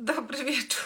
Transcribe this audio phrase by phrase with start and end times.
[0.00, 0.84] Dobry wieczór.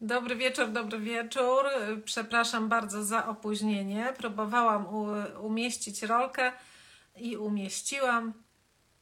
[0.00, 1.64] Dobry wieczór, dobry wieczór.
[2.04, 4.12] Przepraszam bardzo za opóźnienie.
[4.18, 4.86] Próbowałam
[5.40, 6.52] umieścić rolkę
[7.16, 8.32] i umieściłam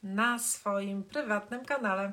[0.02, 2.12] na swoim prywatnym kanale.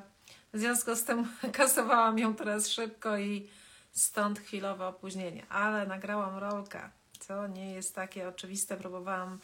[0.52, 1.26] W związku z tym
[1.58, 3.48] kasowałam ją teraz szybko i
[3.92, 8.76] stąd chwilowe opóźnienie, ale nagrałam rolkę, co nie jest takie oczywiste.
[8.76, 9.38] Próbowałam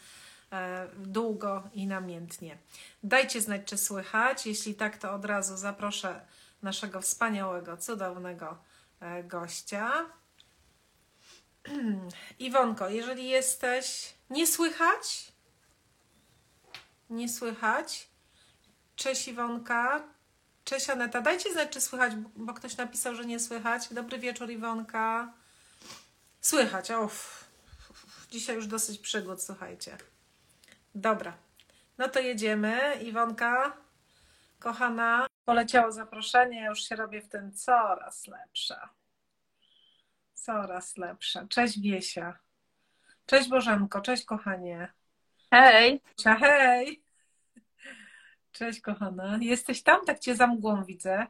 [0.51, 2.57] e, długo i namiętnie.
[3.03, 4.45] Dajcie znać, czy słychać.
[4.45, 6.21] Jeśli tak, to od razu zaproszę
[6.61, 8.57] naszego wspaniałego, cudownego
[8.99, 10.05] e, gościa.
[12.39, 14.13] Iwonko, jeżeli jesteś.
[14.29, 15.31] Nie słychać?
[17.09, 18.09] Nie słychać?
[18.95, 20.03] Cześć Iwonka.
[20.63, 21.21] Cześć Aneta.
[21.21, 23.93] Dajcie znać, czy słychać, bo ktoś napisał, że nie słychać.
[23.93, 25.33] Dobry wieczór, Iwonka.
[26.41, 26.91] Słychać.
[26.91, 27.45] Uff.
[28.31, 29.97] Dzisiaj już dosyć przygód, słuchajcie.
[30.95, 31.33] Dobra.
[31.97, 32.99] No to jedziemy.
[33.01, 33.77] Iwonka,
[34.59, 36.61] kochana, poleciało zaproszenie.
[36.61, 38.89] Ja już się robię w tym coraz lepsza.
[40.33, 41.47] Coraz lepsza.
[41.49, 42.39] Cześć Wiesia.
[43.25, 44.01] Cześć Bożenko.
[44.01, 44.93] Cześć kochanie.
[45.51, 46.01] Hej.
[46.25, 47.03] Hej.
[48.51, 49.37] Cześć kochana.
[49.41, 50.05] Jesteś tam?
[50.05, 51.27] Tak cię za mgłą widzę.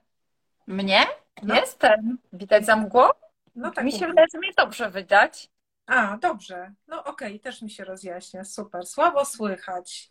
[0.67, 1.05] Mnie?
[1.43, 1.55] No.
[1.55, 2.17] Jestem.
[2.33, 3.09] Widać za mgłą?
[3.55, 3.85] No tak.
[3.85, 5.49] Mi się wydaje, że mnie dobrze wydać.
[5.85, 6.73] A, dobrze.
[6.87, 7.39] No okej, okay.
[7.39, 8.43] też mi się rozjaśnia.
[8.43, 8.85] Super.
[8.85, 10.09] Słabo słychać.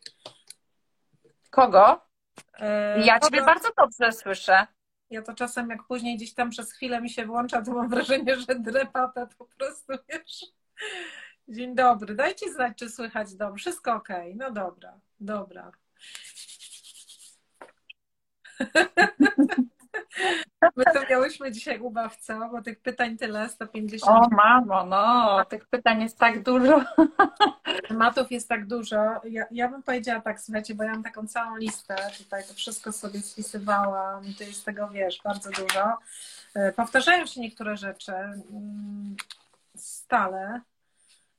[1.51, 2.08] Kogo?
[2.58, 3.20] E, ja.
[3.20, 4.67] Ciebie bardzo dobrze słyszę.
[5.11, 8.36] Ja to czasem, jak później gdzieś tam przez chwilę mi się włącza, to mam wrażenie,
[8.36, 10.44] że drepata po prostu, wiesz.
[11.48, 12.14] Dzień dobry.
[12.14, 13.61] Dajcie znać, czy słychać dobrze.
[13.61, 14.09] Wszystko ok.
[14.34, 15.72] No dobra, dobra.
[20.77, 24.17] My to miałyśmy dzisiaj ubawca, bo tych pytań tyle, 150.
[24.17, 26.85] O mamo, no, tych pytań jest tak dużo.
[27.89, 28.97] Tematów jest tak dużo.
[29.25, 32.93] Ja, ja bym powiedziała tak, słuchajcie, bo ja mam taką całą listę, tutaj to wszystko
[32.93, 35.99] sobie spisywałam, to jest tego, wiesz, bardzo dużo.
[36.55, 39.17] E, powtarzają się niektóre rzeczy mm,
[39.77, 40.61] stale.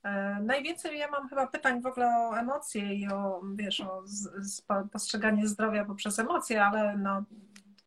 [0.02, 4.46] E, najwięcej ja mam chyba pytań w ogóle o emocje i o, wiesz, o z,
[4.46, 7.24] z postrzeganie zdrowia poprzez emocje, ale no,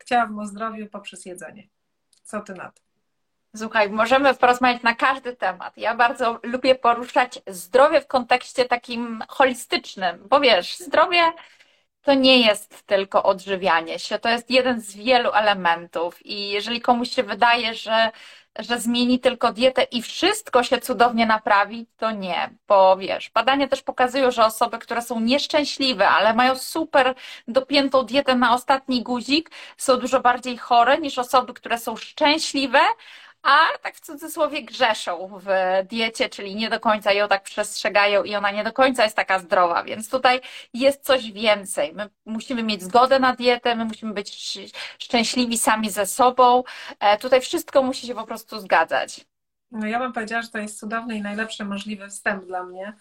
[0.04, 1.68] chciałabym o zdrowiu poprzez jedzenie.
[2.22, 2.82] Co ty na to?
[3.56, 5.76] Słuchaj, możemy porozmawiać na każdy temat.
[5.76, 11.32] Ja bardzo lubię poruszać zdrowie w kontekście takim holistycznym, bo wiesz, zdrowie
[12.02, 16.26] to nie jest tylko odżywianie się, to jest jeden z wielu elementów.
[16.26, 18.10] I jeżeli komuś się wydaje, że
[18.58, 23.82] że zmieni tylko dietę i wszystko się cudownie naprawi, to nie, bo wiesz, badania też
[23.82, 27.14] pokazują, że osoby, które są nieszczęśliwe, ale mają super
[27.48, 32.78] dopiętą dietę na ostatni guzik, są dużo bardziej chore niż osoby, które są szczęśliwe,
[33.44, 35.46] a tak w cudzysłowie grzeszą w
[35.88, 39.38] diecie, czyli nie do końca ją tak przestrzegają i ona nie do końca jest taka
[39.38, 40.40] zdrowa, więc tutaj
[40.74, 41.92] jest coś więcej.
[41.94, 44.58] My musimy mieć zgodę na dietę, my musimy być
[44.98, 46.62] szczęśliwi sami ze sobą.
[47.00, 49.26] E, tutaj wszystko musi się po prostu zgadzać.
[49.70, 52.92] No ja bym powiedziała, że to jest cudowny i najlepszy możliwy wstęp dla mnie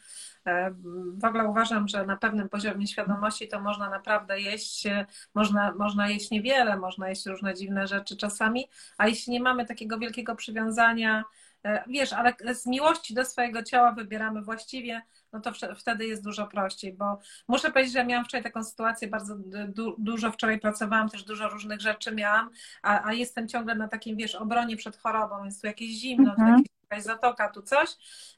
[1.17, 5.05] w ogóle uważam, że na pewnym poziomie świadomości to można naprawdę jeść, e,
[5.35, 9.99] można, można jeść niewiele, można jeść różne dziwne rzeczy czasami, a jeśli nie mamy takiego
[9.99, 11.23] wielkiego przywiązania,
[11.65, 15.01] e, wiesz, ale z miłości do swojego ciała wybieramy właściwie,
[15.33, 19.35] no to wtedy jest dużo prościej, bo muszę powiedzieć, że miałam wczoraj taką sytuację, bardzo
[19.67, 22.49] du dużo wczoraj pracowałam, też dużo różnych rzeczy miałam,
[22.81, 26.41] a, a jestem ciągle na takim, wiesz, obronie przed chorobą, jest tu jakieś zimno, tu
[26.41, 26.57] mhm.
[26.57, 27.89] jakieś jakaś zatoka, tu coś.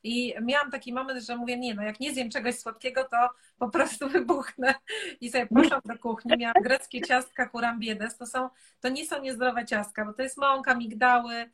[0.04, 3.30] I miałam taki moment, że mówię, nie no, jak nie zjem czegoś słodkiego, to
[3.60, 4.76] po prostu wybuchnę.
[5.22, 8.50] I sobie poszłam do kuchni, miałam greckie ciastka kurambiedes, to są,
[8.80, 11.52] to nie są niezdrowe ciastka, bo to jest mąka, migdały,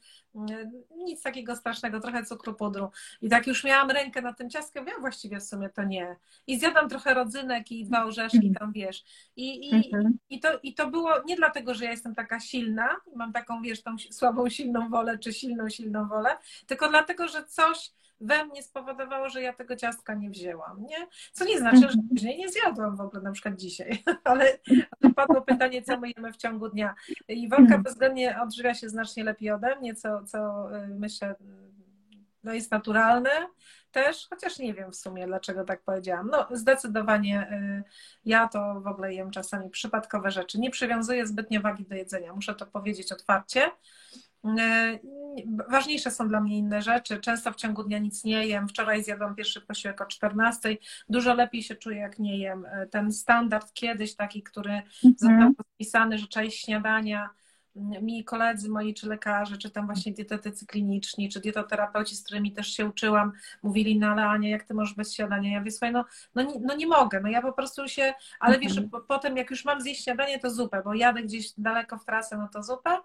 [0.97, 2.91] nic takiego strasznego, trochę cukru pudru.
[3.21, 6.15] I tak już miałam rękę na tym ciastkiem, ja właściwie w sumie to nie.
[6.47, 9.03] I zjadłam trochę rodzynek i dwa orzeszki tam, wiesz.
[9.35, 10.17] I, i, mhm.
[10.29, 13.83] i, to, I to było nie dlatego, że ja jestem taka silna, mam taką, wiesz,
[13.83, 16.37] tą słabą, silną wolę, czy silną, silną wolę,
[16.67, 21.07] tylko dlatego, że coś we mnie spowodowało, że ja tego ciastka nie wzięłam, nie?
[21.31, 22.07] Co nie znaczy, że mhm.
[22.09, 24.59] później nie zjadłam w ogóle, na przykład dzisiaj, ale
[25.15, 26.95] padło pytanie, co my jemy w ciągu dnia.
[27.27, 27.83] I Wolka mhm.
[27.83, 31.35] bezwzględnie odżywia się znacznie lepiej ode mnie, co, co y, myślę,
[32.43, 33.29] no jest naturalne
[33.91, 36.29] też, chociaż nie wiem w sumie, dlaczego tak powiedziałam.
[36.31, 37.83] No, zdecydowanie y,
[38.25, 40.59] ja to w ogóle jem czasami przypadkowe rzeczy.
[40.59, 43.71] Nie przywiązuję zbytnio wagi do jedzenia, muszę to powiedzieć otwarcie.
[44.45, 44.99] E,
[45.69, 47.19] ważniejsze są dla mnie inne rzeczy.
[47.19, 48.67] Często w ciągu dnia nic nie jem.
[48.67, 50.77] Wczoraj zjadłam pierwszy posiłek o 14.
[51.09, 52.65] Dużo lepiej się czuję, jak nie jem.
[52.65, 55.15] E, ten standard kiedyś taki, który mhm.
[55.17, 57.29] został podpisany, że część śniadania
[57.75, 62.67] mi koledzy moi, czy lekarze, czy tam właśnie dietetycy kliniczni, czy dietoterapeuci, z którymi też
[62.67, 63.31] się uczyłam,
[63.63, 65.51] mówili, no ale Ania, jak ty możesz bez śniadania?
[65.51, 68.59] Ja mówię, słuchaj, no, no, nie, no nie mogę, no ja po prostu się, ale
[68.59, 69.03] wiesz, mhm.
[69.07, 72.47] potem jak już mam zjeść śniadanie, to zupę, bo jadę gdzieś daleko w trasę, no
[72.47, 72.97] to zupę,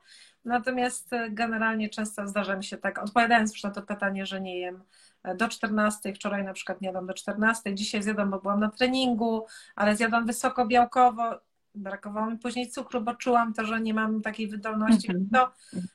[0.45, 4.59] natomiast e, generalnie często zdarza mi się tak, odpowiadając już na to pytanie, że nie
[4.59, 4.83] jem
[5.23, 8.71] e, do 14, wczoraj na przykład nie jadłam do 14, dzisiaj zjadłam, bo byłam na
[8.71, 11.41] treningu, ale zjadłam wysoko białkowo,
[11.77, 15.11] brakowało mi później cukru, bo czułam to, że nie mam takiej wydolności.
[15.11, 15.29] Mhm.
[15.33, 15.53] To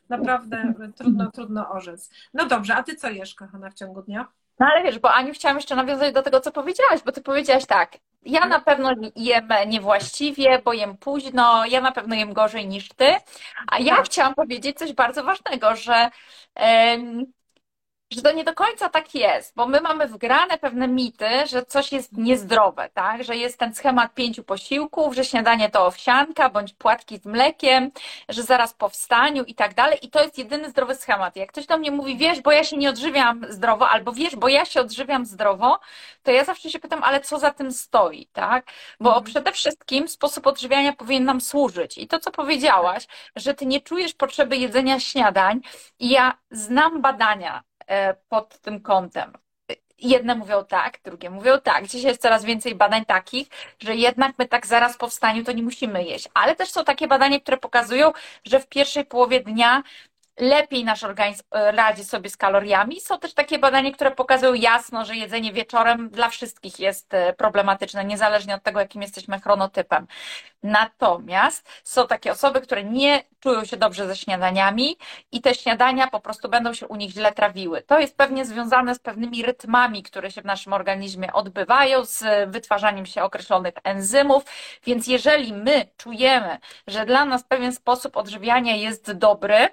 [0.10, 2.10] naprawdę trudno, trudno orzec.
[2.34, 4.28] No dobrze, a ty co jesz, kochana, w ciągu dnia?
[4.60, 7.66] No ale wiesz, bo Aniu chciałam jeszcze nawiązać do tego, co powiedziałaś, bo ty powiedziałaś
[7.66, 12.90] tak, ja na pewno jem niewłaściwie, bo jem późno, ja na pewno jem gorzej niż
[12.90, 13.16] ty,
[13.68, 14.06] a ja tak.
[14.06, 16.10] chciałam powiedzieć coś bardzo ważnego, że
[18.12, 21.92] że to nie do końca tak jest, bo my mamy wgrane pewne mity, że coś
[21.92, 23.24] jest niezdrowe, tak?
[23.24, 27.92] Że jest ten schemat pięciu posiłków, że śniadanie to owsianka bądź płatki z mlekiem,
[28.30, 30.00] że zaraz po wstaniu i tak dalej.
[30.02, 31.36] I to jest jedyny zdrowy schemat.
[31.36, 34.48] Jak ktoś do mnie mówi, wiesz, bo ja się nie odżywiam zdrowo, albo wiesz, bo
[34.48, 35.80] ja się odżywiam zdrowo,
[36.24, 38.66] to ja zawsze się pytam, ale co za tym stoi, tak?
[39.00, 39.26] Bo mhm.
[39.26, 41.98] przede wszystkim sposób odżywiania powinien nam służyć.
[41.98, 45.62] I to, co powiedziałaś, że ty nie czujesz potrzeby jedzenia śniadań,
[46.00, 47.64] i ja znam badania,
[48.30, 49.34] pod tym kątem.
[49.98, 51.88] Jedne mówią tak, drugie mówią tak.
[51.88, 53.48] Dzisiaj jest coraz więcej badań takich,
[53.80, 56.30] że jednak my tak zaraz po wstaniu to nie musimy jeść.
[56.34, 58.12] Ale też są takie badania, które pokazują,
[58.46, 59.84] że w pierwszej połowie dnia
[60.42, 63.02] lepiej nasz organizm e, radzi sobie z kaloriami.
[63.02, 68.06] Są też takie badania, które pokazują jasno, że jedzenie wieczorem dla wszystkich jest e, problematyczne,
[68.06, 70.08] niezależnie od tego, jakim jesteśmy chronotypem.
[70.64, 74.98] Natomiast są takie osoby, które nie czują się dobrze ze śniadaniami
[75.32, 77.82] i te śniadania po prostu będą się u nich źle trawiły.
[77.82, 83.06] To jest pewnie związane z pewnymi rytmami, które się w naszym organizmie odbywają, z wytwarzaniem
[83.06, 84.44] się określonych enzymów,
[84.86, 89.68] więc jeżeli my czujemy, że dla nas pewien sposób odżywiania jest dobry,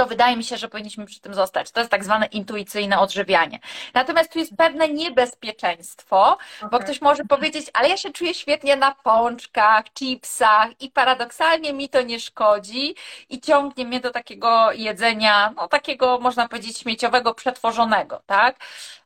[0.00, 1.70] to wydaje mi się, że powinniśmy przy tym zostać.
[1.70, 3.60] To jest tak zwane intuicyjne odżywianie.
[3.94, 6.70] Natomiast tu jest pewne niebezpieczeństwo, okay.
[6.70, 11.88] bo ktoś może powiedzieć, ale ja się czuję świetnie na pączkach, chipsach i paradoksalnie mi
[11.88, 12.94] to nie szkodzi
[13.28, 18.56] i ciągnie mnie do takiego jedzenia, no takiego można powiedzieć śmieciowego, przetworzonego, tak?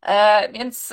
[0.02, 0.92] E, więc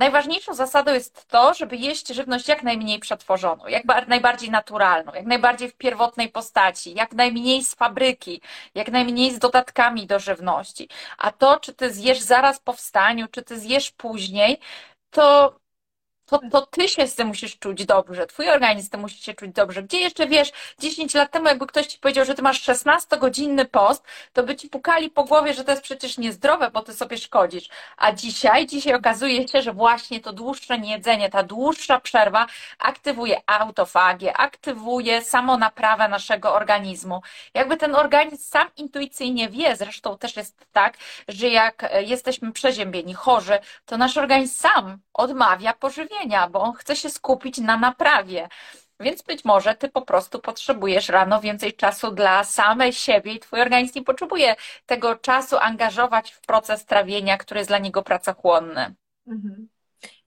[0.00, 5.68] Najważniejszą zasadą jest to, żeby jeść żywność jak najmniej przetworzoną, jak najbardziej naturalną, jak najbardziej
[5.68, 8.40] w pierwotnej postaci, jak najmniej z fabryki,
[8.74, 10.88] jak najmniej z dodatkami do żywności.
[11.18, 14.58] A to, czy ty zjesz zaraz po wstaniu, czy ty zjesz później,
[15.10, 15.59] to
[16.30, 19.50] to, to ty się z tym musisz czuć dobrze, twój organizm tym musi się czuć
[19.50, 19.82] dobrze.
[19.82, 24.04] Gdzie jeszcze wiesz, 10 lat temu, jakby ktoś ci powiedział, że ty masz 16-godzinny post,
[24.32, 27.68] to by ci pukali po głowie, że to jest przecież niezdrowe, bo ty sobie szkodzisz.
[27.96, 32.46] A dzisiaj, dzisiaj okazuje się, że właśnie to dłuższe niejedzenie, ta dłuższa przerwa
[32.78, 37.22] aktywuje autofagię, aktywuje samonaprawę naszego organizmu.
[37.54, 40.96] Jakby ten organizm sam intuicyjnie wie, zresztą też jest tak,
[41.28, 47.10] że jak jesteśmy przeziębieni, chorzy, to nasz organizm sam odmawia pożywienia, bo on chce się
[47.10, 48.48] skupić na naprawie.
[49.00, 53.60] Więc być może ty po prostu potrzebujesz rano więcej czasu dla samej siebie i twój
[53.60, 54.56] organizm nie potrzebuje
[54.86, 58.94] tego czasu angażować w proces trawienia, który jest dla niego pracochłonny.
[59.26, 59.68] Mhm.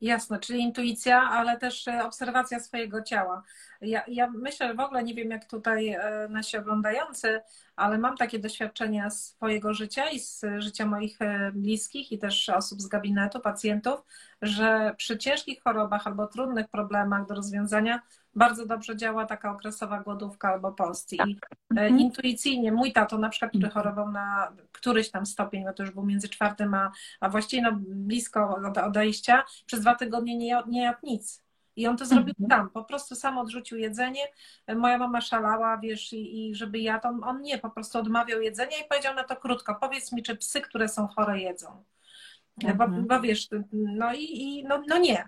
[0.03, 3.43] Jasne, czyli intuicja, ale też e, obserwacja swojego ciała.
[3.81, 7.41] Ja, ja myślę, w ogóle nie wiem, jak tutaj e, nasi oglądający,
[7.75, 12.81] ale mam takie doświadczenia swojego życia i z życia moich e, bliskich i też osób
[12.81, 13.99] z gabinetu, pacjentów,
[14.41, 18.01] że przy ciężkich chorobach albo trudnych problemach do rozwiązania
[18.35, 21.13] bardzo dobrze działa taka okresowa głodówka albo post.
[21.13, 21.27] I tak.
[21.71, 21.99] Mhm.
[21.99, 23.83] intuicyjnie mój tato na przykład, który mhm.
[23.83, 27.71] chorował na któryś tam stopień, no to już był między czwartym a, a właściwie no
[27.81, 31.43] blisko odejścia, przez dwa tygodnie nie jadł, nie jadł nic.
[31.75, 32.61] I on to zrobił mhm.
[32.61, 34.21] sam, po prostu sam odrzucił jedzenie.
[34.75, 38.77] Moja mama szalała, wiesz, i, i żeby ja on, on nie, po prostu odmawiał jedzenia
[38.85, 41.83] i powiedział na to krótko, powiedz mi, czy psy, które są chore, jedzą.
[42.63, 42.77] Mhm.
[42.77, 45.27] Bo, bo, wiesz, no i, i no, no nie.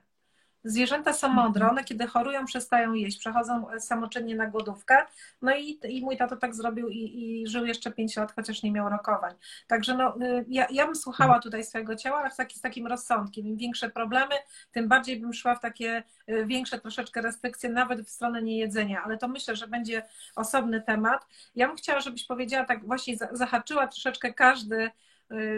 [0.65, 1.71] Zwierzęta są mądre, mhm.
[1.71, 4.97] one kiedy chorują przestają jeść, przechodzą samoczynnie na głodówkę.
[5.41, 8.71] No i, i mój tato tak zrobił i, i żył jeszcze 5 lat, chociaż nie
[8.71, 9.33] miał rokowań.
[9.67, 13.47] Także no, y, ja, ja bym słuchała tutaj swojego ciała, ale taki, z takim rozsądkiem.
[13.47, 14.35] Im większe problemy,
[14.71, 19.17] tym bardziej bym szła w takie y, większe troszeczkę restrykcje, nawet w stronę niejedzenia, ale
[19.17, 20.03] to myślę, że będzie
[20.35, 21.27] osobny temat.
[21.55, 24.91] Ja bym chciała, żebyś powiedziała, tak właśnie zahaczyła troszeczkę każdy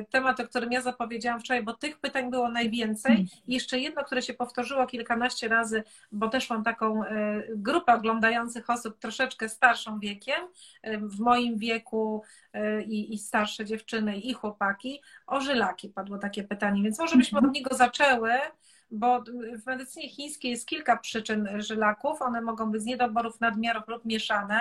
[0.09, 3.27] temat, o którym ja zapowiedziałam wczoraj, bo tych pytań było najwięcej.
[3.47, 7.07] I jeszcze jedno, które się powtórzyło kilkanaście razy, bo też mam taką y,
[7.55, 10.41] grupę oglądających osób troszeczkę starszą wiekiem,
[10.87, 12.23] y, w moim wieku
[12.85, 17.51] i, i starsze dziewczyny i chłopaki, o żylaki padło takie pytanie, więc może byśmy od
[17.51, 18.31] niego zaczęły
[18.91, 19.23] bo
[19.63, 22.21] w medycynie chińskiej jest kilka przyczyn żylaków.
[22.21, 24.59] One mogą być z niedoborów nadmiarów lub mieszane.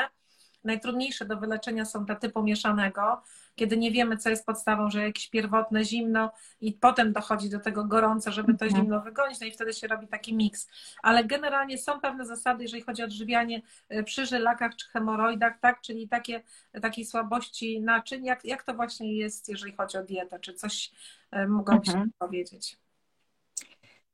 [0.64, 3.22] najtrudniejsze do wyleczenia są te typu mieszanego,
[3.56, 7.84] kiedy nie wiemy, co jest podstawą, że jakieś pierwotne zimno i potem dochodzi do tego
[7.84, 8.82] gorąco, żeby to mhm.
[8.82, 10.68] zimno wygonić, no i wtedy się robi taki miks.
[11.02, 15.80] Ale generalnie są pewne zasady, jeżeli chodzi o odżywianie y, przy żylakach czy hemoroidach, tak,
[15.80, 16.42] czyli takie,
[16.82, 20.92] takiej słabości naczyń, jak, jak to właśnie jest, jeżeli chodzi o dietę, czy coś
[21.36, 22.10] y, mogłabyś mhm.
[22.18, 22.85] powiedzieć?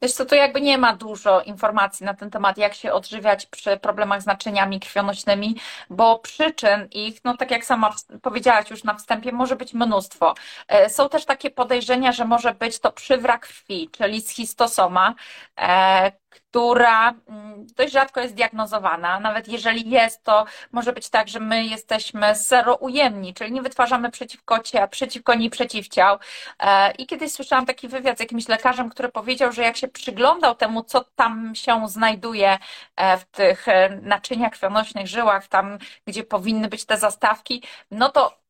[0.03, 3.77] Wiesz co, tu jakby nie ma dużo informacji na ten temat, jak się odżywiać przy
[3.77, 5.57] problemach z naczyniami krwionośnymi,
[5.91, 10.35] bo przyczyn ich, no tak jak sama powiedziałaś już na wstępie, może być mnóstwo.
[10.69, 15.15] E, są też takie podejrzenia, że może być to przywrak krwi, czyli schistosoma,
[15.59, 19.21] e, która mm, dość rzadko jest diagnozowana.
[19.21, 24.59] Nawet jeżeli jest, to może być tak, że my jesteśmy seroujemni, czyli nie wytwarzamy przeciwko,
[24.91, 26.19] przeciwko niej przeciwciał.
[26.59, 30.55] E, I kiedyś słyszałam taki wywiad z jakimś lekarzem, który powiedział, że jak się przyglądał
[30.55, 32.59] temu, co tam się znajduje
[32.97, 38.43] e, w tych e, naczyniach krwionośnych, żyłach, tam, gdzie powinny być te zastawki, no to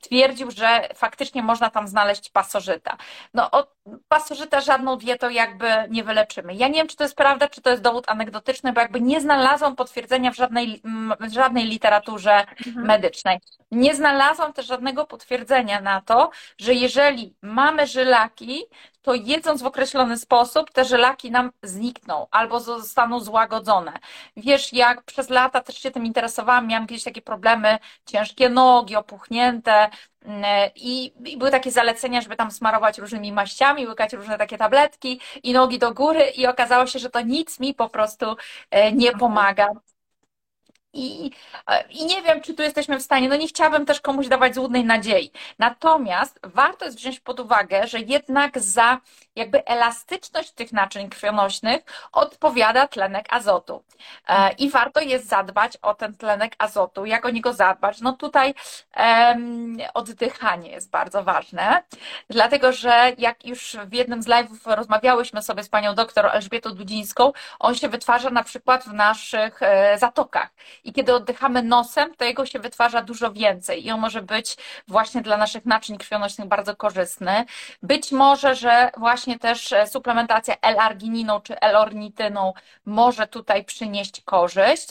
[0.00, 2.96] twierdził, że faktycznie można tam znaleźć pasożyta.
[3.34, 3.74] No od
[4.08, 6.54] pasożyta żadną dietą jakby nie wyleczymy.
[6.54, 9.20] Ja nie wiem, czy to jest prawda, czy to jest dowód anegdotyczny, bo jakby nie
[9.20, 10.82] znalazłam potwierdzenia w żadnej,
[11.20, 12.86] w żadnej literaturze mhm.
[12.86, 13.38] medycznej.
[13.70, 18.64] Nie znalazłam też żadnego potwierdzenia na to, że jeżeli mamy żylaki,
[19.02, 23.92] to jedząc w określony sposób, te żelaki nam znikną albo zostaną złagodzone.
[24.36, 29.72] Wiesz, jak przez lata też się tym interesowałam, miałam kiedyś takie problemy, ciężkie nogi, opuchnięte,
[29.72, 29.90] mm,
[30.76, 35.52] i, I, były takie zalecenia, żeby tam smarować różnymi maściami, łykać różne takie tabletki i
[35.52, 38.36] nogi do góry, i okazało się, że to nic mi po prostu
[38.70, 39.68] e, nie pomaga.
[40.92, 41.30] I,
[41.90, 44.84] I nie wiem, czy tu jesteśmy w stanie, no nie chciałabym też komuś dawać złudnej
[44.84, 45.32] nadziei.
[45.58, 48.98] Natomiast warto jest wziąć pod uwagę, że jednak za
[49.36, 51.82] jakby elastyczność tych naczyń krwionośnych
[52.12, 53.84] odpowiada tlenek azotu.
[54.28, 57.06] E, I warto jest zadbać o ten tlenek azotu.
[57.06, 58.00] Jak o niego zadbać?
[58.00, 58.54] No tutaj
[58.96, 61.82] um, oddychanie jest bardzo ważne,
[62.30, 67.32] dlatego że jak już w jednym z live'ów rozmawiałyśmy sobie z panią doktor Elżbietą Dudzińską,
[67.58, 70.50] on się wytwarza na przykład w naszych e, zatokach
[70.84, 74.56] i kiedy oddychamy nosem, to jego się wytwarza dużo więcej i on może być
[74.88, 77.44] właśnie dla naszych naczyń krwionośnych bardzo korzystny.
[77.82, 82.52] Być może, że właśnie też e, suplementacja L-argininą czy L-ornityną
[82.86, 84.88] może tutaj przynieść korzyść.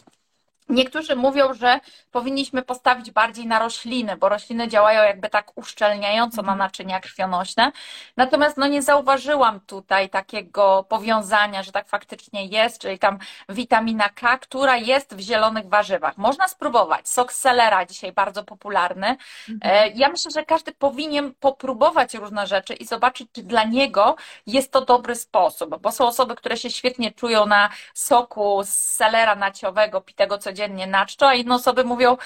[0.69, 1.79] Niektórzy mówią, że
[2.11, 6.57] powinniśmy postawić bardziej na rośliny, bo rośliny działają jakby tak uszczelniająco na mhm.
[6.57, 7.71] naczynia krwionośne.
[8.17, 14.37] Natomiast no nie zauważyłam tutaj takiego powiązania, że tak faktycznie jest, czyli tam witamina K,
[14.37, 16.17] która jest w zielonych warzywach.
[16.17, 17.09] Można spróbować.
[17.09, 19.17] Sok selera dzisiaj bardzo popularny.
[19.49, 19.59] Mhm.
[19.63, 24.15] E, ja myślę, że każdy powinien popróbować różne rzeczy i zobaczyć, czy dla niego
[24.47, 29.35] jest to dobry sposób, bo są osoby, które się świetnie czują na soku z selera
[29.35, 32.17] naciowego, pitego codziennie, codziennie na czczo, a inne osoby mówią,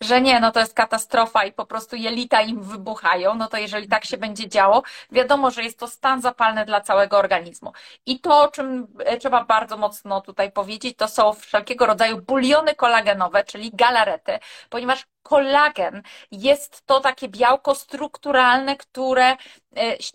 [0.00, 3.88] że nie, no to jest katastrofa i po prostu jelita im wybuchają, no to jeżeli
[3.88, 4.82] tak się będzie działo,
[5.12, 7.72] wiadomo, że jest to stan zapalny dla całego organizmu.
[8.06, 12.74] I to, o czym e, trzeba bardzo mocno tutaj powiedzieć, to są wszelkiego rodzaju buliony
[12.74, 14.38] kolagenowe, czyli galarety,
[14.70, 19.36] ponieważ kolagen jest to takie białko strukturalne, które e,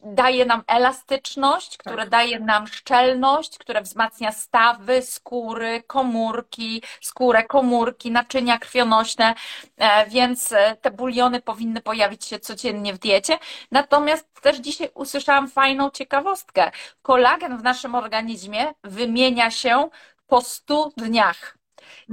[0.03, 2.09] daje nam elastyczność, które tak.
[2.09, 9.35] daje nam szczelność, które wzmacnia stawy, skóry, komórki, skórę, komórki, naczynia krwionośne,
[9.77, 13.37] e, więc e, te buliony powinny pojawić się codziennie w diecie.
[13.71, 16.71] Natomiast też dzisiaj usłyszałam fajną ciekawostkę.
[17.01, 19.89] Kolagen w naszym organizmie wymienia się
[20.27, 21.64] po 100 dniach.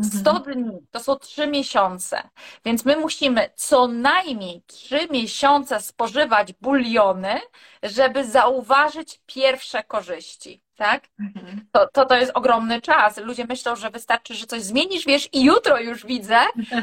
[0.02, 0.42] 100 mhm.
[0.42, 2.28] dni to są 3 miesiące,
[2.64, 7.40] więc my musimy co najmniej 3 miesiące spożywać buliony,
[7.82, 11.08] żeby zauważyć pierwsze korzyści tak?
[11.20, 11.66] Mhm.
[11.72, 13.16] To, to, to jest ogromny czas.
[13.16, 16.38] Ludzie myślą, że wystarczy, że coś zmienisz, wiesz, i jutro już widzę,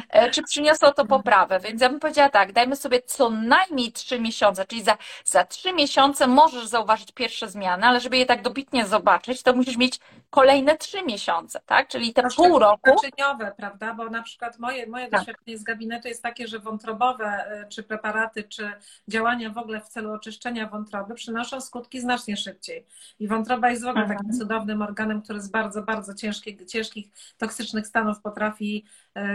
[0.10, 1.60] e, czy przyniosło to poprawę.
[1.60, 5.74] Więc ja bym powiedziała tak, dajmy sobie co najmniej trzy miesiące, czyli za, za trzy
[5.74, 10.77] miesiące możesz zauważyć pierwsze zmiany, ale żeby je tak dobitnie zobaczyć, to musisz mieć kolejne
[10.77, 11.88] trzy miesiące, tak?
[11.88, 12.89] Czyli te pół roku.
[13.03, 13.93] Naczyniowe, prawda?
[13.93, 15.19] Bo na przykład moje, moje tak.
[15.19, 18.72] doświadczenie z gabinetu jest takie, że wątrobowe, e, czy preparaty, czy
[19.08, 22.86] działania w ogóle w celu oczyszczenia wątroby przynoszą skutki znacznie szybciej.
[23.19, 27.07] I wątroba jest w ogóle takim cudownym organem, który z bardzo, bardzo ciężkich, ciężkich
[27.38, 28.86] toksycznych stanów potrafi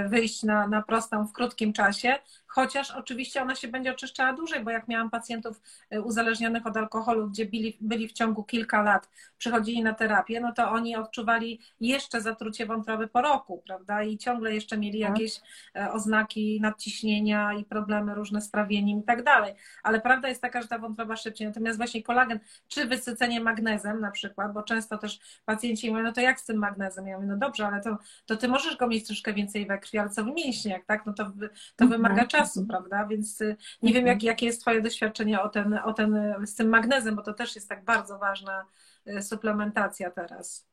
[0.08, 2.14] wyjść na, na prostą w krótkim czasie,
[2.54, 7.28] chociaż oczywiście ona się będzie oczyszczała dłużej, bo jak miałam pacjentów e, uzależnionych od alkoholu,
[7.28, 12.20] gdzie byli, byli w ciągu kilka lat, przychodzili na terapię, no to oni odczuwali jeszcze
[12.20, 14.02] zatrucie wątroby po roku, prawda?
[14.02, 15.08] I ciągle jeszcze mieli tak.
[15.08, 15.40] jakieś
[15.76, 19.54] e, oznaki nadciśnienia i problemy różne z trawieniem i tak dalej.
[19.82, 21.46] Ale prawda jest taka, że ta wątroba szybciej.
[21.46, 26.20] Natomiast właśnie kolagen, czy wysycenie magnezem na przykład, bo często też pacjenci mówią, no to
[26.20, 27.06] jak z tym magnezem?
[27.06, 29.98] Ja mówię, no dobrze, ale to, to ty możesz go mieć troszkę więcej we krwi,
[29.98, 31.06] ale co w mięśniach, tak?
[31.06, 31.90] No to, to Mhm.
[31.90, 33.06] wymaga czasu, prawda?
[33.06, 36.68] Więc y, nie wiem, jak, jakie jest Twoje doświadczenie o ten, o ten, z tym
[36.68, 38.66] magnezem, bo to też jest tak bardzo ważna
[39.06, 40.66] y, suplementacja teraz.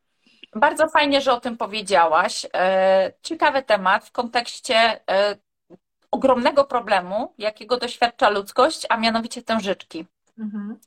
[0.56, 2.46] Bardzo fajnie, że o tym powiedziałaś.
[2.54, 4.76] E, Ciekawy temat w kontekście
[5.12, 5.38] e,
[6.12, 10.06] ogromnego problemu, jakiego doświadcza ludzkość, a mianowicie tężyczki.
[10.40, 10.80] Mhm.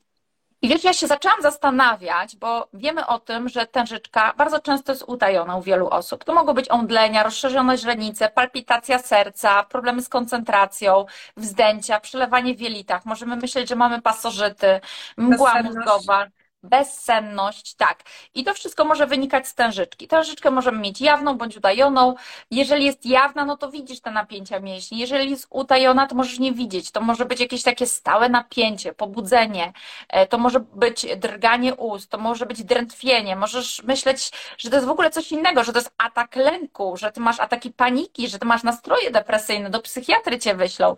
[0.64, 5.04] I wiesz, ja się zaczęłam zastanawiać, bo wiemy o tym, że tężyczka bardzo często jest
[5.06, 6.24] utajona u wielu osób.
[6.24, 11.06] To mogą być omdlenia, rozszerzone źrenice, palpitacja serca, problemy z koncentracją,
[11.36, 13.04] wzdęcia, przelewanie w jelitach.
[13.06, 14.80] Możemy myśleć, że mamy pasożyty,
[15.16, 16.26] mgła mózgowa,
[16.64, 18.02] bezsenność, tak.
[18.34, 20.08] I to wszystko może wynikać z tężyczki.
[20.08, 22.14] Tężyczkę możemy mieć jawną bądź utajoną.
[22.50, 24.98] Jeżeli jest jawna, no to widzisz te napięcia mięśni.
[24.98, 26.90] Jeżeli jest utajona, to możesz nie widzieć.
[26.90, 29.72] To może być jakieś takie stałe napięcie, pobudzenie.
[30.08, 33.36] E, To może być drganie ust, to może być drętwienie.
[33.36, 37.12] Możesz myśleć, że to jest w ogóle coś innego, że to jest atak lęku, że
[37.12, 40.96] ty masz ataki paniki, że ty masz nastroje depresyjne, do psychiatry cię wyślą.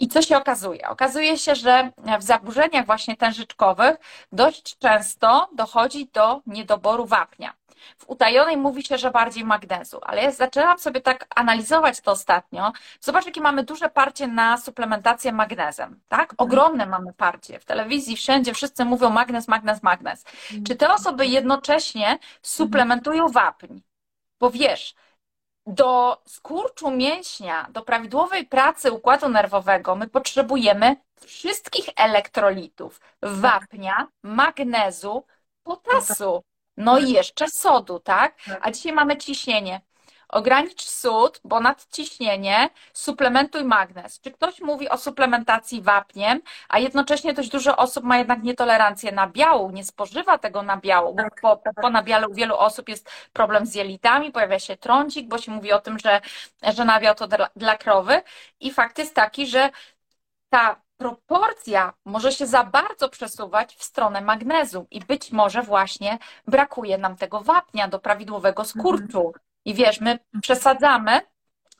[0.00, 0.88] I co się okazuje?
[0.88, 1.90] Okazuje się, że
[2.20, 3.96] w zaburzeniach właśnie tężyczkowych
[4.32, 4.89] dość często
[5.52, 7.54] dochodzi do niedoboru wapnia.
[7.98, 12.72] W utajonej mówi się, że bardziej magnezu, ale ja zaczęłam sobie tak analizować to ostatnio.
[13.00, 16.34] Zobacz, jakie mamy duże parcie na suplementację magnezem, tak?
[16.38, 17.58] Ogromne mamy parcie.
[17.58, 20.24] W telewizji, wszędzie wszyscy mówią magnez, magnez, magnez.
[20.66, 23.78] Czy te osoby jednocześnie suplementują wapń?
[24.40, 24.94] Bo wiesz,
[25.66, 35.26] do skurczu mięśnia, do prawidłowej pracy układu nerwowego my potrzebujemy wszystkich elektrolitów, wapnia, magnezu,
[35.62, 36.44] potasu,
[36.76, 38.36] no i jeszcze sodu, tak?
[38.60, 39.80] A dzisiaj mamy ciśnienie.
[40.32, 44.20] Ogranicz sód, bo nadciśnienie, suplementuj magnez.
[44.20, 49.26] Czy ktoś mówi o suplementacji wapniem, a jednocześnie dość dużo osób ma jednak nietolerancję na
[49.26, 51.14] biału, nie spożywa tego nabiału.
[51.14, 51.74] bo Tak, Po, tak.
[51.82, 55.72] po nabiału u wielu osób jest problem z jelitami, pojawia się trądzik, bo się mówi
[55.72, 56.20] o tym, że,
[56.62, 58.22] że nabiał to dla, dla krowy.
[58.60, 59.70] I fakt jest taki, że
[60.50, 66.98] ta proporcja może się za bardzo przesuwać w stronę magnezu i być może właśnie brakuje
[66.98, 69.32] nam tego wapnia do prawidłowego skurczu.
[69.64, 71.20] I wiesz, my przesadzamy.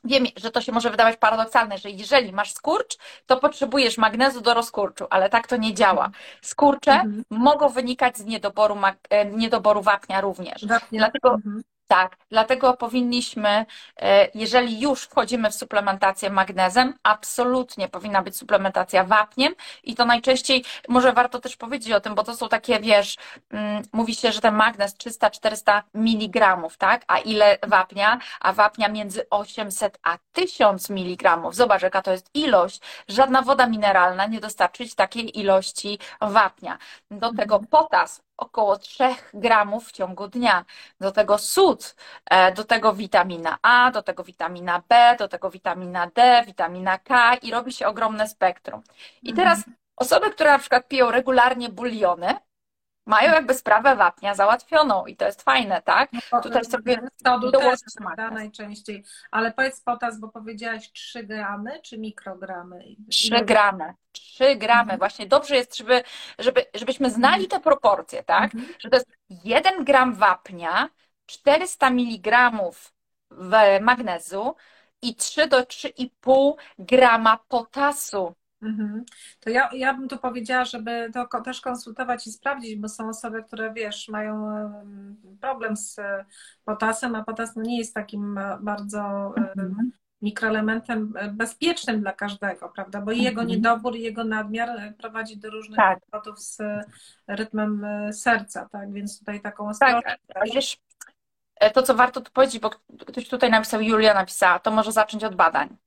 [0.03, 4.53] Wiem, że to się może wydawać paradoksalne, że jeżeli masz skurcz, to potrzebujesz magnezu do
[4.53, 6.09] rozkurczu, ale tak to nie działa.
[6.41, 7.23] Skurcze Mhm.
[7.29, 8.77] mogą wynikać z niedoboru,
[9.09, 10.65] e, niedoboru wapnia również.
[10.65, 10.99] Wapnia.
[10.99, 11.61] Dlatego Mhm.
[11.91, 13.65] Tak, dlatego powinniśmy,
[14.01, 20.63] e, jeżeli już wchodzimy w suplementację magnezem, absolutnie powinna być suplementacja wapniem i to najczęściej,
[20.89, 23.17] może warto też powiedzieć o tym, bo to są takie, wiesz,
[23.49, 27.03] mm, mówi się, że ten magnez 300-400 mg, tak?
[27.07, 28.19] A ile wapnia?
[28.39, 31.41] A wapnia między 800 a 1000 mg.
[31.51, 32.81] Zobacz, jaka to jest ilość.
[33.07, 36.77] Żadna woda mineralna nie dostarczy takiej ilości wapnia.
[37.11, 40.65] Do tego potas około 3 gramów w ciągu dnia.
[40.99, 46.07] Do tego sód, e, do tego witamina A, do tego witamina B, do tego witamina
[46.15, 48.81] D, witamina K i robi się ogromne spektrum.
[49.23, 49.63] I teraz
[49.95, 52.35] osoby, które na przykład piją regularnie buliony,
[53.05, 56.11] mają jakby sprawę wapnia załatwioną i to jest fajne, tak?
[56.31, 58.31] No, Tutaj sobie sodu też, magnez.
[58.31, 59.03] najczęściej.
[59.31, 62.83] Ale powiedz potas, bo powiedziałaś 3 gramy czy mikrogramy?
[63.09, 63.93] 3 gramy.
[64.11, 64.81] 3 gramy.
[64.81, 64.99] Mhm.
[64.99, 66.03] Właśnie dobrze jest, żeby,
[66.39, 68.55] żeby, żebyśmy znali te proporcje, tak?
[68.55, 68.73] Mhm.
[68.79, 70.89] Że to jest 1 gram wapnia,
[71.25, 72.51] 400 mg
[73.31, 74.55] w magnezu
[75.01, 78.35] i 3 do 3,5 grama potasu.
[78.61, 79.05] Mhm.
[79.39, 83.43] To ja, ja bym tu powiedziała, żeby to też konsultować i sprawdzić, bo są osoby,
[83.43, 86.25] które wiesz, mają em, problem z e,
[86.65, 89.91] potasem, a potas no, nie jest takim e, bardzo e, Mhm.
[90.21, 93.01] mikroelementem bezpiecznym dla każdego, prawda?
[93.01, 93.47] Bo jego Mhm.
[93.47, 95.99] niedobór, i jego nadmiar prowadzi do różnych Tak.
[95.99, 96.57] kłopotów z
[97.27, 98.93] rytmem serca, tak?
[98.93, 100.19] Więc tutaj taką Tak, ostrożność.
[100.35, 100.77] a wiesz,
[101.73, 102.69] to co warto tu powiedzieć, bo
[103.07, 105.77] ktoś tutaj napisał, Julia napisała, to może zacząć od badań.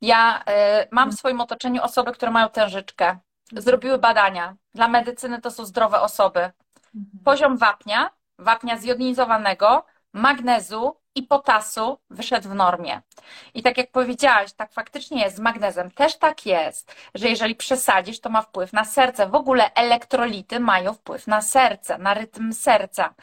[0.00, 3.18] Ja e, mam w swoim otoczeniu osoby, które mają tężyczkę,
[3.52, 4.56] zrobiły badania.
[4.74, 6.40] Dla medycyny to są zdrowe osoby.
[6.40, 7.24] Mhm.
[7.24, 13.02] Poziom wapnia, wapnia zjonizowanego, magnezu i potasu wyszedł w normie.
[13.54, 15.90] I tak jak powiedziałaś, tak faktycznie jest z magnezem.
[15.90, 19.26] Też tak jest, że jeżeli przesadzisz, to ma wpływ na serce.
[19.26, 23.14] W ogóle elektrolity mają wpływ na serce, na rytm serca.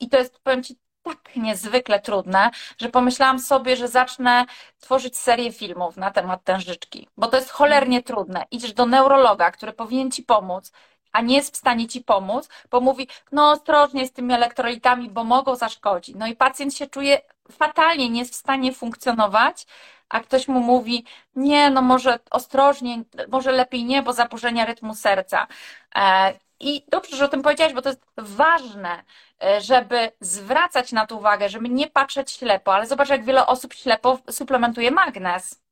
[0.00, 4.44] I to jest, powiem Ci, tak niezwykle trudne, że pomyślałam sobie, że zacznę
[4.80, 8.44] tworzyć serię filmów na temat tężyczki, bo to jest cholernie trudne.
[8.50, 10.72] Idziesz do neurologa, który powinien Ci pomóc,
[11.12, 15.24] a nie jest w stanie Ci pomóc, bo mówi, no ostrożnie z tymi elektrolitami, bo
[15.24, 16.16] mogą zaszkodzić.
[16.16, 17.20] No i pacjent się czuje
[17.52, 19.66] fatalnie nie jest w stanie funkcjonować,
[20.08, 21.04] a ktoś mu mówi,
[21.36, 25.46] nie, no może ostrożnie, może lepiej nie, bo zaburzenia rytmu serca.
[25.94, 29.04] E, I dobrze, że o tym powiedziałaś, bo to jest ważne,
[29.42, 33.74] e, żeby zwracać na to uwagę, żeby nie patrzeć ślepo, ale zobacz, jak wiele osób
[33.74, 35.63] ślepo suplementuje magnez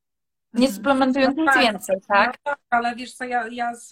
[0.53, 2.27] nie suplementując no nic tak, więcej, tak?
[2.27, 3.89] No tak, ale wiesz co, ja, ja z,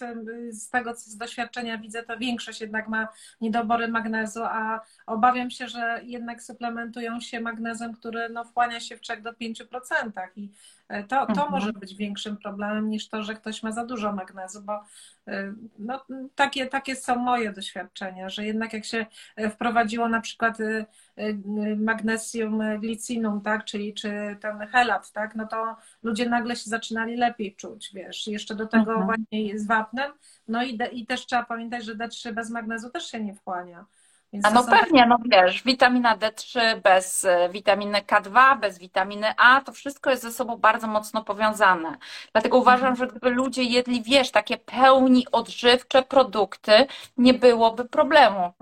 [0.50, 3.08] z, tego, co z doświadczenia widzę, to większość jednak ma
[3.40, 9.00] niedobory magnezu, a obawiam się, że jednak suplementują się magnezem, który no, wchłania się w
[9.00, 10.50] 3 do 5% i
[11.08, 11.50] to, to mhm.
[11.50, 14.84] może być większym problemem niż to, że ktoś ma za dużo magnezu, bo
[15.26, 20.58] e, no, takie, takie są moje doświadczenia, że jednak jak się e, wprowadziło na przykład
[21.76, 27.54] magnesium glicinum, tak, czyli czy ten helat, tak, no to ludzie nagle się zaczynali lepiej
[27.54, 29.06] czuć, wiesz, jeszcze do tego mhm.
[29.06, 30.12] właśnie z wapnem,
[30.48, 33.86] no i, de, i też trzeba pamiętać, że D3 bez magnezu też się nie wchłania.
[34.32, 39.60] Więc A no pewnie, no wiesz, witamina D3 bez e, witaminy K2, bez witaminy A,
[39.60, 41.96] to wszystko jest ze sobą bardzo mocno powiązane.
[42.32, 42.96] Dlatego uważam, mhm.
[42.96, 48.52] że gdyby ludzie jedli, wiesz, takie pełni odżywcze produkty, nie byłoby problemu.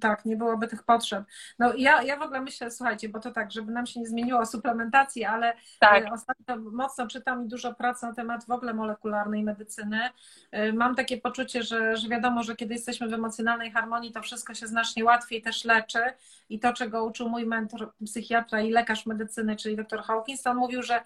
[0.00, 1.24] Tak, nie byłoby tych potrzeb.
[1.58, 4.46] No ja, ja w ogóle myślę, słuchajcie, bo to tak, żeby nam się nie zmieniło
[4.46, 6.04] suplementacji, ale tak.
[6.04, 10.00] E, ostatnio mocno czytam i dużo prac na temat w ogóle molekularnej medycyny.
[10.50, 14.54] E, mam takie poczucie, że, że wiadomo, że kiedy jesteśmy w emocjonalnej harmonii, to wszystko
[14.54, 16.00] się znacznie łatwiej też leczy
[16.48, 20.82] i to, czego uczył mój mentor, psychiatra i lekarz medycyny, czyli dr Hawkins, on mówił,
[20.82, 21.02] że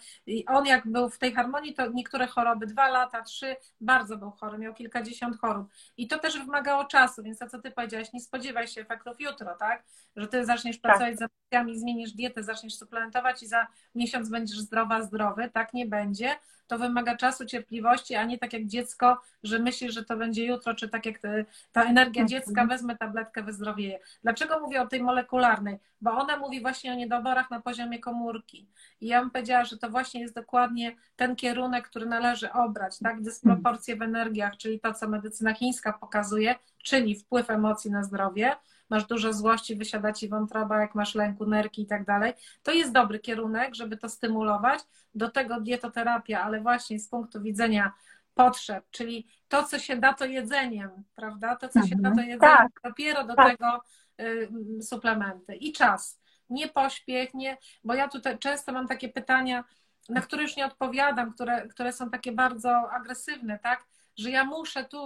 [0.46, 4.58] on jak był w tej harmonii, to niektóre choroby, dwa lata, trzy, bardzo był chory,
[4.58, 8.68] miał kilkadziesiąt chorób i to też wymagało czasu, więc to, co ty powiedziałaś, nie spodziewaj
[8.68, 9.84] się efektów jutro, tak?
[10.16, 10.82] Że ty zaczniesz tak.
[10.82, 15.50] pracować z emocjami, zmienisz dietę, zaczniesz suplementować i za miesiąc będziesz zdrowa, zdrowy.
[15.52, 16.36] Tak nie będzie.
[16.66, 20.74] To wymaga czasu, cierpliwości, a nie tak jak dziecko, że myślisz, że to będzie jutro,
[20.74, 22.28] czy tak jak te, ta energia mhm.
[22.28, 23.98] dziecka, wezmę tabletkę, wyzdrowieje.
[24.22, 25.78] Dlaczego mówię o tej molekularnej?
[26.00, 28.68] Bo ona mówi właśnie o niedoborach na poziomie komórki.
[29.00, 33.22] I ja bym powiedziała, że to właśnie jest dokładnie ten kierunek, który należy obrać, tak?
[33.22, 38.56] Dysproporcje w energiach, czyli to, co medycyna chińska pokazuje, czyli wpływ emocji na zdrowie,
[38.90, 42.32] masz dużo złości, wysiada ci wątroba, jak masz lęku, nerki i tak dalej.
[42.62, 44.80] To jest dobry kierunek, żeby to stymulować.
[45.14, 47.92] Do tego dietoterapia, ale właśnie z punktu widzenia
[48.34, 51.56] potrzeb, czyli to, co się da, to jedzeniem, prawda?
[51.56, 51.88] To, co mhm.
[51.88, 52.28] się da, to mhm.
[52.28, 52.56] jedzeniem.
[52.58, 52.68] Tak.
[52.84, 53.50] Dopiero do tak.
[53.50, 53.80] tego
[54.20, 56.20] y, suplementy i czas.
[56.50, 59.64] Nie pośpiech, nie, bo ja tutaj często mam takie pytania,
[60.08, 63.84] na które już nie odpowiadam, które, które są takie bardzo agresywne, tak?
[64.16, 65.02] Że ja muszę tu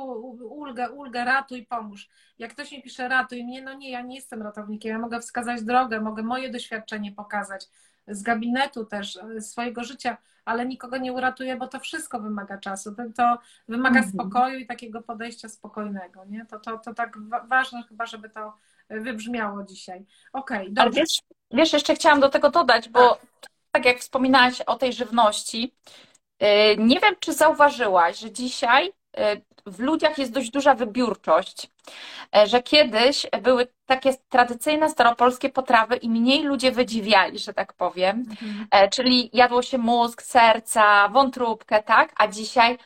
[0.50, 2.08] ulgę, ulgę, ratuj, pomóż.
[2.38, 5.62] Jak ktoś mi pisze ratuj mnie, no nie, ja nie jestem ratownikiem, ja mogę wskazać
[5.62, 7.68] drogę, mogę moje doświadczenie pokazać,
[8.08, 12.94] z gabinetu też, swojego życia, ale nikogo nie uratuję, bo to wszystko wymaga czasu.
[13.16, 13.38] To,
[13.68, 14.12] wymaga mhm.
[14.12, 16.24] spokoju i takiego podejścia spokojnego.
[16.24, 16.46] Nie?
[16.46, 18.52] To, to, to tak ważne chyba, żeby to
[18.88, 20.06] wybrzmiało dzisiaj.
[20.32, 24.60] Okej, okay, Ale wiesz, wiesz, jeszcze chciałam do tego dodać, bo tak, tak jak wspominałaś
[24.60, 25.74] o tej żywności,
[26.42, 26.46] y,
[26.78, 28.92] nie wiem, czy zauważyłaś, że dzisiaj
[29.66, 31.70] w ludziach jest dość duża wybiórczość,
[32.36, 38.24] y, że kiedyś były takie tradycyjne staropolskie potrawy i mniej ludzie wydziwiali, że tak powiem,
[38.30, 38.84] mhm.
[38.84, 42.78] Y, czyli jadło się mózg, serca, wątróbkę, tak, a dzisiaj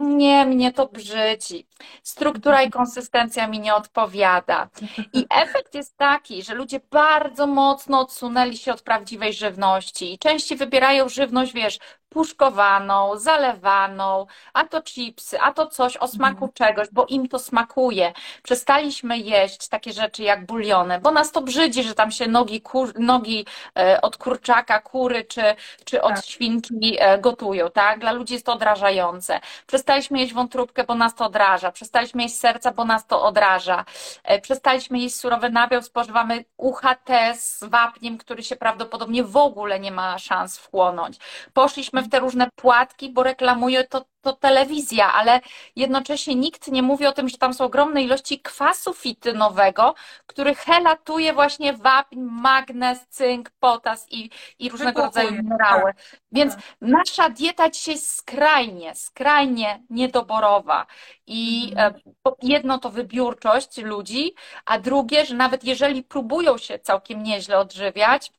[0.00, 1.66] nie, mnie to brzydzi.
[2.02, 4.68] Struktura i konsystencja mi nie odpowiada.
[5.12, 10.58] I efekt jest taki, że ludzie bardzo mocno odsunęli się od prawdziwej żywności i częściej
[10.58, 11.78] wybierają żywność, wiesz,
[12.10, 16.52] puszkowaną, zalewaną, a to chipsy, a to coś o smaku mhm.
[16.52, 18.12] czegoś, bo im to smakuje.
[18.42, 22.98] Przestaliśmy jeść takie rzeczy jak buliony, bo nas to brzydzi, że tam się nogi, kur,
[22.98, 23.46] nogi
[23.78, 25.42] e, od kurczaka, kury czy,
[25.84, 26.24] czy od tak.
[26.24, 28.00] świnki e, gotują, tak?
[28.00, 29.40] Dla ludzi jest to odrażające.
[29.66, 31.72] Przestaliśmy jeść wątróbkę, bo nas to odraża.
[31.72, 33.84] Przestaliśmy jeść serca, bo nas to odraża.
[34.24, 39.92] E, przestaliśmy jeść surowy nabiał, spożywamy UHT z wapniem, który się prawdopodobnie w ogóle nie
[39.92, 41.18] ma szans wchłonąć.
[41.52, 45.40] Poszliśmy w te różne płatki, bo reklamuje to, to telewizja, ale
[45.76, 49.94] jednocześnie nikt nie mówi o tym, że tam są ogromne ilości kwasu fitynowego,
[50.26, 55.94] który helatuje właśnie wapń, magnez, cynk, potas i, i różnego rodzaju minerały.
[55.94, 56.20] Tak.
[56.32, 56.64] Więc tak.
[56.80, 60.86] nasza dieta dzisiaj jest skrajnie, skrajnie niedoborowa.
[61.26, 61.94] I mhm.
[62.26, 64.34] E, jedno to wybiórczość ludzi,
[64.64, 68.32] a drugie, że nawet jeżeli próbują się całkiem nieźle odżywiać,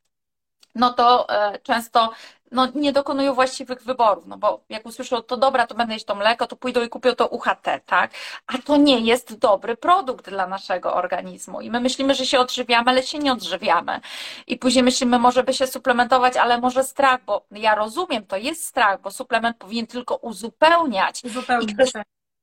[0.74, 2.12] no to e, często
[2.52, 6.14] no, nie dokonują właściwych wyborów, no bo jak usłyszą, to dobra, to będę jeść to
[6.14, 8.10] mleko, to pójdą i kupią to UHT, tak?
[8.46, 12.90] A to nie jest dobry produkt dla naszego organizmu i my myślimy, że się odżywiamy,
[12.90, 14.00] ale się nie odżywiamy.
[14.46, 18.64] I później myślimy, może by się suplementować, ale może strach, bo ja rozumiem, to jest
[18.64, 21.24] strach, bo suplement powinien tylko uzupełniać.
[21.24, 21.76] Uzupełnić, I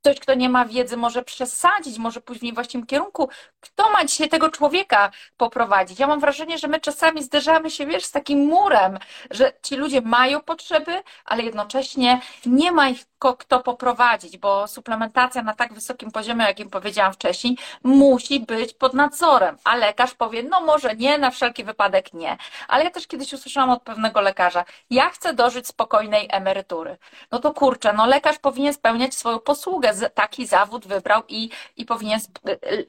[0.02, 3.30] ktoś, kto nie ma wiedzy, może przesadzić, może pójść w niewłaściwym kierunku.
[3.60, 6.00] Kto ma dzisiaj tego człowieka poprowadzić?
[6.00, 9.00] Ja mam wrażenie, że my czasami zderzamy się, wiesz, z takim murem,
[9.32, 15.54] że ci ludzie mają potrzeby, ale jednocześnie nie ma ich kto poprowadzić, bo suplementacja na
[15.54, 20.96] tak wysokim poziomie, jakim powiedziałam wcześniej, musi być pod nadzorem, a lekarz powie, no może
[20.96, 22.38] nie, na wszelki wypadek nie.
[22.68, 26.98] Ale ja też kiedyś usłyszałam od pewnego lekarza, ja chcę dożyć spokojnej emerytury.
[27.32, 32.20] No to kurczę, no lekarz powinien spełniać swoją posługę, taki zawód wybrał i, i powinien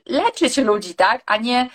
[0.06, 1.68] leczyć ludzi, tak, a nie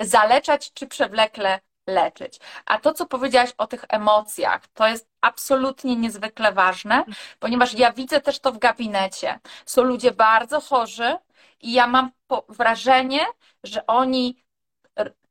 [0.00, 2.40] zaleczać czy przewlekle leczyć.
[2.66, 7.04] A to, co powiedziałaś o tych emocjach, to jest absolutnie niezwykle ważne,
[7.38, 9.38] ponieważ ja widzę też to w gabinecie.
[9.66, 11.16] Są ludzie bardzo chorzy
[11.60, 12.10] i ja mam
[12.48, 13.26] wrażenie,
[13.64, 14.42] że oni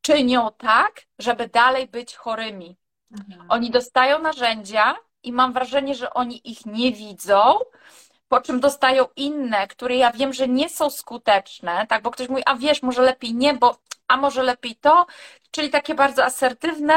[0.02, 2.78] czynią tak, żeby dalej być chorymi.
[3.12, 3.52] Mhm.
[3.52, 7.60] Oni dostają narzędzia i mam wrażenie, że oni ich nie widzą,
[8.28, 12.44] po czym dostają inne, które ja wiem, że nie są skuteczne, tak, bo ktoś mówi,
[12.46, 15.06] a wiesz, może lepiej nie, bo, a może lepiej to,
[15.58, 16.94] czyli takie bardzo asertywne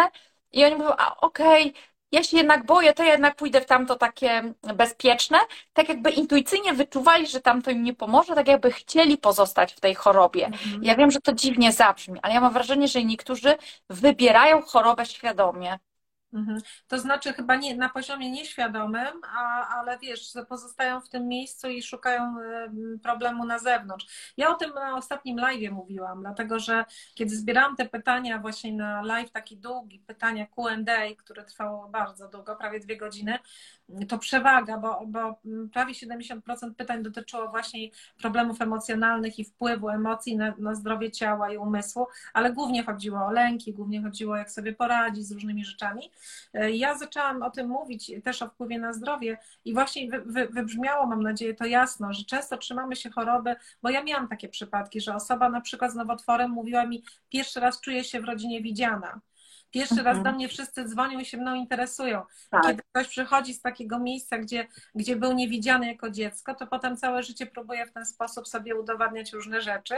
[0.53, 3.67] i oni mówią, a okej, okay, ja się jednak boję, to ja jednak pójdę w
[3.67, 5.39] tamto takie bezpieczne,
[5.73, 9.95] tak jakby intuicyjnie wyczuwali, że tamto im nie pomoże, tak jakby chcieli pozostać w tej
[9.95, 10.47] chorobie.
[10.47, 10.85] Mhm.
[10.85, 13.57] Ja wiem, że to dziwnie zabrzmi, ale ja mam wrażenie, że niektórzy
[13.91, 15.79] wybierają chorobę świadomie.
[16.33, 16.59] Mhm.
[16.89, 21.83] To znaczy chyba nie, na poziomie nieświadomym, a, ale wiesz, pozostają w tym miejscu i
[21.83, 22.35] szukają
[23.03, 24.33] problemu na zewnątrz.
[24.37, 29.03] Ja o tym na ostatnim live mówiłam, dlatego że kiedy zbierałam te pytania właśnie na
[29.03, 33.39] live, taki długi, pytania Q&A, które trwało bardzo długo, prawie dwie godziny,
[34.09, 35.41] to przewaga, bo, bo
[35.73, 36.41] prawie 70%
[36.77, 42.53] pytań dotyczyło właśnie problemów emocjonalnych i wpływu emocji na, na zdrowie ciała i umysłu, ale
[42.53, 46.11] głównie chodziło o lęki, głównie chodziło jak sobie poradzić z różnymi rzeczami.
[46.55, 50.49] E, ja zaczęłam o tym mówić też o wpływie na zdrowie i właśnie wy, wy,
[50.49, 55.01] wybrzmiało, mam nadzieję, to jasno, że często trzymamy się choroby, bo ja miałam takie przypadki,
[55.01, 59.21] że osoba na przykład z nowotworem mówiła mi, pierwszy raz czuję się w rodzinie widziana.
[59.71, 60.17] Pierwszy mhm.
[60.17, 62.23] raz do mnie wszyscy dzwonią i się mną interesują.
[62.51, 62.63] Tak.
[62.63, 67.23] Kiedy ktoś przychodzi z takiego miejsca, gdzie, gdzie był niewidziany jako dziecko, to potem całe
[67.23, 69.95] życie próbuje w ten sposób sobie udowadniać różne rzeczy.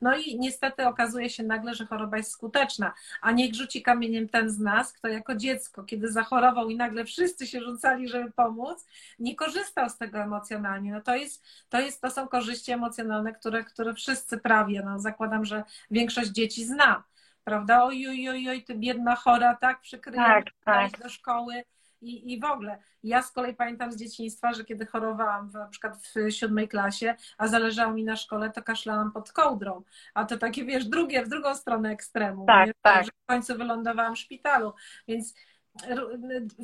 [0.00, 2.92] No i niestety okazuje się nagle, że choroba jest skuteczna.
[3.20, 7.46] A niech rzuci kamieniem ten z nas, kto jako dziecko, kiedy zachorował i nagle wszyscy
[7.46, 8.86] się rzucali, żeby pomóc,
[9.18, 10.92] nie korzystał z tego emocjonalnie.
[10.92, 15.44] No to jest, to jest, to są korzyści emocjonalne, które, które wszyscy prawie, no zakładam,
[15.44, 17.04] że większość dzieci zna
[17.44, 17.84] prawda?
[17.84, 19.80] Oj, oj, oj, oj, ty biedna chora, tak?
[19.80, 21.02] Przykryję tak, tak.
[21.02, 21.62] do szkoły.
[22.02, 25.68] I, I w ogóle, ja z kolei pamiętam z dzieciństwa, że kiedy chorowałam w, na
[25.68, 29.82] przykład w siódmej klasie, a zależało mi na szkole, to kaszlałam pod kołdrą.
[30.14, 32.46] A to takie, wiesz, drugie, w drugą stronę ekstremu.
[32.46, 33.04] Tak, tak.
[33.04, 34.72] Że w końcu wylądowałam w szpitalu.
[35.08, 35.34] Więc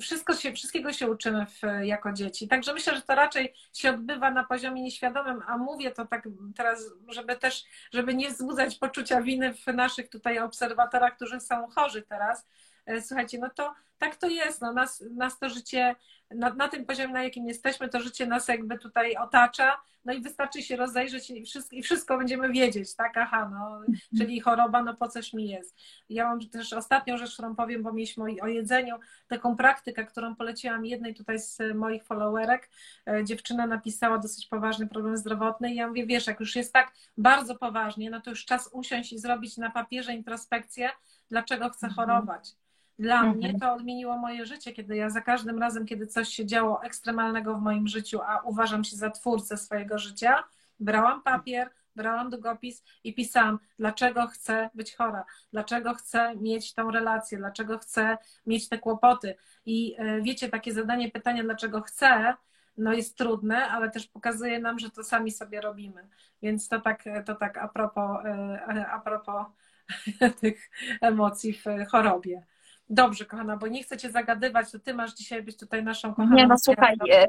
[0.00, 2.48] wszystko się, wszystkiego się uczymy w, jako dzieci.
[2.48, 6.84] Także myślę, że to raczej się odbywa na poziomie nieświadomym, a mówię to tak teraz,
[7.08, 12.46] żeby też, żeby nie wzbudzać poczucia winy w naszych tutaj obserwatorach, którzy są chorzy teraz.
[12.88, 14.60] E, słuchajcie, no to tak to jest.
[14.60, 15.96] No, nas, nas to życie,
[16.30, 20.20] na, na tym poziomie, na jakim jesteśmy, to życie nas jakby tutaj otacza, no i
[20.20, 23.16] wystarczy się rozejrzeć i wszystko, i wszystko będziemy wiedzieć, tak?
[23.16, 23.98] Aha, no, mhm.
[24.18, 25.76] czyli choroba, no po coś mi jest.
[26.08, 28.96] Ja mam też ostatnią rzecz, którą powiem, bo mieliśmy o, o jedzeniu,
[29.28, 32.70] taką praktykę, którą poleciłam jednej tutaj z moich followerek.
[33.08, 36.92] E, dziewczyna napisała dosyć poważny problem zdrowotny i ja mówię, wiesz, jak już jest tak
[37.16, 40.90] bardzo poważnie, no to już czas usiąść i zrobić na papierze introspekcję,
[41.30, 41.94] dlaczego chcę mhm.
[42.08, 42.54] chorować
[42.98, 43.36] dla mhm.
[43.36, 47.54] mnie to odmieniło moje życie, kiedy ja za każdym razem, kiedy coś się działo ekstremalnego
[47.54, 50.44] w moim życiu, a uważam się za twórcę swojego życia,
[50.80, 57.38] brałam papier, brałam długopis i pisałam, dlaczego chcę być chora, dlaczego chcę mieć tą relację,
[57.38, 59.34] dlaczego chcę mieć te kłopoty.
[59.66, 62.34] I e, wiecie, takie zadanie pytania, dlaczego chcę,
[62.76, 66.08] no jest trudne, ale też pokazuje nam, że to sami sobie robimy.
[66.42, 69.46] Więc to tak, to tak a propos, e, a propos
[70.40, 72.46] tych emocji w chorobie.
[72.90, 76.36] Dobrze, kochana, bo nie chcę Cię zagadywać, to Ty masz dzisiaj być tutaj naszą kochaną.
[76.36, 77.26] Nie, no słuchaj, e,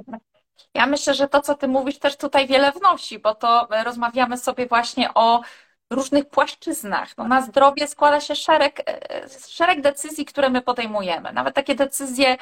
[0.73, 4.67] ja myślę, że to, co Ty mówisz, też tutaj wiele wnosi, bo to rozmawiamy sobie
[4.67, 5.41] właśnie o
[5.89, 7.17] różnych płaszczyznach.
[7.17, 11.33] No, na zdrowie składa się szereg, e, szereg decyzji, które my podejmujemy.
[11.33, 12.37] Nawet takie decyzje,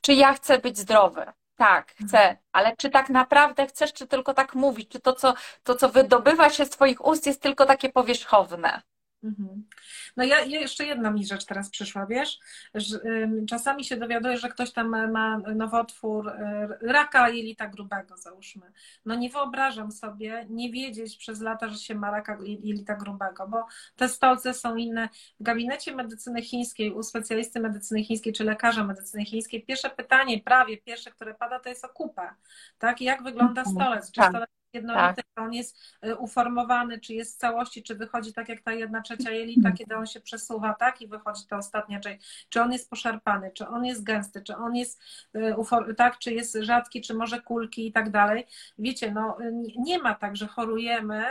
[0.00, 1.26] czy ja chcę być zdrowy.
[1.56, 2.36] Tak, chcę, mhm.
[2.52, 6.50] ale czy tak naprawdę chcesz, czy tylko tak mówić, czy to, co, to, co wydobywa
[6.50, 8.82] się z Twoich ust, jest tylko takie powierzchowne?
[9.26, 9.64] Mhm.
[10.16, 12.38] No ja, ja, jeszcze jedna mi rzecz teraz przyszła, wiesz,
[12.74, 12.98] że,
[13.48, 16.32] czasami się dowiaduję, że ktoś tam ma nowotwór y,
[16.82, 18.72] raka jelita grubego, załóżmy.
[19.04, 23.66] No nie wyobrażam sobie nie wiedzieć przez lata, że się ma raka jelita grubego, bo
[23.96, 25.08] te stolce są inne.
[25.40, 30.76] W gabinecie medycyny chińskiej, u specjalisty medycyny chińskiej czy lekarza medycyny chińskiej, pierwsze pytanie, prawie
[30.76, 32.30] pierwsze, które pada, to jest o kupę,
[32.78, 33.00] tak?
[33.00, 33.76] Jak wygląda mhm.
[33.76, 34.10] stolec?
[34.10, 34.30] Czy tak.
[34.30, 35.26] stolec jednolity, tak.
[35.34, 39.02] czy on jest y, uformowany, czy jest w całości, czy wychodzi tak jak ta jedna
[39.02, 42.90] trzecia jelita, kiedy on się przesuwa, tak, i wychodzi ta ostatnia część, czy on jest
[42.90, 45.02] poszarpany, czy on jest gęsty, czy on jest,
[45.36, 48.46] y, tak, czy jest rzadki, czy może kulki i tak dalej.
[48.78, 49.36] Wiecie, no
[49.76, 51.24] nie ma tak, że chorujemy,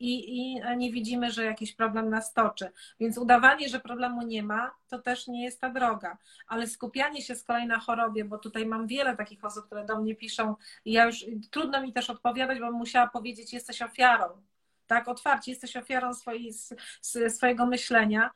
[0.00, 2.70] i, i nie widzimy, że jakiś problem nas toczy.
[3.00, 6.18] Więc udawanie, że problemu nie ma, to też nie jest ta droga.
[6.46, 10.00] Ale skupianie się z kolei na chorobie, bo tutaj mam wiele takich osób, które do
[10.00, 10.54] mnie piszą
[10.84, 14.42] i ja już trudno mi też odpowiadać, bo musiała powiedzieć, jesteś ofiarą.
[14.86, 16.52] Tak, otwarcie, jesteś ofiarą swojej,
[17.28, 18.30] swojego myślenia.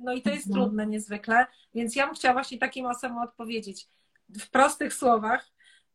[0.00, 0.64] No i to jest mhm.
[0.64, 3.88] trudne niezwykle, więc ja bym chciała właśnie takim osobom odpowiedzieć
[4.28, 5.52] w prostych słowach,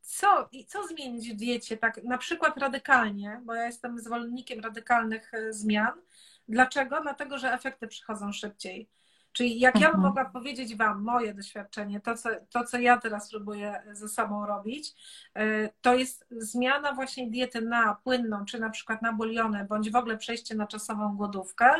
[0.08, 5.54] co, co zmienić w diecie, tak na przykład radykalnie, bo ja jestem zwolennikiem radykalnych e,
[5.54, 6.02] zmian.
[6.48, 7.02] Dlaczego?
[7.02, 8.89] Dlatego, że efekty przychodzą szybciej.
[9.32, 10.04] Czyli jak ja bym mhm.
[10.04, 14.93] mogła powiedzieć Wam moje doświadczenie, to co, to co ja teraz próbuję ze sobą robić,
[15.36, 19.96] e, to jest zmiana właśnie diety na płynną, czy na przykład na buliony, bądź w
[19.96, 21.74] ogóle przejście na czasową głodówkę,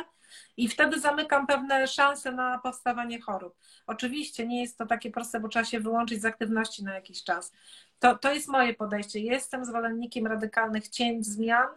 [0.56, 3.56] i wtedy zamykam pewne szanse na powstawanie chorób.
[3.86, 7.52] Oczywiście nie jest to takie proste, bo trzeba się wyłączyć z aktywności na jakiś czas.
[7.98, 9.20] To, to jest moje podejście.
[9.20, 11.68] Jestem zwolennikiem radykalnych cięć, zmian,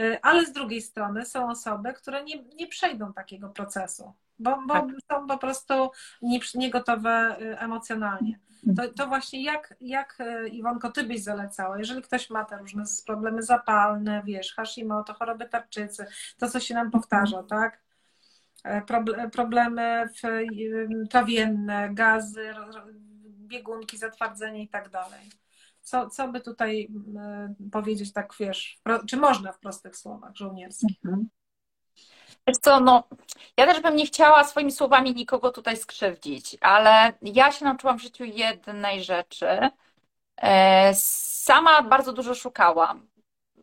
[0.00, 4.74] y, ale z drugiej strony są osoby, które nie, nie przejdą takiego procesu, bo, bo
[4.74, 4.86] tak.
[5.12, 5.90] są po prostu
[6.54, 8.38] niegotowe nie y, emocjonalnie.
[8.76, 12.84] To, to, właśnie jak, jak y, Iwonko, ty byś zalecała, jeżeli ktoś ma te różne
[13.06, 16.06] problemy zapalne, wiesz, Hashimoto, choroby tarczycy,
[16.38, 17.80] to co się nam powtarza, tak?
[18.64, 18.82] E,
[19.32, 20.08] problemy
[21.10, 22.54] trawienne, gazy,
[23.48, 25.30] biegunki, zatwardzenie i tak dalej.
[25.88, 26.88] Co, co by tutaj
[27.72, 30.96] powiedzieć, tak wiesz, czy można w prostych słowach żołnierskich?
[31.04, 31.28] Mhm.
[32.46, 33.04] Wiesz co, no,
[33.56, 38.02] ja też bym nie chciała swoimi słowami nikogo tutaj skrzywdzić, ale ja się nauczyłam w
[38.02, 39.70] życiu jednej rzeczy.
[40.36, 43.08] E, sama bardzo dużo szukałam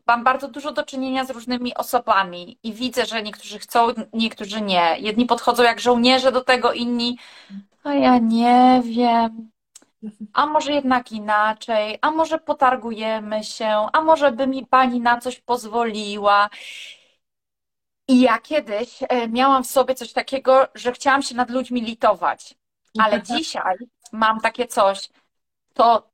[0.07, 4.95] mam bardzo dużo do czynienia z różnymi osobami i widzę, że niektórzy chcą, niektórzy nie.
[4.99, 7.17] Jedni podchodzą jak żołnierze do tego, inni,
[7.83, 9.55] a ja nie wiem.
[10.34, 15.41] A może jednak inaczej, a może potargujemy się, a może by mi pani na coś
[15.41, 16.50] pozwoliła.
[18.08, 22.56] I ja kiedyś e, miałam w sobie coś takiego, że chciałam się nad ludźmi litować.
[23.00, 23.76] Ale dzisiaj
[24.12, 25.10] mam takie coś,
[25.74, 26.10] to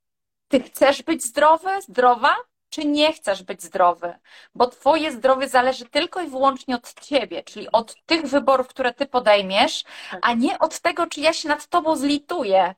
[0.47, 2.35] ty chcesz być zdrowy, zdrowa?
[2.71, 4.13] czy nie chcesz być zdrowy,
[4.55, 9.05] bo Twoje zdrowie zależy tylko i wyłącznie od Ciebie, czyli od tych wyborów, które Ty
[9.05, 10.19] podejmiesz, tak.
[10.23, 12.75] a nie od tego, czy ja się nad Tobą zlituję.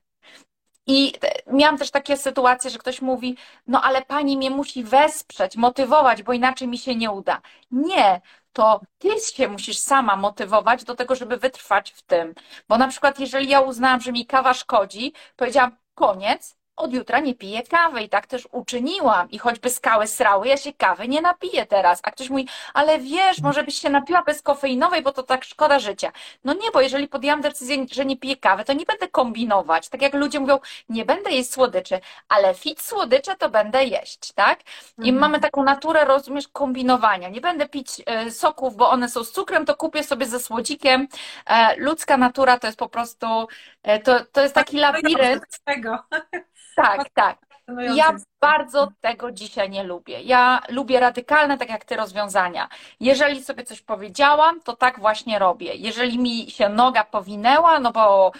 [0.87, 1.13] I
[1.47, 6.33] miałam też takie sytuacje, że ktoś mówi, no ale pani mnie musi wesprzeć, motywować, bo
[6.33, 7.41] inaczej mi się nie uda.
[7.71, 8.21] Nie,
[8.53, 12.35] to ty się musisz sama motywować do tego, żeby wytrwać w tym.
[12.69, 17.35] Bo na przykład, jeżeli ja uznałam, że mi kawa szkodzi, powiedziałam, koniec, od jutra nie
[17.35, 19.31] piję kawy i tak też uczyniłam.
[19.31, 21.99] I choćby skały srały, ja się kawy nie napiję teraz.
[22.03, 25.79] A ktoś mówi, ale wiesz, może byś się napiła bez kofeinowej, bo to tak szkoda
[25.79, 26.11] życia.
[26.43, 29.89] No nie, bo jeżeli podjęłam decyzję, że nie piję kawy, to nie będę kombinować.
[29.89, 30.59] Tak jak ludzie mówią,
[30.89, 34.59] nie będę jeść słodyczy, ale fit słodycze to będę jeść, tak?
[34.97, 35.19] I mhm.
[35.19, 37.29] mamy taką naturę, rozumiesz, kombinowania.
[37.29, 41.07] Nie będę pić e, soków, bo one są z cukrem, to kupię sobie ze słodzikiem.
[41.45, 43.47] E, ludzka natura to jest po prostu,
[43.83, 45.43] e, to, to jest taki labirynt.
[46.75, 47.37] Tak, tak.
[47.95, 50.21] Ja bardzo tego dzisiaj nie lubię.
[50.21, 52.69] Ja lubię radykalne, tak jak ty, rozwiązania.
[52.99, 55.75] Jeżeli sobie coś powiedziałam, to tak właśnie robię.
[55.75, 58.31] Jeżeli mi się noga powinęła, no bo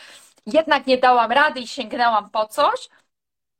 [0.45, 2.89] jednak nie dałam rady i sięgnęłam po coś,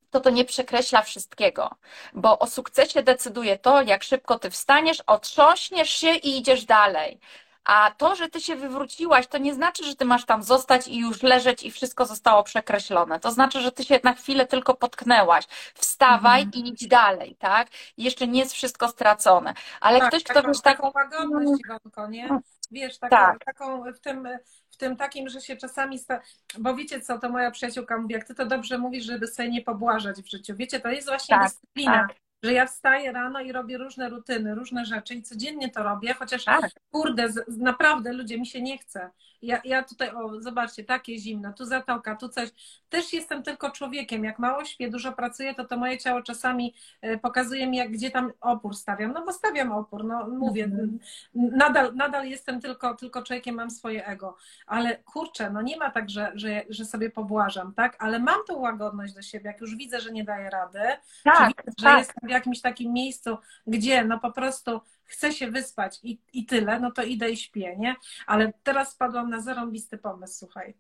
[0.10, 1.70] to to nie przekreśla wszystkiego,
[2.14, 7.20] bo o sukcesie decyduje to, jak szybko ty wstaniesz, otrząśniesz się i idziesz dalej.
[7.66, 11.00] A to, że ty się wywróciłaś, to nie znaczy, że ty masz tam zostać i
[11.00, 13.20] już leżeć i wszystko zostało przekreślone.
[13.20, 15.46] To znaczy, że ty się na chwilę tylko potknęłaś.
[15.74, 16.66] Wstawaj mhm.
[16.66, 17.68] i idź dalej, tak?
[17.98, 19.54] jeszcze nie jest wszystko stracone.
[19.82, 20.78] Ale tak, ktoś, kto taką, wiesz, tak...
[20.78, 22.40] taką łagodność, Iwanko, nie?
[22.72, 23.46] Wiesz, taką, tak.
[23.46, 24.28] taką w tym
[24.72, 26.22] w tym takim, że się czasami, sta...
[26.60, 29.62] bo wiecie co, to moja przyjaciółka mówi, jak ty to dobrze mówisz, żeby sobie nie
[29.62, 30.56] pobłażać w życiu.
[30.56, 32.08] Wiecie, to jest właśnie tak, dyscyplina.
[32.08, 36.14] Tak że ja wstaję rano i robię różne rutyny, różne rzeczy i codziennie to robię,
[36.14, 36.72] chociaż tak.
[36.92, 39.10] kurde, z, naprawdę ludzie mi się nie chce.
[39.42, 42.50] Ja, ja tutaj, o, zobaczcie, takie zimno, tu zatoka, tu coś.
[42.90, 44.24] Też jestem tylko człowiekiem.
[44.24, 48.12] Jak mało śpię, dużo pracuję, to to moje ciało czasami e, pokazuje mi, jak, gdzie
[48.12, 49.14] tam opór stawiam.
[49.14, 51.00] No bo stawiam opór, no mówię, mhm.
[51.36, 54.38] nadal, nadal jestem tylko, tylko człowiekiem, mam swoje ego.
[54.68, 57.96] Ale kurczę, no nie ma tak, że, że, że sobie pobłażam, tak?
[58.00, 60.80] Ale mam tą łagodność do siebie, jak już widzę, że nie daję rady,
[61.24, 61.98] tak, widzę, że tak.
[61.98, 66.92] jestem jakimś takim miejscu, gdzie no po prostu chcę się wyspać i, i tyle, no
[66.92, 67.96] to idę i śpię, nie?
[68.28, 70.74] Ale teraz spadłam na zarąbisty pomysł, słuchaj.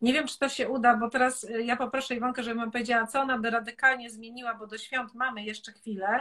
[0.00, 3.06] Nie wiem, czy to się uda, bo teraz y, ja poproszę Iwonkę, żeby mi powiedziała,
[3.06, 6.20] co ona by radykalnie zmieniła, bo do świąt mamy jeszcze chwilę,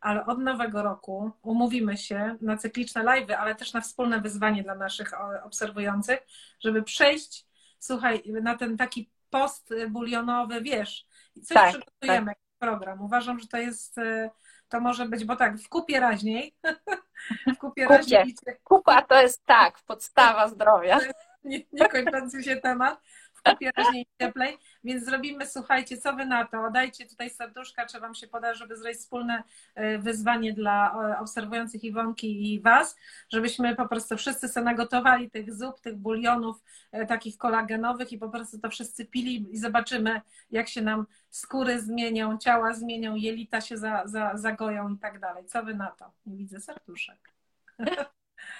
[0.00, 4.74] ale od nowego roku umówimy się na cykliczne live, ale też na wspólne wyzwanie dla
[4.74, 5.10] naszych
[5.44, 6.18] obserwujących,
[6.60, 7.46] żeby przejść,
[7.78, 11.06] słuchaj, na ten taki post bulionowy, wiesz,
[11.42, 12.43] coś tak, przygotujemy, tak.
[12.58, 13.02] Program.
[13.02, 14.30] Uważam, że to jest, e,
[14.68, 16.54] to może być, bo tak, w kupie raźniej.
[17.54, 18.34] w kupie, raźniej.
[18.64, 20.98] Kupa to jest tak, podstawa zdrowia.
[21.44, 23.00] Nie, nie kończący się temat
[23.44, 26.70] kupie raźniej cieplej, więc zrobimy, słuchajcie, co wy na to?
[26.70, 29.42] Dajcie tutaj serduszka, czy wam się poda, żeby zrobić wspólne
[29.74, 32.96] e, wyzwanie dla obserwujących Iwonki i was,
[33.28, 38.28] żebyśmy po prostu wszyscy sobie nagotowali tych zup, tych bulionów e, takich kolagenowych i po
[38.28, 40.20] prostu to wszyscy pili i zobaczymy,
[40.50, 45.44] jak się nam skóry zmienią, ciała zmienią, jelita się za, za, zagoją i tak dalej.
[45.46, 46.10] Co wy na to?
[46.26, 47.34] Nie widzę serduszek.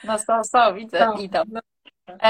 [0.04, 1.42] No są, są, widzę, no, idą.
[1.48, 1.73] No, E,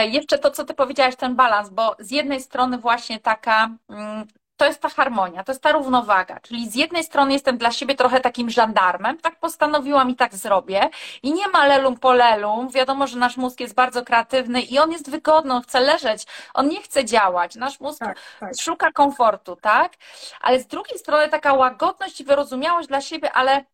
[0.02, 4.66] jeszcze to, co ty powiedziałaś, ten balans, bo z jednej strony właśnie taka, mm, to
[4.66, 8.20] jest ta harmonia, to jest ta równowaga, czyli z jednej strony jestem dla siebie trochę
[8.20, 10.90] takim żandarmem, tak postanowiłam i tak zrobię
[11.22, 14.92] i nie ma lelum po lelum, wiadomo, że nasz mózg jest bardzo kreatywny i on
[14.92, 18.52] jest wygodny, on chce leżeć, on nie chce działać, nasz mózg tak, tak.
[18.60, 19.92] szuka komfortu, tak?
[20.40, 23.64] Ale z drugiej strony taka łagodność i wyrozumiałość dla siebie, ale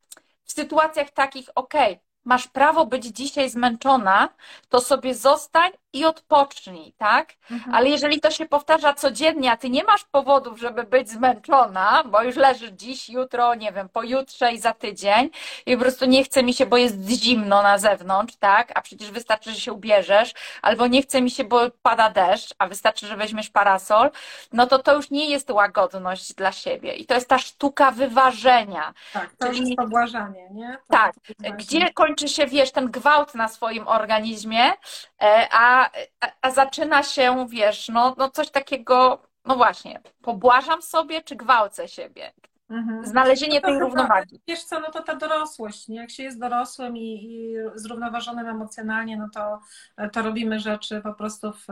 [0.45, 4.29] w sytuacjach takich, okej, okay, masz prawo być dzisiaj zmęczona,
[4.69, 7.33] to sobie zostań i odpocznij, tak?
[7.51, 7.75] Mhm.
[7.75, 12.23] Ale jeżeli to się powtarza codziennie, a ty nie masz powodów, żeby być zmęczona, bo
[12.23, 15.31] już leżysz dziś, jutro, nie wiem, pojutrze i za tydzień
[15.67, 18.73] i po prostu nie chce mi się, bo jest zimno na zewnątrz, tak?
[18.75, 22.67] A przecież wystarczy, że się ubierzesz, albo nie chce mi się, bo pada deszcz, a
[22.67, 24.11] wystarczy, że weźmiesz parasol,
[24.53, 28.95] no to to już nie jest łagodność dla siebie i to jest ta sztuka wyważenia.
[29.13, 29.61] Tak, to Czyli...
[29.61, 30.79] jest pobłażanie, nie?
[30.89, 31.15] To tak,
[31.59, 34.73] gdzie kończy się, wiesz, ten gwałt na swoim organizmie,
[35.21, 35.49] e,
[35.81, 41.37] a a, a, zaczyna się, wiesz, no, no coś takiego, no właśnie, pobłażam sobie, czy
[41.37, 42.33] gwałcę siebie?
[42.71, 43.07] Mhm.
[43.07, 44.41] Znalezienie no tej równowagi.
[44.49, 45.97] Wiesz co, no to ta dorosłość, nie?
[45.97, 49.61] jak się jest dorosłym i, i zrównoważonym emocjonalnie, no to,
[50.09, 51.67] to robimy rzeczy po prostu w,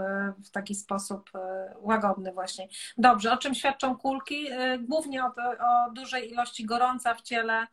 [0.45, 2.69] w taki sposób e, łagodny właśnie.
[2.99, 4.47] Dobrze, o czym świadczą kulki?
[4.51, 5.27] E, głównie o,
[5.61, 7.67] o dużej ilości gorąca w ciele,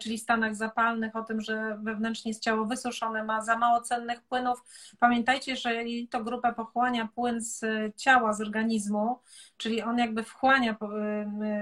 [0.00, 4.64] czyli stanach zapalnych, o tym, że wewnętrznie jest ciało wysuszone, ma za mało cennych płynów.
[4.98, 7.64] Pamiętajcie, że to grupa pochłania płyn z
[7.96, 9.18] ciała, z organizmu,
[9.56, 10.74] czyli on jakby wchłania y,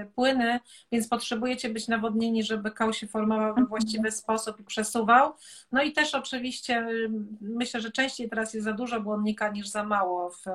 [0.03, 0.59] y, płyny,
[0.91, 5.33] więc potrzebujecie być nawodnieni, żeby kał się formował we właściwy sposób i przesuwał.
[5.71, 7.09] No i też oczywiście y,
[7.41, 10.45] myślę, że częściej teraz jest za dużo błonnika niż za mało w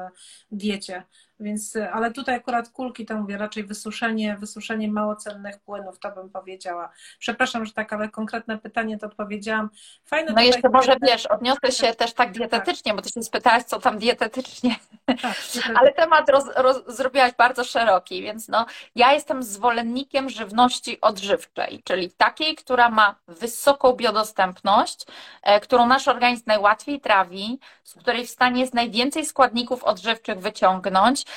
[0.52, 1.02] diecie.
[1.40, 6.90] Więc, ale tutaj akurat kulki to mówię raczej wysuszenie, wysuszenie małocennych płynów, to bym powiedziała.
[7.18, 9.70] Przepraszam, że tak, ale konkretne pytanie to odpowiedziałam.
[10.04, 13.80] Fajne no jeszcze może wiesz, odniosę się też tak dietetycznie, bo ty się spytałaś, co
[13.80, 14.76] tam dietetycznie.
[15.06, 15.36] Tak,
[15.74, 22.10] ale temat roz, roz, zrobiłaś bardzo szeroki, więc no, ja jestem zwolennikiem żywności odżywczej, czyli
[22.10, 25.06] takiej, która ma wysoką biodostępność,
[25.42, 31.24] e, którą nasz organizm najłatwiej trawi, z której w stanie jest najwięcej składników odżywczych wyciągnąć,
[31.24, 31.29] E,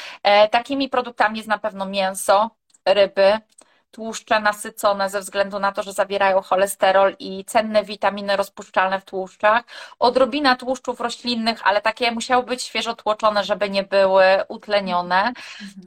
[0.52, 2.50] takimi produktami jest na pewno mięso,
[2.86, 3.39] ryby,
[3.94, 9.64] tłuszcze nasycone ze względu na to, że zawierają cholesterol i cenne witaminy rozpuszczalne w tłuszczach.
[10.00, 15.34] Odrobina tłuszczów roślinnych, ale takie musiały być świeżo tłoczone, żeby nie były utlenione.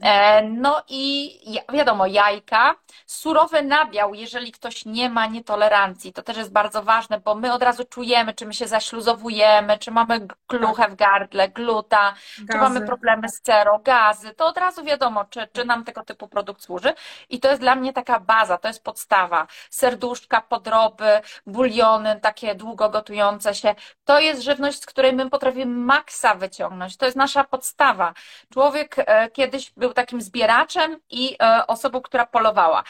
[0.01, 1.31] E, no i
[1.73, 2.75] wiadomo, jajka.
[3.05, 7.63] Surowy nabiał, jeżeli ktoś nie ma nietolerancji, to też jest bardzo ważne, bo my od
[7.63, 12.47] razu czujemy, czy my się zaśluzowujemy, czy mamy kluchę w gardle, gluta, gazy.
[12.51, 14.33] czy mamy problemy z cerą, gazy.
[14.33, 16.93] To od razu wiadomo, czy, czy nam tego typu produkt służy.
[17.29, 19.47] I to jest dla mnie taka baza, to jest podstawa.
[19.69, 23.75] Serduszka, podroby, buliony, takie długo gotujące się.
[24.05, 26.97] To jest żywność, z której my potrafimy maksa wyciągnąć.
[26.97, 28.13] To jest nasza podstawa.
[28.53, 32.83] Człowiek e, kiedyś był takim zbieraczem i e, osobą, która polowała.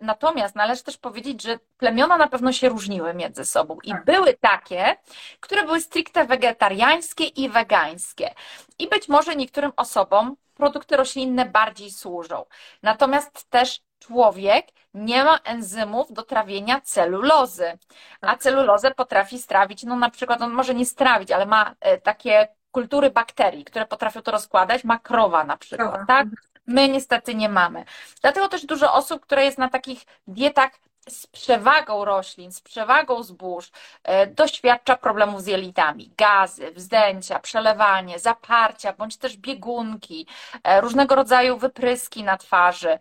[0.00, 4.04] Natomiast należy też powiedzieć, że plemiona na pewno się różniły między sobą i tak.
[4.04, 4.96] były takie,
[5.40, 8.34] które były stricte wegetariańskie i wegańskie.
[8.78, 12.44] I być może niektórym osobom produkty roślinne bardziej służą.
[12.82, 17.78] Natomiast też człowiek nie ma enzymów do trawienia celulozy,
[18.20, 18.42] a tak.
[18.42, 23.10] celulozę potrafi strawić, no na przykład on może nie strawić, ale ma e, takie kultury
[23.10, 26.06] bakterii, które potrafią to rozkładać, ma krowa na przykład, krowa.
[26.06, 26.28] tak?
[26.66, 27.84] My niestety nie mamy.
[28.22, 30.70] Dlatego też dużo osób, które jest na takich dietach
[31.08, 33.70] z przewagą roślin, z przewagą zbóż,
[34.04, 40.26] e, doświadcza problemów z jelitami, gazy, wzdęcia, przelewanie, zaparcia, bądź też biegunki,
[40.64, 42.98] e, różnego rodzaju wypryski na twarzy.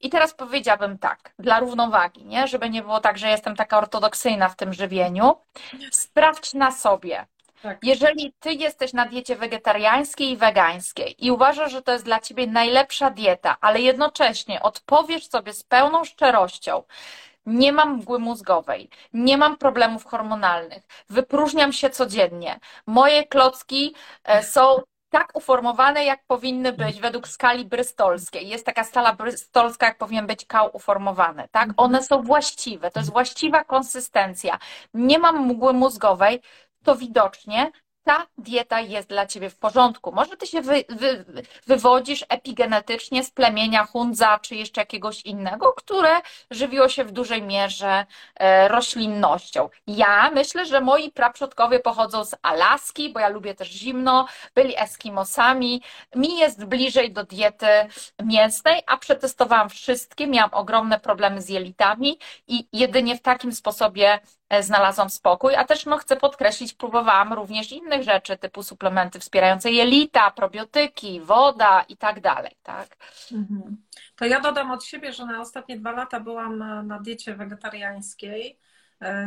[0.00, 2.48] I teraz powiedziałabym tak, dla równowagi, nie?
[2.48, 5.36] żeby nie było tak, że jestem taka ortodoksyjna w tym żywieniu.
[5.90, 7.26] Sprawdź na sobie.
[7.62, 7.78] Tak.
[7.82, 12.46] Jeżeli ty jesteś na diecie wegetariańskiej i wegańskiej i uważasz, że to jest dla ciebie
[12.46, 16.82] najlepsza dieta, ale jednocześnie odpowiesz sobie z pełną szczerością,
[17.46, 22.60] nie mam mgły mózgowej, nie mam problemów hormonalnych, wypróżniam się codziennie.
[22.86, 23.94] Moje klocki
[24.24, 28.48] e, są tak uformowane, jak powinny być według skali brystolskiej.
[28.48, 31.68] Jest taka skala brystolska, jak powinien być kał uformowany, tak?
[31.76, 34.58] One są właściwe, to jest właściwa konsystencja.
[34.94, 36.40] Nie mam mgły mózgowej,
[36.84, 37.72] to widocznie
[38.06, 40.12] ta dieta jest dla ciebie w porządku.
[40.12, 41.24] Może ty się wy, wy,
[41.66, 48.06] wywodzisz epigenetycznie z plemienia Hundza czy jeszcze jakiegoś innego, które żywiło się w dużej mierze
[48.34, 49.68] e, roślinnością.
[49.86, 55.82] Ja myślę, że moi praprzodkowie pochodzą z Alaski, bo ja lubię też zimno, byli Eskimosami.
[56.14, 57.66] Mi jest bliżej do diety
[58.22, 64.20] mięsnej, a przetestowałam wszystkie, miałam ogromne problemy z jelitami i jedynie w takim sposobie
[64.60, 70.30] znalazłam spokój, a też no, chcę podkreślić, próbowałam również innych rzeczy, typu suplementy wspierające jelita,
[70.30, 72.96] probiotyki, woda i tak dalej, tak?
[73.32, 73.76] Mhm.
[74.16, 78.58] To ja dodam od siebie, że na ostatnie dwa lata byłam na, na diecie wegetariańskiej
[78.58, 78.75] E,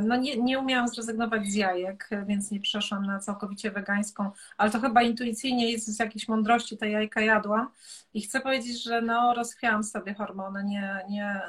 [0.04, 4.80] no nie, nie umiałam zrezygnować z jajek, więc nie przeszłam na całkowicie wegańską, ale to
[4.80, 7.70] chyba intuicyjnie jest z jakiejś mądrości te jajka jadłam.
[8.14, 11.42] I chcę powiedzieć, że no rozchwiałam sobie hormony, nie, nie,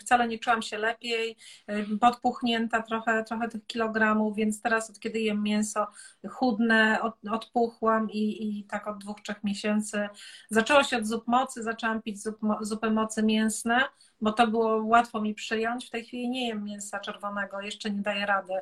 [0.00, 1.36] wcale nie czułam się lepiej,
[1.66, 5.86] e, podpuchnięta trochę, trochę tych kilogramów, więc teraz od kiedy jem mięso
[6.30, 10.08] chudne, od, odpuchłam i, i tak od dwóch, trzech miesięcy.
[10.50, 13.84] Zaczęło się od zup mocy, zaczęłam pić zup, zupy mocy mięsne,
[14.22, 15.86] bo to było łatwo mi przyjąć.
[15.86, 18.52] W tej chwili nie jem mięsa czerwonego, jeszcze nie daję rady.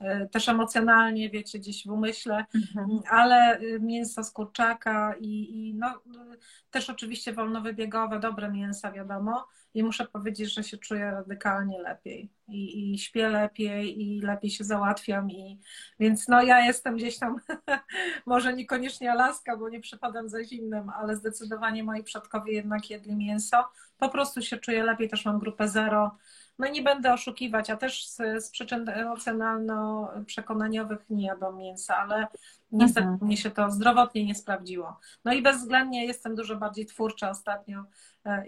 [0.00, 3.00] Y, też emocjonalnie, wiecie, gdzieś w umyśle, mhm.
[3.10, 6.38] ale y, mięso z kurczaka i, i no, y,
[6.70, 9.46] też oczywiście wolnowybiegowe, dobre mięsa, wiadomo.
[9.78, 14.64] I muszę powiedzieć, że się czuję radykalnie lepiej i, i śpię lepiej i lepiej się
[14.64, 15.30] załatwiam.
[15.30, 15.60] I,
[16.00, 17.36] więc no ja jestem gdzieś tam,
[18.26, 23.64] może niekoniecznie Alaska, bo nie przypadam za zimnym, ale zdecydowanie moi przodkowie jednak jedli mięso.
[23.98, 26.16] Po prostu się czuję lepiej, też mam grupę zero.
[26.58, 32.26] No nie będę oszukiwać, a też z, z przyczyn emocjonalno-przekonaniowych nie jadłam mięsa, ale
[32.72, 33.26] niestety mhm.
[33.26, 35.00] mnie się to zdrowotnie nie sprawdziło.
[35.24, 37.84] No i bezwzględnie jestem dużo bardziej twórcza ostatnio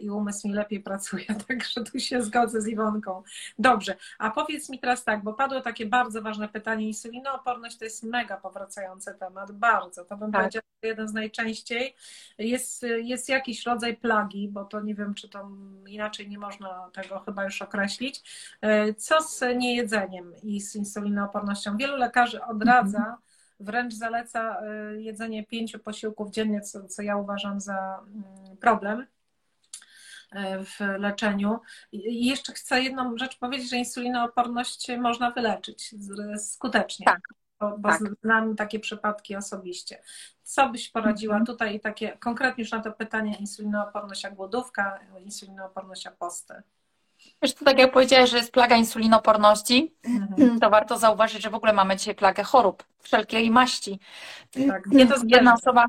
[0.01, 3.22] i umysł mi lepiej pracuje, także tu się zgodzę z Iwonką.
[3.59, 8.03] Dobrze, a powiedz mi teraz tak, bo padło takie bardzo ważne pytanie, insulinooporność to jest
[8.03, 10.41] mega powracający temat, bardzo, to bym tak.
[10.41, 11.95] powiedziała jeden z najczęściej.
[12.39, 15.51] Jest, jest jakiś rodzaj plagi, bo to nie wiem, czy to
[15.87, 18.22] inaczej nie można tego chyba już określić.
[18.61, 21.76] E, co z niejedzeniem i z insulinoopornością?
[21.76, 23.16] Wielu lekarzy odradza, mhm.
[23.61, 29.07] wręcz zaleca e, jedzenie pięciu posiłków dziennie, co, co ja uważam za mm, problem
[30.64, 31.61] w leczeniu.
[31.93, 35.95] I jeszcze chcę jedną rzecz powiedzieć, że insulinooporność można wyleczyć
[36.39, 37.07] skutecznie.
[37.07, 37.20] Tak.
[37.61, 38.01] Bo, bo tak.
[38.22, 40.03] znam takie przypadki osobiście.
[40.43, 41.47] Co byś poradziła mhm.
[41.47, 46.55] tutaj takie konkretnie już na to pytanie insulinooporność a głodówka, insulinooporność a posty?
[47.43, 50.61] Wiesz, to tak jak powiedziałeś, że jest plaga insulinoporności, mhm.
[50.61, 54.01] to warto zauważyć, że w ogóle mamy dzisiaj plagę chorób wszelkiej maści.
[54.68, 55.87] Tak, nie to jedna osoba,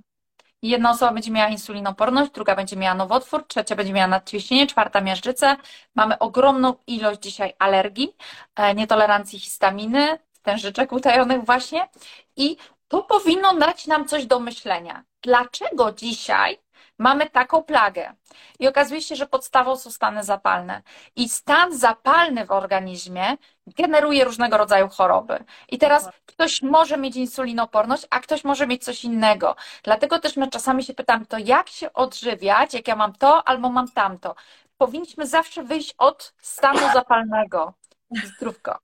[0.61, 5.55] Jedna osoba będzie miała insulinoporność, druga będzie miała nowotwór, trzecia będzie miała nadciśnienie, czwarta miażdżycę.
[5.95, 8.15] Mamy ogromną ilość dzisiaj alergii,
[8.55, 11.89] e, nietolerancji histaminy, tężyczek utajonych właśnie
[12.35, 12.57] i
[12.87, 15.03] to powinno dać nam coś do myślenia.
[15.21, 16.59] Dlaczego dzisiaj
[17.01, 18.13] mamy taką plagę.
[18.59, 20.81] I okazuje się, że podstawą są stany zapalne.
[21.15, 23.37] I stan zapalny w organizmie
[23.67, 25.43] generuje różnego rodzaju choroby.
[25.69, 29.55] I teraz ktoś może mieć insulinoporność, a ktoś może mieć coś innego.
[29.83, 33.69] Dlatego też my czasami się pytamy, to jak się odżywiać, jak ja mam to albo
[33.69, 34.35] mam tamto.
[34.77, 37.73] Powinniśmy zawsze wyjść od stanu zapalnego.
[38.23, 38.79] Zdrówko.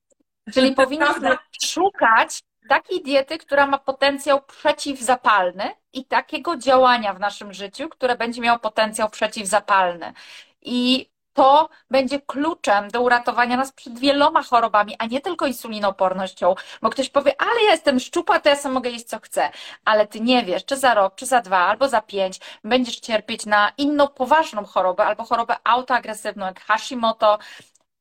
[0.53, 7.89] Czyli powinniśmy szukać takiej diety, która ma potencjał przeciwzapalny i takiego działania w naszym życiu,
[7.89, 10.14] które będzie miało potencjał przeciwzapalny.
[10.62, 16.89] I to będzie kluczem do uratowania nas przed wieloma chorobami, a nie tylko insulinopornością, bo
[16.89, 19.50] ktoś powie, ale ja jestem szczupła, to ja sobie mogę jeść co chcę,
[19.86, 23.45] ale ty nie wiesz, czy za rok, czy za dwa, albo za pięć będziesz cierpieć
[23.45, 27.39] na inną poważną chorobę, albo chorobę autoagresywną, jak Hashimoto,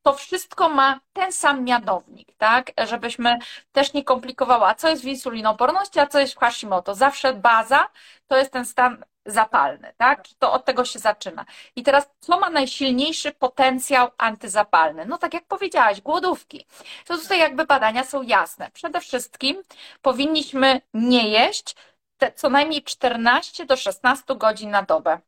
[0.06, 2.72] to wszystko ma ten sam mianownik, tak?
[2.86, 3.38] Żebyśmy
[3.72, 6.94] też nie komplikowały, a co jest w insulinoporności, a co jest w Hashimoto.
[6.94, 7.88] Zawsze baza
[8.26, 10.24] to jest ten stan zapalny, tak?
[10.38, 11.44] To od tego się zaczyna.
[11.76, 15.06] I teraz, co ma najsilniejszy potencjał antyzapalny?
[15.06, 16.66] No tak jak powiedziałaś, głodówki.
[17.06, 18.70] To tutaj jakby badania są jasne.
[18.70, 19.62] Przede wszystkim
[20.02, 21.76] powinniśmy nie jeść
[22.18, 25.20] te co najmniej 14 do 16 godzin na dobę.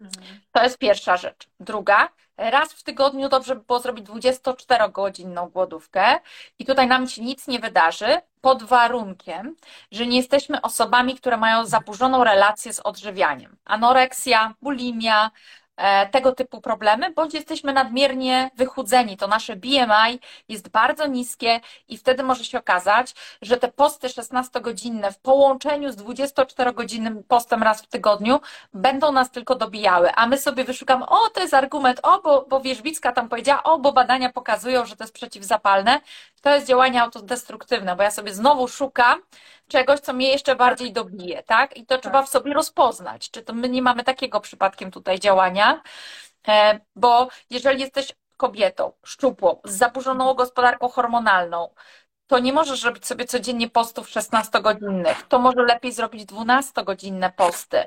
[0.00, 0.40] Mhm.
[0.52, 1.48] To jest pierwsza rzecz.
[1.60, 2.08] Druga,
[2.40, 6.18] raz w tygodniu dobrze by było zrobić 24-godzinną głodówkę
[6.58, 9.56] i tutaj nam się nic nie wydarzy, pod warunkiem,
[9.92, 13.56] że nie jesteśmy osobami, które mają zaburzoną relację z odżywianiem.
[13.64, 15.30] Anoreksja, bulimia,
[16.10, 19.16] tego typu problemy, bądź jesteśmy nadmiernie wychudzeni.
[19.16, 25.12] To nasze BMI jest bardzo niskie i wtedy może się okazać, że te posty 16-godzinne
[25.12, 28.40] w połączeniu z 24-godzinnym postem raz w tygodniu
[28.74, 32.60] będą nas tylko dobijały, a my sobie wyszukamy, o to jest argument, o bo, bo
[32.60, 36.00] Wierzbicka tam powiedziała, o bo badania pokazują, że to jest przeciwzapalne.
[36.40, 39.22] To jest działanie autodestruktywne, bo ja sobie znowu szukam
[39.68, 41.76] czegoś, co mnie jeszcze bardziej dobije, tak?
[41.76, 42.02] I to tak.
[42.02, 43.30] trzeba w sobie rozpoznać.
[43.30, 45.82] Czy to my nie mamy takiego przypadkiem tutaj działania?
[46.48, 51.74] E, bo jeżeli jesteś kobietą, szczupłą, z zaburzoną gospodarką hormonalną,
[52.26, 55.22] to nie możesz robić sobie codziennie postów 16-godzinnych.
[55.28, 57.84] To może lepiej zrobić 12-godzinne posty.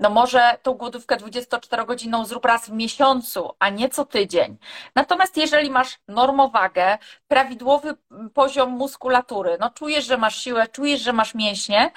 [0.00, 4.56] No może tą głodówkę 24-godzinną zrób raz w miesiącu, a nie co tydzień.
[4.94, 6.98] Natomiast jeżeli masz normowagę,
[7.28, 7.94] prawidłowy
[8.34, 11.90] poziom muskulatury, no czujesz, że masz siłę, czujesz, że masz mięśnie,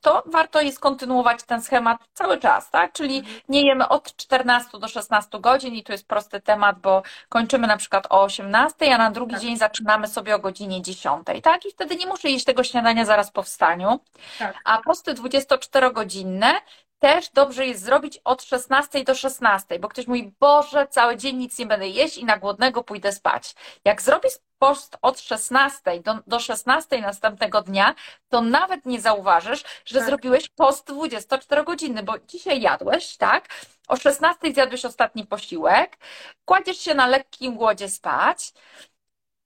[0.00, 2.92] to warto jest kontynuować ten schemat cały czas, tak?
[2.92, 7.66] Czyli nie jemy od 14 do 16 godzin i tu jest prosty temat, bo kończymy
[7.66, 9.42] na przykład o 18, a na drugi tak.
[9.42, 11.66] dzień zaczynamy sobie o godzinie 10, tak?
[11.66, 14.00] I wtedy nie muszę jeść tego śniadania zaraz po wstaniu.
[14.38, 14.56] Tak.
[14.64, 16.54] A posty 24-godzinne
[16.98, 21.58] też dobrze jest zrobić od 16 do 16, bo ktoś mówi, Boże, cały dzień nic
[21.58, 23.54] nie będę jeść i na głodnego pójdę spać.
[23.84, 27.94] Jak zrobisz post od 16 do, do 16 następnego dnia,
[28.28, 30.08] to nawet nie zauważysz, że tak.
[30.08, 33.48] zrobiłeś post 24 godziny, bo dzisiaj jadłeś, tak?
[33.88, 35.96] O 16 zjadłeś ostatni posiłek,
[36.44, 38.52] kładziesz się na lekkim głodzie spać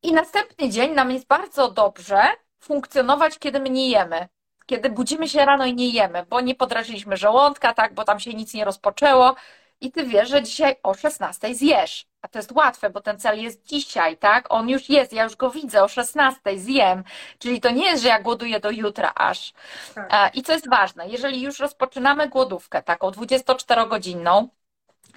[0.03, 2.23] i następny dzień nam jest bardzo dobrze
[2.61, 4.29] funkcjonować, kiedy my nie jemy
[4.67, 8.35] kiedy budzimy się rano i nie jemy, bo nie podrażyliśmy żołądka, tak, bo tam się
[8.35, 9.35] nic nie rozpoczęło
[9.83, 12.07] i ty wiesz, że dzisiaj o 16 zjesz.
[12.23, 14.47] A to jest łatwe, bo ten cel jest dzisiaj, tak?
[14.49, 17.05] On już jest, ja już go widzę o 16 zjem.
[17.39, 19.53] Czyli to nie jest, że ja głoduję do jutra aż.
[19.95, 20.37] Tak.
[20.37, 24.49] I co jest ważne, jeżeli już rozpoczynamy głodówkę taką 24-godzinną,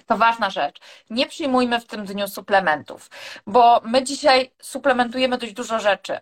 [0.06, 0.80] to ważna rzecz.
[1.10, 3.10] Nie przyjmujmy w tym dniu suplementów,
[3.46, 6.18] bo my dzisiaj suplementujemy dość dużo rzeczy.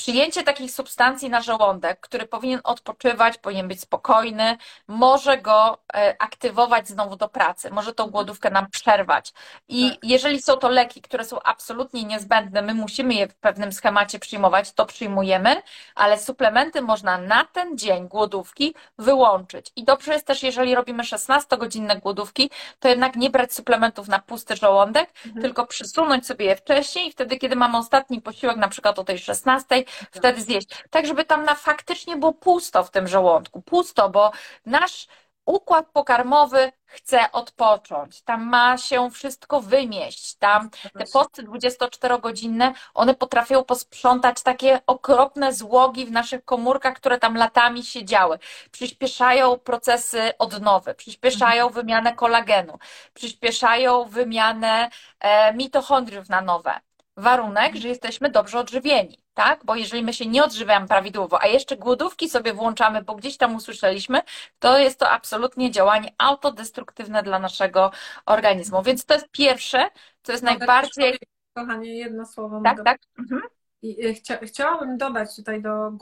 [0.00, 4.56] Przyjęcie takich substancji na żołądek, który powinien odpoczywać, powinien być spokojny,
[4.88, 9.32] może go e, aktywować znowu do pracy, może tą głodówkę nam przerwać.
[9.68, 9.98] I tak.
[10.02, 14.72] jeżeli są to leki, które są absolutnie niezbędne, my musimy je w pewnym schemacie przyjmować,
[14.72, 15.62] to przyjmujemy,
[15.94, 19.72] ale suplementy można na ten dzień głodówki wyłączyć.
[19.76, 24.56] I dobrze jest też, jeżeli robimy 16-godzinne głodówki, to jednak nie brać suplementów na pusty
[24.56, 25.42] żołądek, mhm.
[25.42, 29.84] tylko przysunąć sobie je wcześniej, wtedy, kiedy mamy ostatni posiłek, na przykład o tej 16,
[30.10, 30.68] wtedy zjeść.
[30.90, 33.62] Tak, żeby tam na faktycznie było pusto w tym żołądku.
[33.62, 34.32] Pusto, bo
[34.66, 35.06] nasz
[35.46, 38.22] układ pokarmowy chce odpocząć.
[38.22, 40.34] Tam ma się wszystko wymieść.
[40.34, 47.36] Tam te posty 24-godzinne, one potrafią posprzątać takie okropne złogi w naszych komórkach, które tam
[47.36, 48.38] latami siedziały.
[48.70, 51.74] Przyspieszają procesy odnowy, przyspieszają mhm.
[51.74, 52.78] wymianę kolagenu,
[53.14, 56.80] przyspieszają wymianę e, mitochondriów na nowe.
[57.16, 59.64] Warunek, że jesteśmy dobrze odżywieni tak?
[59.64, 63.54] Bo jeżeli my się nie odżywiamy prawidłowo, a jeszcze głodówki sobie włączamy, bo gdzieś tam
[63.54, 64.20] usłyszeliśmy,
[64.58, 67.90] to jest to absolutnie działanie autodestruktywne dla naszego
[68.26, 68.82] organizmu.
[68.82, 69.90] Więc to jest pierwsze,
[70.22, 71.18] co jest najbardziej.
[71.54, 72.60] Kochanie, jedno słowo.
[72.64, 72.84] Tak, mogę...
[72.84, 73.00] tak.
[73.18, 73.42] Mhm.
[73.84, 75.92] Y, chcia, chciałabym dodać tutaj do,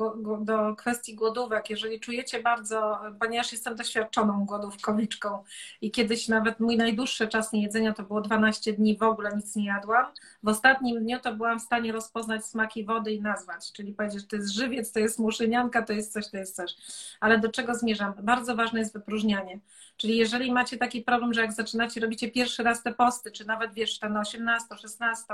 [0.40, 5.44] do kwestii głodówek, jeżeli czujecie bardzo, ponieważ jestem doświadczoną głodówkowiczką
[5.80, 9.66] i kiedyś nawet mój najdłuższy czas niejedzenia to było 12 dni, w ogóle nic nie
[9.66, 10.06] jadłam.
[10.42, 14.26] W ostatnim dniu to byłam w stanie rozpoznać smaki wody i nazwać, czyli powiedzieć, że
[14.26, 16.74] to jest żywiec, to jest muszynianka, to jest coś, to jest coś.
[17.20, 18.14] Ale do czego zmierzam?
[18.22, 19.60] Bardzo ważne jest wypróżnianie.
[19.98, 23.74] Czyli jeżeli macie taki problem, że jak zaczynacie, robicie pierwszy raz te posty, czy nawet
[23.74, 25.24] wiesz, na 18, 16,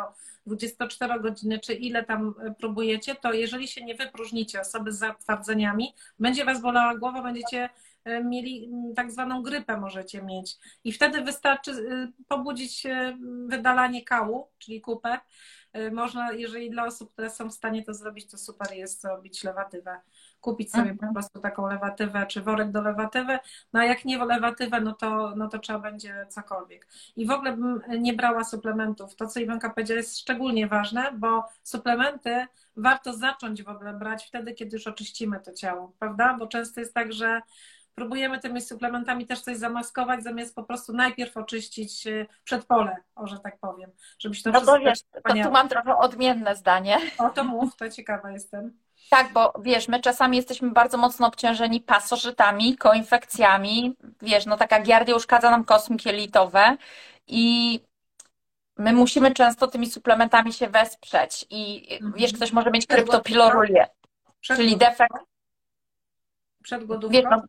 [0.46, 5.94] 24 godziny, czy ile tam e, próbujecie, to jeżeli się nie wypróżnicie osoby z zatwardzeniami,
[6.18, 7.70] będzie was bolała głowa, będziecie
[8.04, 10.56] e, mieli tak zwaną grypę możecie mieć.
[10.84, 12.86] I wtedy wystarczy e, pobudzić
[13.46, 15.18] wydalanie kału, czyli kupę.
[15.92, 20.00] Można, jeżeli dla osób, które są w stanie to zrobić, to super jest zrobić lewatywę
[20.44, 21.08] kupić sobie mhm.
[21.08, 23.38] po prostu taką lewatywę czy worek do lewatywy,
[23.72, 26.86] no a jak nie lewatywę, no to, no to trzeba będzie cokolwiek.
[27.16, 29.16] I w ogóle bym nie brała suplementów.
[29.16, 34.54] To, co Iwanka powiedziała, jest szczególnie ważne, bo suplementy warto zacząć w ogóle brać wtedy,
[34.54, 36.36] kiedy już oczyścimy to ciało, prawda?
[36.38, 37.42] Bo często jest tak, że
[37.94, 43.38] próbujemy tymi suplementami też coś zamaskować, zamiast po prostu najpierw oczyścić y, przedpole, o że
[43.38, 46.98] tak powiem, żebyś to No to wiesz, to tu mam trochę odmienne zdanie.
[47.18, 48.83] O to mów, to ciekawa jestem.
[49.10, 53.96] Tak, bo wiesz, my czasami jesteśmy bardzo mocno obciążeni pasożytami, koinfekcjami.
[54.22, 56.76] Wiesz, no taka giardia uszkadza nam kosmki jelitowe
[57.26, 57.80] i
[58.78, 61.46] my musimy często tymi suplementami się wesprzeć.
[61.50, 62.12] I mhm.
[62.16, 63.86] wiesz, ktoś może mieć kryptopilorurię,
[64.40, 65.16] czyli defekt.
[66.62, 67.12] Przed głodówką?
[67.12, 67.42] Wiesz, no,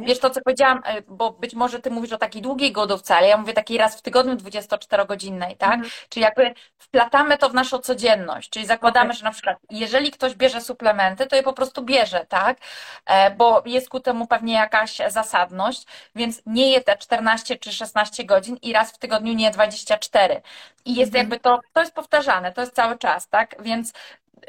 [0.00, 3.28] Wiesz to, co powiedziałam, e, bo być może ty mówisz o takiej długiej głodówce, ale
[3.28, 5.72] ja mówię takiej raz w tygodniu 24-godzinnej, tak?
[5.72, 5.90] Mhm.
[6.08, 9.18] Czyli jakby wplatamy to w naszą codzienność, czyli zakładamy, okay.
[9.18, 12.58] że na przykład jeżeli ktoś bierze suplementy, to je po prostu bierze, tak?
[13.06, 18.24] E, bo jest ku temu pewnie jakaś zasadność, więc nie je te 14 czy 16
[18.24, 20.42] godzin i raz w tygodniu nie 24.
[20.84, 21.22] I jest mhm.
[21.22, 23.62] jakby to, to jest powtarzane, to jest cały czas, tak?
[23.62, 23.92] Więc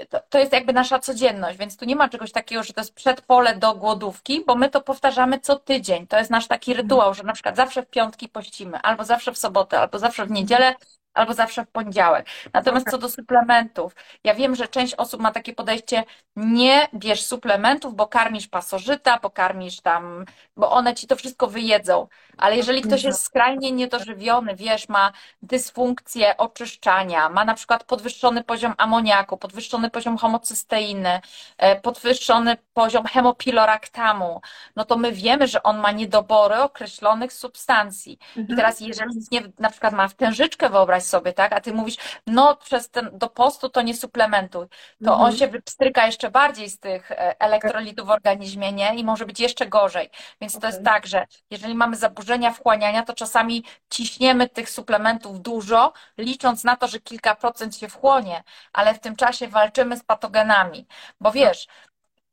[0.05, 2.93] to, to jest jakby nasza codzienność, więc tu nie ma czegoś takiego, że to jest
[2.93, 6.07] przedpole do głodówki, bo my to powtarzamy co tydzień.
[6.07, 9.37] To jest nasz taki rytuał, że na przykład zawsze w piątki pościmy, albo zawsze w
[9.37, 10.75] sobotę, albo zawsze w niedzielę
[11.17, 12.25] albo zawsze w poniedziałek.
[12.53, 16.03] Natomiast co do suplementów, ja wiem, że część osób ma takie podejście,
[16.35, 20.25] nie bierz suplementów, bo karmisz pasożyta, bo karmisz tam,
[20.57, 22.07] bo one ci to wszystko wyjedzą.
[22.37, 25.11] Ale jeżeli ktoś jest skrajnie niedożywiony, wiesz, ma
[25.41, 31.21] dysfunkcję oczyszczania, ma na przykład podwyższony poziom amoniaku, podwyższony poziom homocysteiny,
[31.57, 34.41] e, podwyższony poziom hemopiloraktamu,
[34.75, 38.19] no to my wiemy, że on ma niedobory określonych substancji.
[38.35, 38.57] I mhm.
[38.57, 41.53] teraz jeżeli nie, na przykład ma wtężyczkę, wyobraź sobie, tak?
[41.53, 41.95] A ty mówisz,
[42.27, 44.67] no przez ten do postu to nie suplementuj.
[45.05, 45.21] To mhm.
[45.21, 48.95] on się wypstryka jeszcze bardziej z tych e, elektrolitów w organizmie, nie?
[48.95, 50.09] I może być jeszcze gorzej.
[50.41, 50.61] Więc okay.
[50.61, 56.63] to jest tak, że jeżeli mamy zaburzenia wchłaniania, to czasami ciśniemy tych suplementów dużo, licząc
[56.63, 58.43] na to, że kilka procent się wchłonie,
[58.73, 60.87] ale w tym czasie walczymy z patogenami.
[61.21, 61.67] Bo wiesz,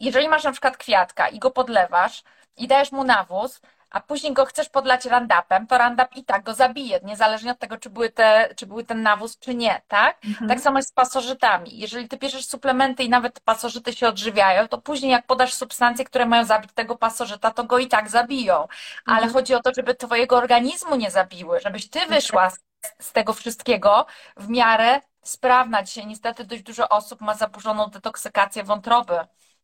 [0.00, 2.22] jeżeli masz na przykład kwiatka i go podlewasz
[2.56, 3.60] i dajesz mu nawóz,
[3.94, 7.76] a później go chcesz podlać randapem, to randap i tak go zabije, niezależnie od tego,
[7.76, 10.24] czy były, te, czy były ten nawóz, czy nie, tak?
[10.24, 10.48] Mhm.
[10.48, 11.78] Tak samo jest z pasożytami.
[11.78, 16.26] Jeżeli ty bierzesz suplementy i nawet pasożyty się odżywiają, to później jak podasz substancje, które
[16.26, 18.68] mają zabić tego pasożyta, to go i tak zabiją.
[19.06, 19.32] Ale mhm.
[19.32, 22.58] chodzi o to, żeby twojego organizmu nie zabiły, żebyś ty wyszła z,
[23.00, 25.82] z tego wszystkiego w miarę sprawna.
[25.82, 29.18] Dzisiaj niestety dość dużo osób ma zaburzoną detoksykację wątroby.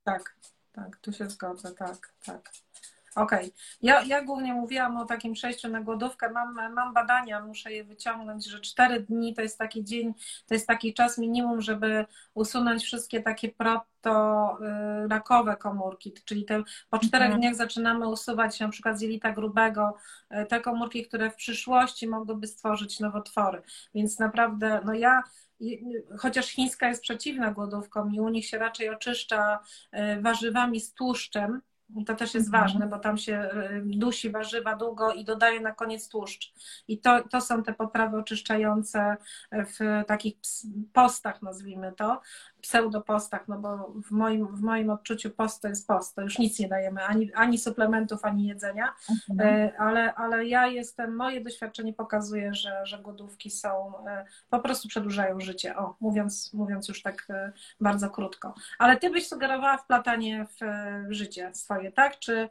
[0.04, 0.36] Tak,
[0.72, 2.50] tak, tu się zgodzę, tak, tak.
[3.16, 3.38] Okej.
[3.38, 3.50] Okay.
[3.82, 6.30] Ja, ja głównie mówiłam o takim przejściu na głodówkę.
[6.30, 10.14] Mam, mam badania, muszę je wyciągnąć, że 4 dni to jest taki dzień,
[10.46, 14.58] to jest taki czas minimum, żeby usunąć wszystkie takie proto
[15.08, 17.40] rakowe komórki, czyli te, po czterech mhm.
[17.40, 19.96] dniach zaczynamy usuwać na przykład z jelita grubego
[20.30, 23.62] y, te komórki, które w przyszłości mogłyby stworzyć nowotwory.
[23.94, 25.22] Więc naprawdę, no ja
[26.18, 29.58] chociaż chińska jest przeciwna głodówkom i u nich się raczej oczyszcza
[30.18, 31.60] y, warzywami z tłuszczem,
[32.06, 32.64] to też jest mhm.
[32.64, 36.52] ważne, bo tam się y, dusi warzywa długo i dodaje na koniec tłuszcz.
[36.88, 39.16] I to, to są te potrawy oczyszczające
[39.52, 40.34] w takich
[40.92, 42.20] postach, nazwijmy to
[42.60, 46.58] pseudopostach, no bo w moim, w moim odczuciu post to jest post, to już nic
[46.58, 48.94] nie dajemy, ani, ani suplementów, ani jedzenia,
[49.30, 49.48] mhm.
[49.48, 54.88] E, ale, ale ja jestem, moje doświadczenie pokazuje, że, że głodówki są, e, po prostu
[54.88, 57.26] przedłużają życie, o, mówiąc, mówiąc już tak
[57.80, 58.54] bardzo krótko.
[58.78, 62.18] Ale ty byś sugerowała wplatanie w życie swoje, tak?
[62.18, 62.48] Czy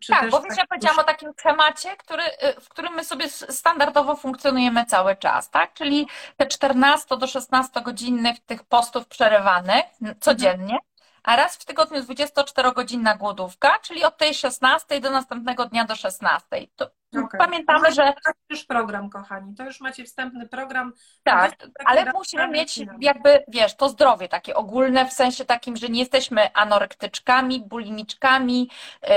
[0.00, 3.04] czy tak, bo wiesz, tak ja powiedziałam o takim schemacie, który, y, w którym my
[3.04, 5.74] sobie standardowo funkcjonujemy cały czas, tak?
[5.74, 9.84] Czyli te 14 do 16 godzinnych tych postów przerywanych
[10.20, 10.80] codziennie, mhm.
[11.22, 16.46] a raz w tygodniu 24-godzinna głodówka, czyli od tej 16 do następnego dnia do 16.
[16.76, 17.38] To Okay.
[17.38, 18.14] Pamiętamy, że.
[18.24, 19.54] To już program, kochani.
[19.54, 20.92] To już macie wstępny program.
[21.22, 26.00] Tak, ale musimy mieć jakby, wiesz, to zdrowie takie ogólne, w sensie takim, że nie
[26.00, 28.70] jesteśmy anorektyczkami, bulimiczkami,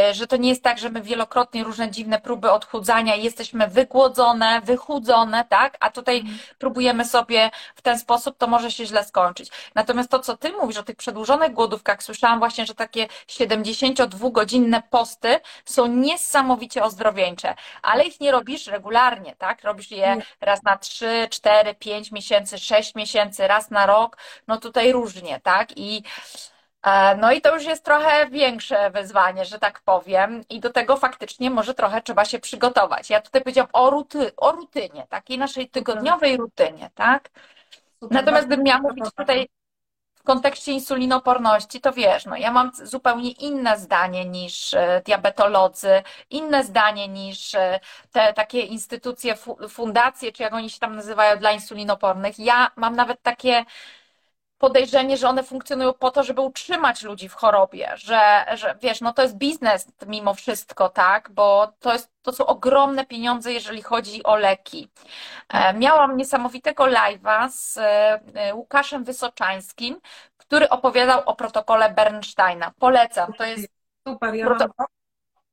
[0.09, 4.61] y, że to nie jest tak, że my wielokrotnie różne dziwne próby odchudzania jesteśmy wygłodzone,
[4.61, 5.77] wychudzone, tak?
[5.79, 6.33] A tutaj mm.
[6.57, 9.51] próbujemy sobie w ten sposób, to może się źle skończyć.
[9.75, 15.39] Natomiast to, co ty mówisz o tych przedłużonych głodówkach, słyszałam właśnie, że takie 72-godzinne posty
[15.65, 19.63] są niesamowicie ozdrowieńcze ale ich nie robisz regularnie, tak?
[19.63, 24.17] Robisz je raz na 3, 4, 5 miesięcy, 6 miesięcy, raz na rok,
[24.47, 25.77] no tutaj różnie, tak?
[25.77, 26.03] I
[26.83, 30.97] e, no i to już jest trochę większe wyzwanie, że tak powiem, i do tego
[30.97, 33.09] faktycznie może trochę trzeba się przygotować.
[33.09, 37.29] Ja tutaj powiedziałam o, ruty, o rutynie, takiej naszej tygodniowej rutynie, tak?
[38.11, 39.47] Natomiast bym miała mówić tutaj
[40.21, 46.63] w kontekście insulinoporności, to wiesz, no ja mam zupełnie inne zdanie niż e, diabetolodzy, inne
[46.63, 47.79] zdanie niż e,
[48.11, 49.35] te takie instytucje,
[49.69, 52.39] fundacje, czy jak oni się tam nazywają dla insulinopornych.
[52.39, 53.65] Ja mam nawet takie
[54.61, 59.13] podejrzenie, że one funkcjonują po to, żeby utrzymać ludzi w chorobie, że, że wiesz, no
[59.13, 64.23] to jest biznes mimo wszystko, tak, bo to, jest, to są ogromne pieniądze, jeżeli chodzi
[64.23, 64.89] o leki.
[65.49, 70.01] E, miałam niesamowitego live'a z e, Łukaszem Wysoczańskim,
[70.37, 72.71] który opowiadał o protokole Bernsteina.
[72.79, 73.67] Polecam, to jest...
[74.07, 74.65] Super, ja proto...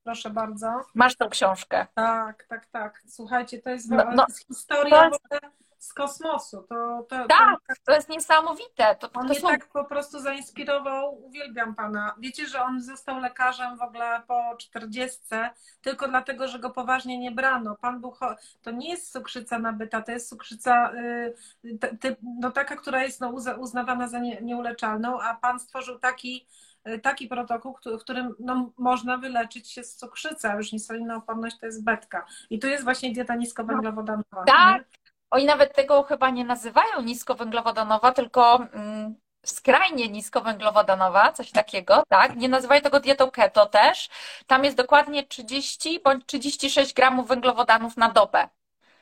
[0.04, 0.66] Proszę bardzo.
[0.94, 1.86] Masz tą książkę.
[1.94, 3.02] Tak, tak, tak.
[3.08, 6.62] Słuchajcie, to jest, no, no, historia to jest z kosmosu.
[6.68, 8.96] To, to, tak, to, to jest niesamowite.
[9.00, 9.48] To, on to mnie są...
[9.48, 12.14] tak po prostu zainspirował, uwielbiam pana.
[12.18, 15.50] Wiecie, że on został lekarzem w ogóle po czterdziestce,
[15.82, 17.76] tylko dlatego, że go poważnie nie brano.
[17.80, 18.14] Pan był,
[18.62, 23.32] to nie jest cukrzyca nabyta, to jest cukrzyca y, ty, no, taka, która jest no,
[23.58, 26.46] uznawana za nie, nieuleczalną, a pan stworzył taki
[26.88, 31.66] y, taki protokół, w którym no, można wyleczyć się z cukrzycy, a już insulinooporność to
[31.66, 32.26] jest betka.
[32.50, 34.44] I tu jest właśnie dieta niskowęglowodanowa.
[34.46, 34.84] Tak,
[35.30, 39.14] oni nawet tego chyba nie nazywają niskowęglowodanowa, tylko mm,
[39.46, 42.36] skrajnie niskowęglowodanowa, coś takiego, tak?
[42.36, 44.08] Nie nazywają tego dietą keto też.
[44.46, 48.48] Tam jest dokładnie 30 bądź 36 gramów węglowodanów na dobę.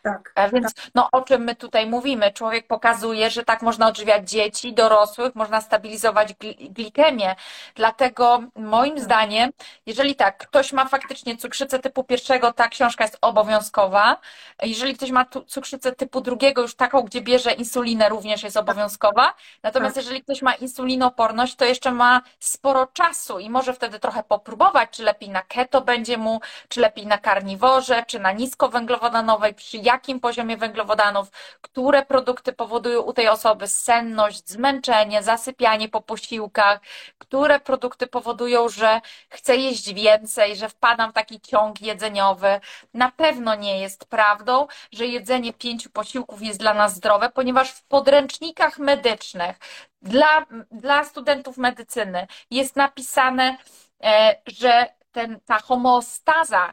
[0.06, 0.32] Tak.
[0.34, 2.32] E, więc no o czym my tutaj mówimy?
[2.32, 6.34] Człowiek pokazuje, że tak można odżywiać dzieci, dorosłych, można stabilizować
[6.70, 7.36] glikemię.
[7.74, 9.04] Dlatego moim tak.
[9.04, 9.50] zdaniem,
[9.86, 14.16] jeżeli tak, ktoś ma faktycznie cukrzycę typu pierwszego, ta książka jest obowiązkowa.
[14.62, 19.34] Jeżeli ktoś ma cukrzycę typu drugiego, już taką, gdzie bierze insulinę, również jest obowiązkowa.
[19.62, 20.04] Natomiast tak.
[20.04, 25.02] jeżeli ktoś ma insulinoporność, to jeszcze ma sporo czasu i może wtedy trochę popróbować, czy
[25.02, 30.56] lepiej na keto będzie mu, czy lepiej na karniworze, czy na niskowęglowodanowej, przy jakim poziomie
[30.56, 31.30] węglowodanów,
[31.60, 36.80] które produkty powodują u tej osoby senność, zmęczenie, zasypianie po posiłkach,
[37.18, 42.60] które produkty powodują, że chcę jeść więcej, że wpadam w taki ciąg jedzeniowy.
[42.94, 47.82] Na pewno nie jest prawdą, że jedzenie pięciu posiłków jest dla nas zdrowe, ponieważ w
[47.82, 49.56] podręcznikach medycznych
[50.02, 53.56] dla, dla studentów medycyny jest napisane,
[54.02, 56.72] e, że ten, ta homeostaza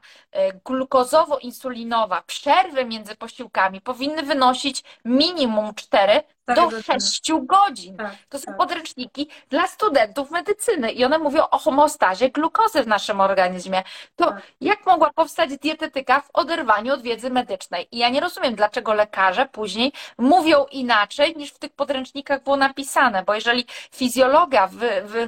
[0.66, 7.98] glukozowo-insulinowa, przerwy między posiłkami powinny wynosić minimum 4 do 6 godzin.
[7.98, 8.58] Tak, to są tak.
[8.58, 13.84] podręczniki dla studentów medycyny i one mówią o homeostazie glukozy w naszym organizmie.
[14.16, 14.42] To tak.
[14.62, 17.88] jak mogła powstać dietetyka w oderwaniu od wiedzy medycznej?
[17.92, 23.24] I ja nie rozumiem, dlaczego lekarze później mówią inaczej niż w tych podręcznikach było napisane,
[23.24, 25.28] bo jeżeli fizjologa wy, wy,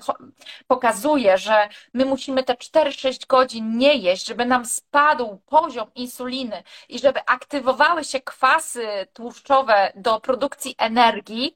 [0.68, 4.66] pokazuje, że my musimy te 4-6 godzin nie jeść, żeby nam
[4.96, 11.56] spadł poziom insuliny i żeby aktywowały się kwasy tłuszczowe do produkcji energii,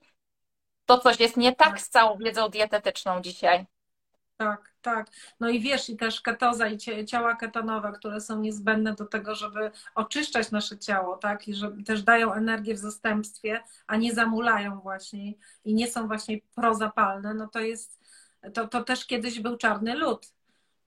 [0.85, 3.65] to coś jest nie tak z całą wiedzą dietetyczną dzisiaj.
[4.37, 5.07] Tak, tak.
[5.39, 9.71] No i wiesz, i też ketoza i ciała ketonowe, które są niezbędne do tego, żeby
[9.95, 11.47] oczyszczać nasze ciało, tak?
[11.47, 15.33] I że też dają energię w zastępstwie, a nie zamulają właśnie
[15.65, 17.99] i nie są właśnie prozapalne, no to jest,
[18.53, 20.38] to, to też kiedyś był czarny lód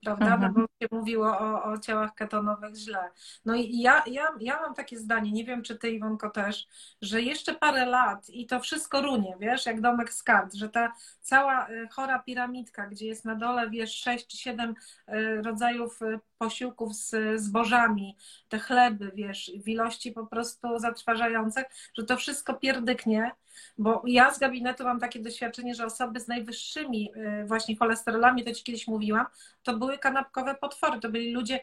[0.03, 0.33] prawda?
[0.33, 0.53] Mhm.
[0.53, 3.09] bo się mówiło o, o ciałach ketonowych źle.
[3.45, 6.67] No i ja, ja, ja mam takie zdanie, nie wiem czy ty Iwonko też,
[7.01, 10.93] że jeszcze parę lat i to wszystko runie, wiesz, jak domek z kart, że ta
[11.21, 14.75] cała y, chora piramidka, gdzie jest na dole, wiesz, sześć czy siedem
[15.09, 18.17] y, rodzajów y, posiłków z zbożami,
[18.49, 21.65] te chleby, wiesz, w ilości po prostu zatrważających,
[21.97, 23.31] że to wszystko pierdyknie,
[23.77, 28.53] bo ja z gabinetu mam takie doświadczenie, że osoby z najwyższymi y, właśnie cholesterolami, to
[28.53, 29.25] ci kiedyś mówiłam,
[29.63, 31.59] to były kanapkowe potwory, to byli ludzie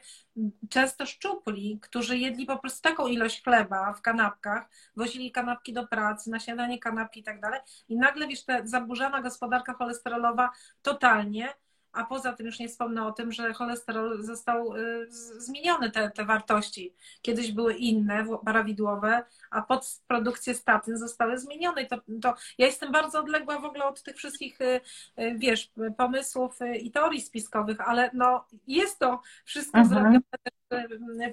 [0.71, 6.31] często szczupli, którzy jedli po prostu taką ilość chleba w kanapkach, wozili kanapki do pracy,
[6.31, 7.61] na śniadanie kanapki i tak dalej.
[7.89, 10.51] I nagle, wiesz, ta zaburzona gospodarka cholesterolowa
[10.83, 11.49] totalnie
[11.93, 15.07] a poza tym już nie wspomnę o tym, że cholesterol został y,
[15.39, 16.95] zmieniony, te, te wartości.
[17.23, 21.83] Kiedyś były inne, prawidłowe, a pod produkcję statyn zostały zmienione.
[21.83, 24.81] I to, to ja jestem bardzo odległa w ogóle od tych wszystkich, y,
[25.19, 29.95] y, wiesz, pomysłów i teorii spiskowych, ale no, jest to wszystko mhm.
[29.95, 30.21] zrobione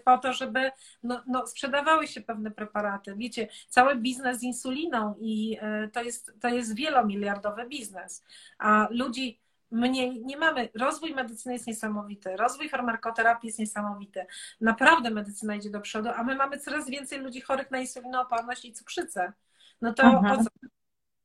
[0.06, 0.72] po to, żeby
[1.04, 3.16] no, no, sprzedawały się pewne preparaty.
[3.16, 5.58] Wiecie, cały biznes z insuliną i
[5.94, 8.24] to jest, to jest wielomiliardowy biznes,
[8.58, 9.40] a ludzi
[9.72, 10.70] mniej nie mamy.
[10.80, 14.26] Rozwój medycyny jest niesamowity, rozwój farmakoterapii jest niesamowity.
[14.62, 18.74] Naprawdę medycyna idzie do przodu, a my mamy coraz więcej ludzi chorych na insulinooporność i
[18.74, 19.34] cukrzycę.
[19.82, 20.46] No to mhm.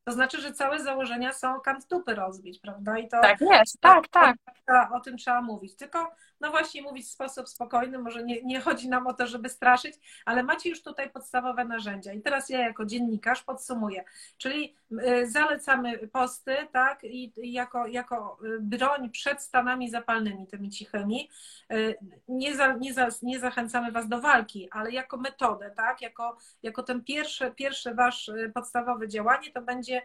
[0.05, 2.99] To znaczy, że całe założenia są kant dupy rozbić, prawda?
[2.99, 4.37] I to, tak jest, tak, tak.
[4.69, 5.77] O, o tym trzeba mówić.
[5.77, 9.49] Tylko no właśnie mówić w sposób spokojny, może nie, nie chodzi nam o to, żeby
[9.49, 12.13] straszyć, ale macie już tutaj podstawowe narzędzia.
[12.13, 14.05] I teraz ja jako dziennikarz podsumuję.
[14.39, 14.77] Czyli
[15.25, 21.31] zalecamy posty, tak, i jako, jako y, broń przed stanami zapalnymi, tymi cichymi.
[21.73, 26.37] Y, nie, za, nie, za, nie zachęcamy Was do walki, ale jako metodę, tak, jako,
[26.63, 30.03] jako ten pierwszy, pierwszy Wasz podstawowe działanie, to będzie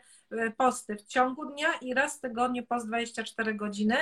[0.58, 3.96] posty w ciągu dnia i raz w tygodniu post 24 godziny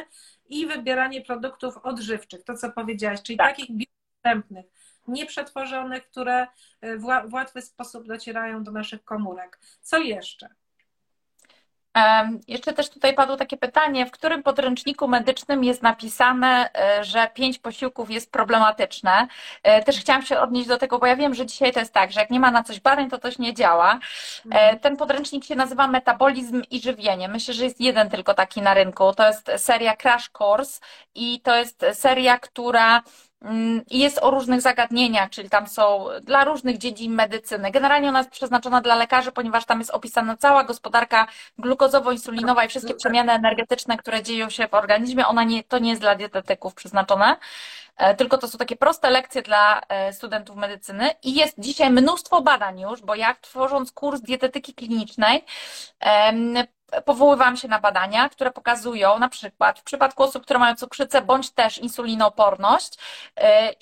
[0.49, 3.47] i wybieranie produktów odżywczych, to co powiedziałaś, czyli tak.
[3.47, 4.65] takich biodostępnych,
[5.07, 6.47] nieprzetworzonych, które
[7.27, 9.59] w łatwy sposób docierają do naszych komórek.
[9.81, 10.49] Co jeszcze?
[12.47, 17.59] Jeszcze też tutaj padło takie pytanie, w którym podręczniku medycznym jest napisane, e, że pięć
[17.59, 19.27] posiłków jest problematyczne.
[19.63, 22.11] E, też chciałam się odnieść do tego, bo ja wiem, że dzisiaj to jest tak,
[22.11, 23.93] że jak nie ma na coś badań, to coś nie działa.
[23.93, 24.79] E, mhm.
[24.79, 27.27] Ten podręcznik się nazywa Metabolizm i żywienie.
[27.27, 29.13] Myślę, że jest jeden tylko taki na rynku.
[29.13, 30.81] To jest seria Crash Course
[31.15, 33.01] i to jest seria, która
[33.89, 37.71] i jest o różnych zagadnieniach, czyli tam są dla różnych dziedzin medycyny.
[37.71, 41.27] Generalnie ona jest przeznaczona dla lekarzy, ponieważ tam jest opisana cała gospodarka
[41.59, 45.27] glukozowo-insulinowa i wszystkie przemiany energetyczne, które dzieją się w organizmie.
[45.27, 47.37] Ona nie, to nie jest dla dietetyków przeznaczone,
[47.97, 52.41] e, tylko to są takie proste lekcje dla e, studentów medycyny i jest dzisiaj mnóstwo
[52.41, 55.45] badań już, bo jak tworząc kurs dietetyki klinicznej,
[57.05, 61.51] powoływałam się na badania, które pokazują na przykład w przypadku osób, które mają cukrzycę bądź
[61.51, 62.99] też insulinooporność,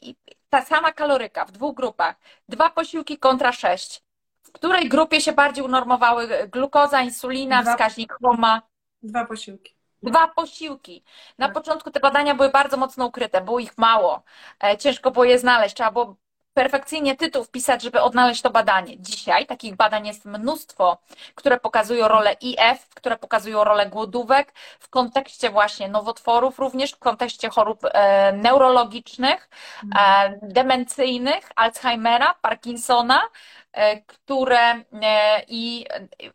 [0.02, 0.16] y,
[0.50, 2.16] ta sama kaloryka w dwóch grupach,
[2.50, 4.04] dwa posiłki kontra sześć.
[4.44, 8.62] W której grupie się bardziej unormowały glukoza, insulina, dwa, wskaźnik chroma?
[9.04, 9.76] Dwa posiłki.
[10.04, 11.04] Dwa posiłki.
[11.38, 11.54] Na tak.
[11.54, 14.24] początku te badania były bardzo mocno ukryte, było ich mało.
[14.64, 16.16] E, ciężko było je znaleźć, trzeba było
[16.54, 19.00] perfekcyjnie tytuł wpisać, żeby odnaleźć to badanie.
[19.00, 20.98] Dzisiaj takich badań jest mnóstwo,
[21.36, 27.50] które pokazują rolę IF, które pokazują rolę głodówek w kontekście właśnie nowotworów, również w kontekście
[27.50, 29.50] chorób e, neurologicznych,
[30.00, 33.22] e, demencyjnych, Alzheimera, Parkinsona,
[34.08, 35.86] które e, i,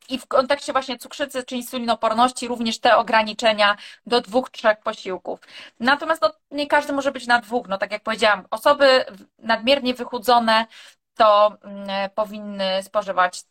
[0.08, 3.76] i w kontekście właśnie cukrzycy czy insulinoporności również te ograniczenia
[4.06, 5.40] do dwóch, trzech posiłków.
[5.80, 7.68] Natomiast no, nie każdy może być na dwóch.
[7.68, 9.04] No tak jak powiedziałam, osoby
[9.38, 10.66] nadmiernie wychudzone
[11.14, 13.42] to mm, powinny spożywać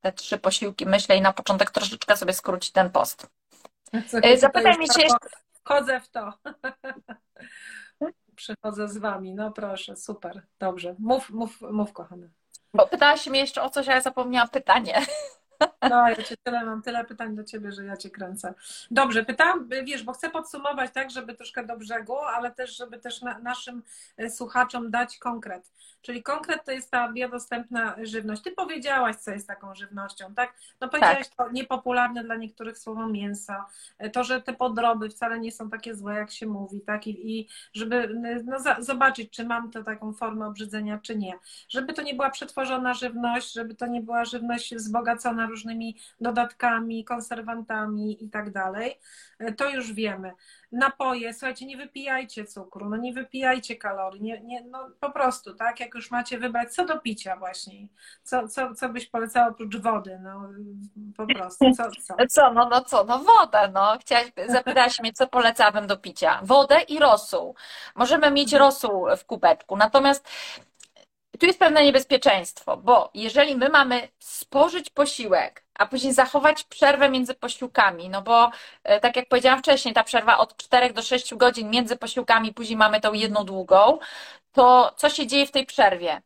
[0.00, 3.26] te trzy posiłki, myślę, i na początek troszeczkę sobie skrócić ten post.
[4.22, 5.06] E, zapytaj mnie się.
[5.52, 6.32] Wchodzę w to.
[8.36, 9.34] Przychodzę z wami.
[9.34, 10.94] No proszę, super, dobrze.
[10.98, 12.30] Mów, mów, mów kochany.
[12.74, 15.00] Bo pytałaś mnie jeszcze o coś, a ja zapomniałam pytanie.
[15.90, 18.54] No, ja cię tyle, mam tyle pytań do ciebie, że ja cię kręcę.
[18.90, 23.22] Dobrze, pytam, wiesz, bo chcę podsumować tak, żeby troszkę do brzegu, ale też, żeby też
[23.22, 23.82] na, naszym
[24.16, 25.72] e, słuchaczom dać konkret.
[26.04, 28.42] Czyli konkret to jest ta biodostępna żywność.
[28.42, 30.54] Ty powiedziałaś, co jest taką żywnością, tak?
[30.80, 31.36] No powiedziałaś tak.
[31.36, 33.52] to niepopularne dla niektórych słowo mięso,
[34.12, 37.06] to, że te podroby wcale nie są takie złe, jak się mówi, tak?
[37.06, 38.08] I, i żeby
[38.44, 41.38] no, za, zobaczyć, czy mam to taką formę obrzydzenia, czy nie.
[41.68, 48.24] Żeby to nie była przetworzona żywność, żeby to nie była żywność wzbogacona różnymi dodatkami, konserwantami
[48.24, 48.98] i tak dalej,
[49.56, 50.32] to już wiemy.
[50.72, 55.80] Napoje, słuchajcie, nie wypijajcie cukru, no nie wypijajcie kalorii, nie, nie, no po prostu, tak,
[55.80, 57.88] jak już macie wybrać, co do picia właśnie,
[58.22, 60.48] co, co, co byś polecała oprócz wody, no
[61.16, 62.14] po prostu, co, co?
[62.34, 66.80] Co, no, no co, no wodę, no, chciałaś, zapytałaś mnie, co polecałabym do picia, wodę
[66.80, 67.54] i rosół,
[67.94, 70.28] możemy mieć rosół w kubeczku, natomiast
[71.38, 77.34] tu jest pewne niebezpieczeństwo, bo jeżeli my mamy spożyć posiłek, a później zachować przerwę między
[77.34, 78.50] posiłkami, no bo
[78.84, 82.76] e, tak jak powiedziałam wcześniej, ta przerwa od 4 do 6 godzin między posiłkami, później
[82.76, 83.98] mamy tą jedną długą,
[84.52, 86.22] to co się dzieje w tej przerwie?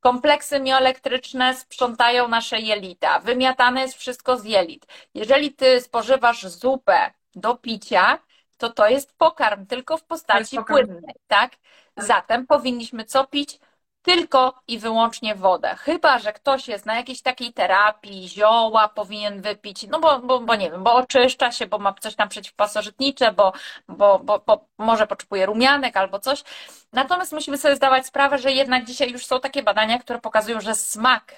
[0.00, 4.86] Kompleksy mioelektryczne sprzątają nasze jelita, wymiatane jest wszystko z jelit.
[5.14, 8.18] Jeżeli ty spożywasz zupę do picia,
[8.58, 11.50] to to jest pokarm, tylko w postaci płynnej, tak?
[11.50, 11.58] tak?
[11.96, 13.58] Zatem powinniśmy co pić?
[14.02, 15.74] Tylko i wyłącznie wodę.
[15.78, 20.54] Chyba, że ktoś jest na jakiejś takiej terapii, zioła powinien wypić, no bo, bo, bo
[20.54, 23.52] nie wiem, bo oczyszcza się, bo ma coś tam przeciwpasożytnicze, bo,
[23.88, 26.44] bo, bo, bo może potrzebuje rumianek albo coś.
[26.92, 30.74] Natomiast musimy sobie zdawać sprawę, że jednak dzisiaj już są takie badania, które pokazują, że
[30.74, 31.34] smak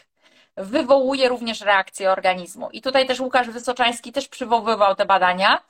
[0.57, 2.71] wywołuje również reakcję organizmu.
[2.71, 5.63] I tutaj też Łukasz Wysoczański też przywoływał te badania,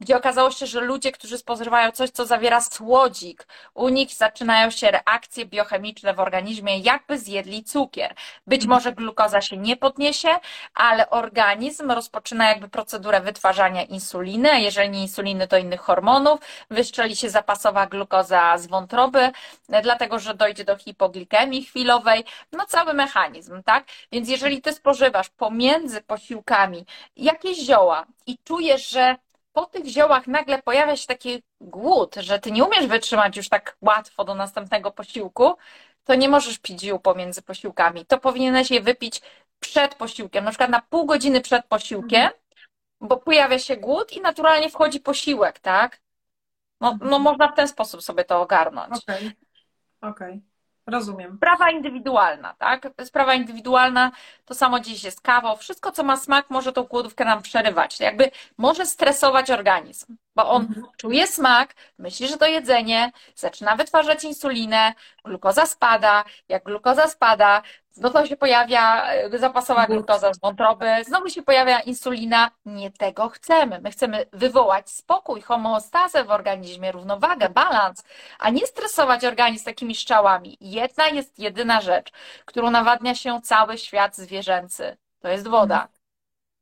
[0.00, 4.90] gdzie okazało się, że ludzie, którzy spożywają coś, co zawiera słodzik, u nich zaczynają się
[4.90, 8.14] reakcje biochemiczne w organizmie, jakby zjedli cukier.
[8.46, 10.28] Być może glukoza się nie podniesie,
[10.74, 16.40] ale organizm rozpoczyna jakby procedurę wytwarzania insuliny, a jeżeli nie insuliny, to innych hormonów,
[16.70, 19.30] wyszczeli się zapasowa glukoza z wątroby,
[19.82, 23.84] dlatego że dojdzie do hipoglikemii chwilowej, no cały mechanizm, tak?
[24.12, 29.16] Więc jeżeli ty spożywasz pomiędzy posiłkami jakieś zioła i czujesz, że
[29.52, 33.76] po tych ziołach nagle pojawia się taki głód, że ty nie umiesz wytrzymać już tak
[33.80, 35.54] łatwo do następnego posiłku,
[36.04, 38.06] to nie możesz pić ziół pomiędzy posiłkami.
[38.06, 39.20] To powinieneś je wypić
[39.60, 42.40] przed posiłkiem, na przykład na pół godziny przed posiłkiem, mhm.
[43.00, 46.00] bo pojawia się głód i naturalnie wchodzi posiłek, tak?
[46.80, 47.22] No, no mhm.
[47.22, 48.96] można w ten sposób sobie to ogarnąć.
[49.02, 49.32] Okej,
[50.00, 50.10] okay.
[50.10, 50.51] Okay.
[50.86, 51.36] Rozumiem.
[51.36, 52.88] Sprawa indywidualna, tak?
[53.04, 54.12] Sprawa indywidualna,
[54.44, 55.56] to samo dziś jest kawa.
[55.56, 58.00] Wszystko, co ma smak, może tą głodówkę nam przerywać.
[58.00, 60.86] Jakby może stresować organizm, bo on mhm.
[60.96, 66.24] czuje smak, myśli, że to jedzenie, zaczyna wytwarzać insulinę, glukoza spada.
[66.48, 67.62] Jak glukoza spada,
[67.92, 72.50] Znowu się pojawia e, zapasowa glukoza z wątroby, znowu się pojawia insulina.
[72.66, 73.80] Nie tego chcemy.
[73.80, 78.04] My chcemy wywołać spokój, homeostazę w organizmie, równowagę, balans,
[78.38, 80.56] a nie stresować organizm takimi szczałami.
[80.60, 82.12] Jedna jest jedyna rzecz,
[82.44, 84.96] którą nawadnia się cały świat zwierzęcy.
[85.20, 85.88] To jest woda.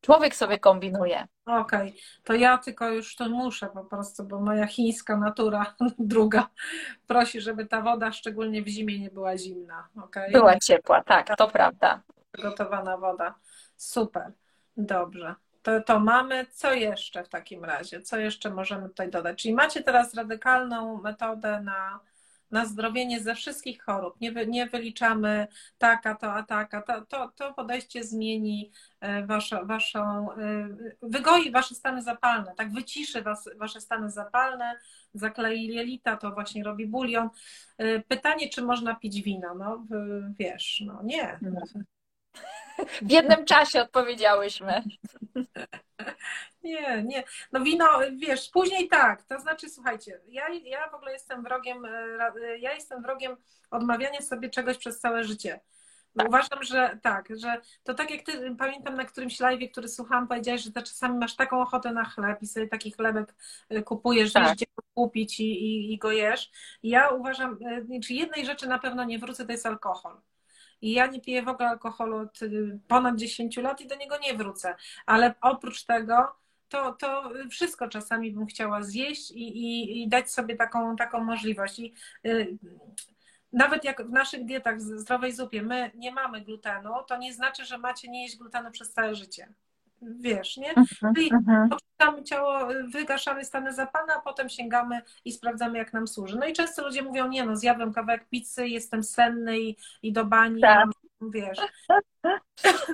[0.00, 1.26] Człowiek sobie kombinuje.
[1.46, 1.92] Okej, okay.
[2.24, 6.48] to ja tylko już to muszę po prostu, bo moja chińska natura druga
[7.06, 9.88] prosi, żeby ta woda szczególnie w zimie nie była zimna.
[10.02, 10.30] Okay?
[10.30, 12.02] Była ciepła, tak, to prawda.
[12.42, 13.34] Gotowana woda.
[13.76, 14.32] Super,
[14.76, 15.34] dobrze.
[15.62, 16.46] To, to mamy.
[16.50, 18.02] Co jeszcze w takim razie?
[18.02, 19.42] Co jeszcze możemy tutaj dodać?
[19.42, 22.00] Czyli macie teraz radykalną metodę na
[22.50, 24.20] na zdrowienie ze wszystkich chorób.
[24.20, 25.46] Nie, wy, nie wyliczamy
[25.78, 26.82] taka, to, a taka.
[26.82, 30.68] To, to, to podejście zmieni e, waszą, waszą, e,
[31.02, 34.76] wygoi wasze stany zapalne, tak wyciszy was, wasze stany zapalne,
[35.14, 37.28] zaklei jelita, to właśnie robi bulion.
[37.78, 39.54] E, pytanie, czy można pić wino?
[39.54, 39.86] No
[40.38, 41.38] wiesz, no nie.
[43.02, 44.82] W jednym czasie odpowiedziałyśmy.
[46.62, 47.24] Nie, nie.
[47.52, 49.22] No wino, wiesz, później tak.
[49.22, 53.36] To znaczy, słuchajcie, ja, ja w ogóle jestem wrogiem, e, ja jestem wrogiem
[53.70, 55.60] odmawiania sobie czegoś przez całe życie.
[56.16, 56.28] Tak.
[56.28, 60.62] Uważam, że tak, że to tak jak ty, pamiętam na którymś live, który słuchałam, powiedziałeś,
[60.62, 63.34] że czasami masz taką ochotę na chleb i sobie taki chlebek
[63.68, 64.56] e, kupujesz, tak.
[64.56, 66.50] gdzie kupić i, i, i go jesz.
[66.82, 70.20] Ja uważam, e, czy znaczy jednej rzeczy na pewno nie wrócę, to jest alkohol.
[70.82, 74.18] I ja nie piję w ogóle alkoholu od y, ponad 10 lat i do niego
[74.18, 74.74] nie wrócę.
[75.06, 76.32] Ale oprócz tego,
[76.68, 81.78] to, to wszystko czasami bym chciała zjeść i, i, i dać sobie taką, taką możliwość.
[81.78, 81.94] I,
[82.26, 82.58] y,
[83.52, 87.64] nawet jak w naszych dietach w zdrowej zupie my nie mamy glutenu, to nie znaczy,
[87.64, 89.48] że macie nie jeść glutenu przez całe życie
[90.02, 90.74] wiesz, nie?
[91.14, 91.80] Czyli uh
[92.24, 96.38] ciało, wygaszamy stany zapalne, a potem sięgamy i sprawdzamy, jak nam służy.
[96.38, 100.24] No i często ludzie mówią, nie no, zjadłem kawałek pizzy, jestem senny i, i do
[100.24, 100.88] bani, tak.
[101.20, 101.58] wiesz.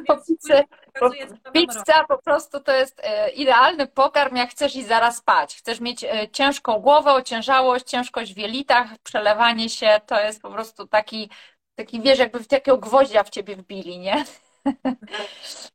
[0.07, 0.65] Po pizzy,
[1.01, 1.11] po,
[1.53, 5.57] pizza po prostu to jest e, idealny pokarm, jak chcesz i zaraz spać.
[5.57, 10.87] Chcesz mieć e, ciężką głowę, ociężałość, ciężkość w jelitach, przelewanie się, to jest po prostu
[10.87, 11.31] taki,
[11.75, 14.25] taki wiesz, jakby w takiego gwoździa w ciebie wbili, nie?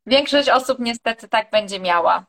[0.05, 2.25] Większość osób niestety tak będzie miała.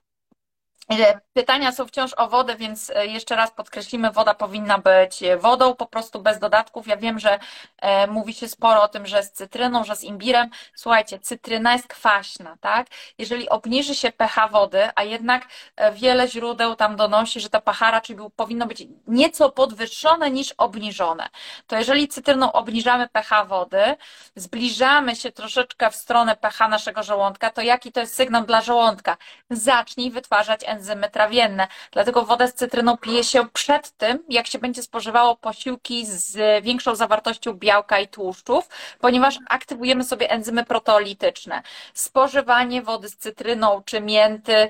[0.91, 5.75] E, pytania są wciąż o wodę, więc e, jeszcze raz podkreślimy, woda powinna być wodą,
[5.75, 6.87] po prostu bez dodatków.
[6.87, 7.39] Ja wiem, że
[7.79, 10.51] e, mówi się sporo o tym, że z cytryną, że z imbirem.
[10.75, 12.87] Słuchajcie, cytryna jest kwaśna, tak?
[13.19, 15.47] Jeżeli obniży się pH wody, a jednak
[15.93, 21.29] wiele źródeł tam donosi, że to pH raczej powinno być nieco podwyższone niż obniżone,
[21.67, 23.97] to jeżeli cytryną obniżamy pH wody,
[24.37, 29.17] zbliżamy się troszeczkę w stronę pH naszego żołądka, to jaki to jest sygnał dla żołądka?
[29.51, 31.69] Zacznij wytwarzać enzymy trawienne.
[31.93, 36.95] Dlatego wodę z cytryną pije się przed tym, jak się będzie spożywało posiłki z większą
[36.95, 38.69] zawartością białka i tłuszczów,
[39.01, 41.63] ponieważ aktywujemy sobie enzymy proteolityczne.
[41.95, 44.69] Spożywanie wody z cytryną czy mięty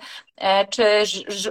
[0.70, 0.82] czy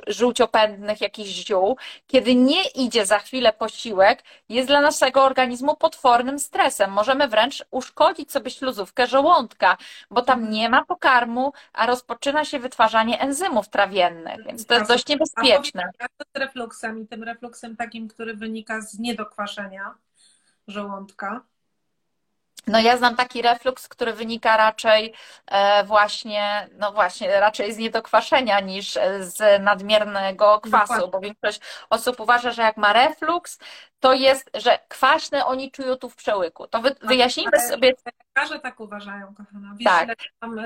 [0.08, 1.78] żółciopędnych jakichś ziół,
[2.08, 6.92] kiedy nie idzie za chwilę posiłek, jest dla naszego organizmu potwornym stresem.
[6.92, 9.78] Możemy wręcz uszkodzić sobie śluzówkę żołądka,
[10.10, 15.08] bo tam nie ma pokarmu, a rozpoczyna się wytwarzanie enzymów trawiennych, więc to jest dość
[15.08, 15.84] niebezpieczne.
[16.00, 19.96] A z refluksem i tym refluksem takim, który wynika z niedokwaszenia
[20.68, 21.42] żołądka?
[22.68, 25.14] No ja znam taki refluks, który wynika raczej
[25.48, 32.52] e, właśnie, no właśnie, raczej z niedokwaszenia niż z nadmiernego kwasu, bo większość osób uważa,
[32.52, 33.60] że jak ma refluks,
[34.00, 36.68] to jest, że kwaśne oni czują tu w przełyku.
[36.68, 37.94] To wy, wyjaśnijmy sobie.
[38.36, 39.74] Lekarze tak uważają, kochana.
[39.76, 40.20] Wiesz, tak.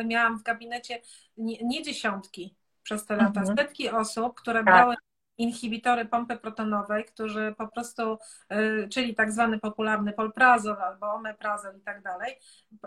[0.05, 1.01] miałam w gabinecie
[1.37, 3.57] nie, nie dziesiątki przez te lata, mhm.
[3.57, 4.65] setki osób, które tak.
[4.65, 4.95] brały
[5.37, 8.17] inhibitory pompy protonowej, którzy po prostu,
[8.53, 12.39] y, czyli tak zwany popularny polprazol albo omeprazol i tak dalej,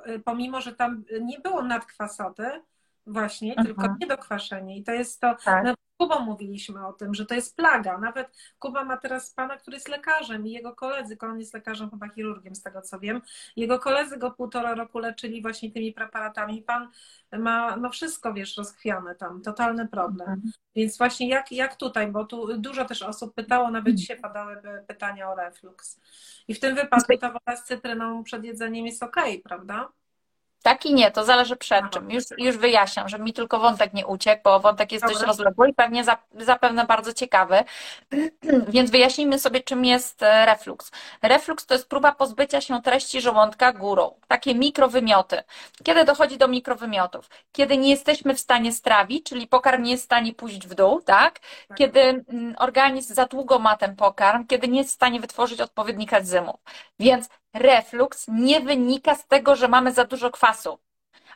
[0.09, 2.63] y, pomimo, że tam nie było nadkwasoty,
[3.07, 3.67] właśnie, Aha.
[3.67, 4.77] tylko niedokwaszenie.
[4.79, 5.65] I to jest to, tak.
[5.99, 7.99] Kubą mówiliśmy o tym, że to jest plaga.
[7.99, 8.29] Nawet
[8.59, 12.55] Kuba ma teraz pana, który jest lekarzem i jego koledzy, on jest lekarzem chyba chirurgiem
[12.55, 13.23] z tego co wiem,
[13.57, 16.63] jego koledzy go półtora roku leczyli właśnie tymi preparatami.
[16.63, 16.89] Pan
[17.39, 20.29] ma no wszystko, wiesz, rozchwiane tam, totalny problem.
[20.29, 20.53] Mhm.
[20.77, 23.97] Więc właśnie jak, jak tutaj, bo tu dużo też osób pytało, nawet mhm.
[23.97, 26.01] dzisiaj padały pytania o reflux.
[26.49, 29.89] I w tym wypadku ta woda z cytryną przed jedzeniem jest ok, prawda?
[30.63, 32.11] Tak i nie, to zależy przed czym.
[32.11, 35.15] Już, już wyjaśniam, że mi tylko wątek nie uciekł, bo wątek jest Dobra.
[35.15, 36.05] dość rozległy i pewnie
[36.35, 37.65] zapewne bardzo ciekawy.
[38.69, 40.91] Więc wyjaśnijmy sobie, czym jest e, reflux.
[41.23, 44.15] Reflux to jest próba pozbycia się treści żołądka górą.
[44.29, 45.43] Takie mikrowymioty.
[45.85, 47.31] Kiedy dochodzi do mikrowymiotów?
[47.53, 51.01] Kiedy nie jesteśmy w stanie strawić, czyli pokarm nie jest w stanie pójść w dół,
[51.01, 51.41] tak?
[51.69, 51.79] tak?
[51.79, 56.13] Kiedy mm, organizm za długo ma ten pokarm, kiedy nie jest w stanie wytworzyć odpowiednich
[56.13, 56.61] enzymów.
[56.99, 60.79] Więc refluks nie wynika z tego, że mamy za dużo kwasu.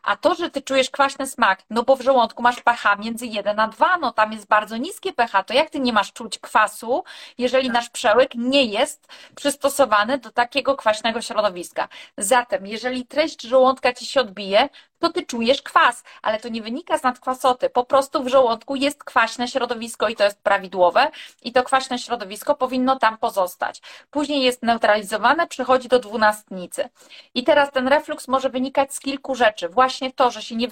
[0.03, 3.61] A to, że ty czujesz kwaśny smak, no bo w żołądku masz pH między 1
[3.61, 7.05] a 2, no tam jest bardzo niskie pH, to jak ty nie masz czuć kwasu,
[7.39, 11.89] jeżeli nasz przełyk nie jest przystosowany do takiego kwaśnego środowiska?
[12.19, 14.69] Zatem, jeżeli treść żołądka ci się odbije,
[15.03, 17.71] to ty czujesz kwas, ale to nie wynika z nadkwasoty.
[17.71, 21.11] Po prostu w żołądku jest kwaśne środowisko i to jest prawidłowe
[21.43, 23.83] i to kwaśne środowisko powinno tam pozostać.
[24.11, 26.89] Później jest neutralizowane, przechodzi do dwunastnicy.
[27.35, 29.69] I teraz ten refluks może wynikać z kilku rzeczy.
[29.69, 30.69] Właśnie to, że się nie,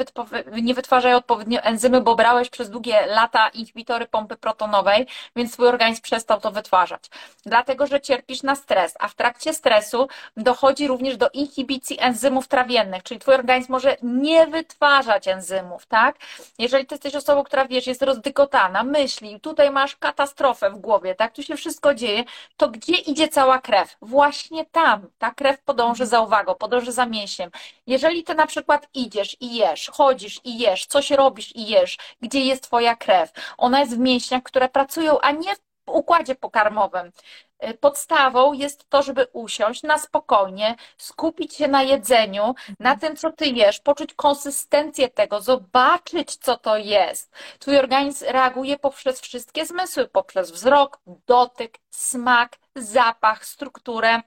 [0.62, 6.02] nie wytwarzają odpowiednio enzymy, bo brałeś przez długie lata inhibitory pompy protonowej, więc twój organizm
[6.02, 7.04] przestał to wytwarzać.
[7.46, 13.02] Dlatego, że cierpisz na stres, a w trakcie stresu dochodzi również do inhibicji enzymów trawiennych,
[13.02, 16.16] czyli twój organizm może nie wytwarzać enzymów, tak?
[16.58, 21.32] Jeżeli ty jesteś osobą, która wiesz, jest rozdykotana, myśli, tutaj masz katastrofę w głowie, tak?
[21.32, 22.24] Tu się wszystko dzieje,
[22.56, 23.96] to gdzie idzie cała krew?
[24.02, 25.08] Właśnie tam.
[25.18, 27.50] Ta krew podąży za uwagą, podąży za mięsiem.
[27.86, 32.40] Jeżeli ty na przykład idziesz i jesz, chodzisz i jesz, coś robisz i jesz, gdzie
[32.40, 33.32] jest twoja krew?
[33.58, 37.12] Ona jest w mięśniach, które pracują, a nie w układzie pokarmowym.
[37.68, 43.32] Y, podstawą jest to, żeby usiąść na spokojnie, skupić się na jedzeniu, na tym, co
[43.32, 47.32] ty jesz, poczuć konsystencję tego, zobaczyć, co to jest.
[47.58, 54.22] Twój organizm reaguje poprzez wszystkie zmysły, poprzez wzrok, dotyk, smak, zapach, strukturę.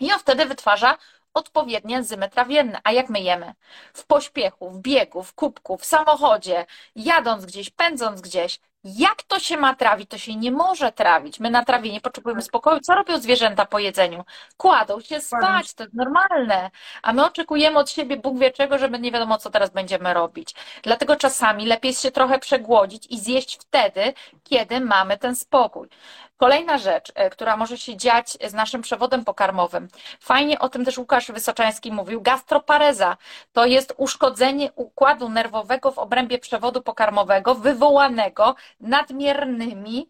[0.00, 0.98] I on wtedy wytwarza
[1.36, 2.80] odpowiednie enzymy trawienne.
[2.84, 3.54] A jak my jemy?
[3.94, 6.66] W pośpiechu, w biegu, w kubku, w samochodzie,
[6.96, 8.60] jadąc gdzieś, pędząc gdzieś.
[8.94, 10.10] Jak to się ma trawić?
[10.10, 11.40] To się nie może trawić.
[11.40, 12.80] My na trawienie potrzebujemy spokoju.
[12.80, 14.24] Co robią zwierzęta po jedzeniu?
[14.56, 16.70] Kładą się spać, to jest normalne.
[17.02, 20.54] A my oczekujemy od siebie Bóg wie czego, żeby nie wiadomo, co teraz będziemy robić.
[20.82, 24.14] Dlatego czasami lepiej się trochę przegłodzić i zjeść wtedy,
[24.44, 25.88] kiedy mamy ten spokój.
[26.36, 29.88] Kolejna rzecz, e, która może się dziać z naszym przewodem pokarmowym.
[30.20, 32.22] Fajnie o tym też Łukasz Wysoczański mówił.
[32.22, 33.16] Gastropareza
[33.52, 40.08] to jest uszkodzenie układu nerwowego w obrębie przewodu pokarmowego wywołanego nadmiernymi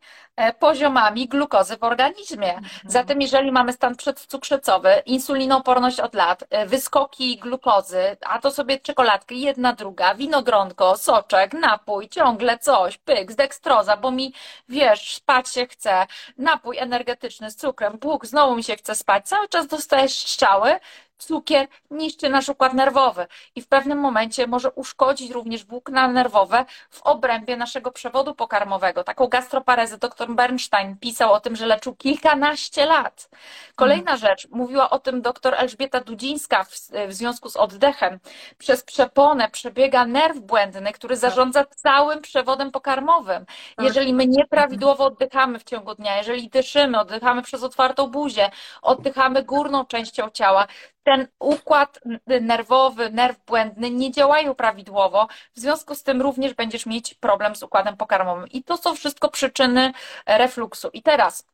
[0.58, 2.54] poziomami glukozy w organizmie.
[2.54, 2.70] Mhm.
[2.86, 9.40] Zatem jeżeli mamy stan przedcukrzycowy, insulinoporność od lat, e, wyskoki glukozy, a to sobie czekoladki,
[9.40, 14.32] jedna, druga, winogronko, soczek, napój, ciągle coś, pyk, z dekstroza, bo mi,
[14.68, 16.06] wiesz, spać się chce,
[16.38, 20.80] napój energetyczny z cukrem, pług, znowu mi się chce spać, cały czas dostajesz strzały,
[21.18, 27.02] cukier niszczy nasz układ nerwowy i w pewnym momencie może uszkodzić również włókna nerwowe w
[27.02, 29.04] obrębie naszego przewodu pokarmowego.
[29.04, 33.28] Taką gastroparezę dr Bernstein pisał o tym, że leczył kilkanaście lat.
[33.74, 34.18] Kolejna mhm.
[34.18, 36.70] rzecz, mówiła o tym dr Elżbieta Dudzińska w,
[37.08, 38.18] w, związku z oddechem.
[38.58, 41.20] Przez przeponę przebiega nerw błędny, który tak.
[41.20, 43.46] zarządza całym przewodem pokarmowym.
[43.76, 43.86] Tak.
[43.86, 48.50] Jeżeli my nieprawidłowo oddychamy w ciągu dnia, jeżeli dyszymy, oddychamy przez otwartą buzię,
[48.82, 50.66] oddychamy górną częścią ciała,
[51.06, 57.14] ten układ nerwowy, nerw błędny nie działają prawidłowo, w związku z tym również będziesz mieć
[57.14, 58.48] problem z układem pokarmowym.
[58.48, 59.92] I to są wszystko przyczyny
[60.26, 60.88] refluksu.
[60.92, 61.46] I teraz,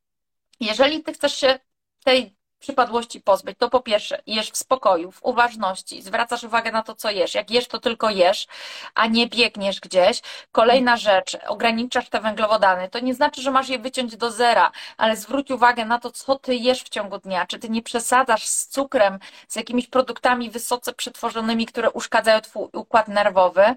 [0.61, 1.59] jeżeli ty chcesz się
[2.05, 6.95] tej przypadłości pozbyć, to po pierwsze jesz w spokoju, w uważności, zwracasz uwagę na to,
[6.95, 7.35] co jesz.
[7.35, 8.47] Jak jesz, to tylko jesz,
[8.95, 10.21] a nie biegniesz gdzieś.
[10.53, 12.89] Kolejna rzecz, ograniczasz te węglowodany.
[12.89, 16.37] To nie znaczy, że masz je wyciąć do zera, ale zwróć uwagę na to, co
[16.39, 17.47] ty jesz w ciągu dnia.
[17.47, 19.19] Czy ty nie przesadzasz z cukrem,
[19.49, 23.75] z jakimiś produktami wysoce przetworzonymi, które uszkadzają twój układ nerwowy.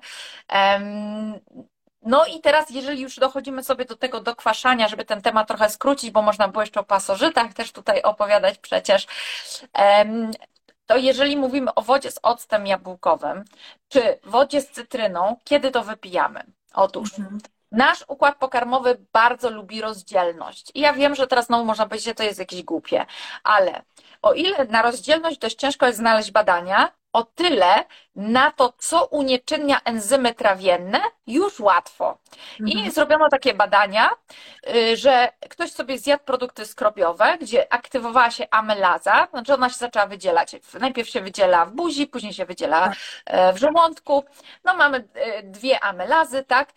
[2.06, 6.12] No i teraz, jeżeli już dochodzimy sobie do tego dokwaszania, żeby ten temat trochę skrócić,
[6.12, 9.08] bo można było jeszcze o pasożytach też tutaj opowiadać przecież,
[10.86, 13.46] to jeżeli mówimy o wodzie z octem jabłkowym,
[13.90, 16.44] czy wodzie z cytryną, kiedy to wypijamy?
[16.74, 17.40] Otóż mhm.
[17.72, 20.72] Nasz układ pokarmowy bardzo lubi rozdzielność.
[20.74, 23.06] I ja wiem, że teraz znowu można powiedzieć, że to jest jakieś głupie,
[23.44, 23.82] ale
[24.22, 27.86] o ile na rozdzielność dość ciężko jest znaleźć badania, o tyle
[28.16, 32.18] na to, co unieczynnia enzymy trawienne, już łatwo.
[32.60, 32.92] I mhm.
[32.92, 34.10] zrobiono takie badania,
[34.76, 40.08] y, że ktoś sobie zjadł produkty skrobiowe, gdzie aktywowała się amylaza, znaczy ona się zaczęła
[40.08, 40.56] wydzielać.
[40.80, 42.98] Najpierw się wydziela w buzi, później się wydziela tak.
[43.26, 44.24] e, w żołądku.
[44.64, 46.74] No mamy e, dwie amylazy, tak?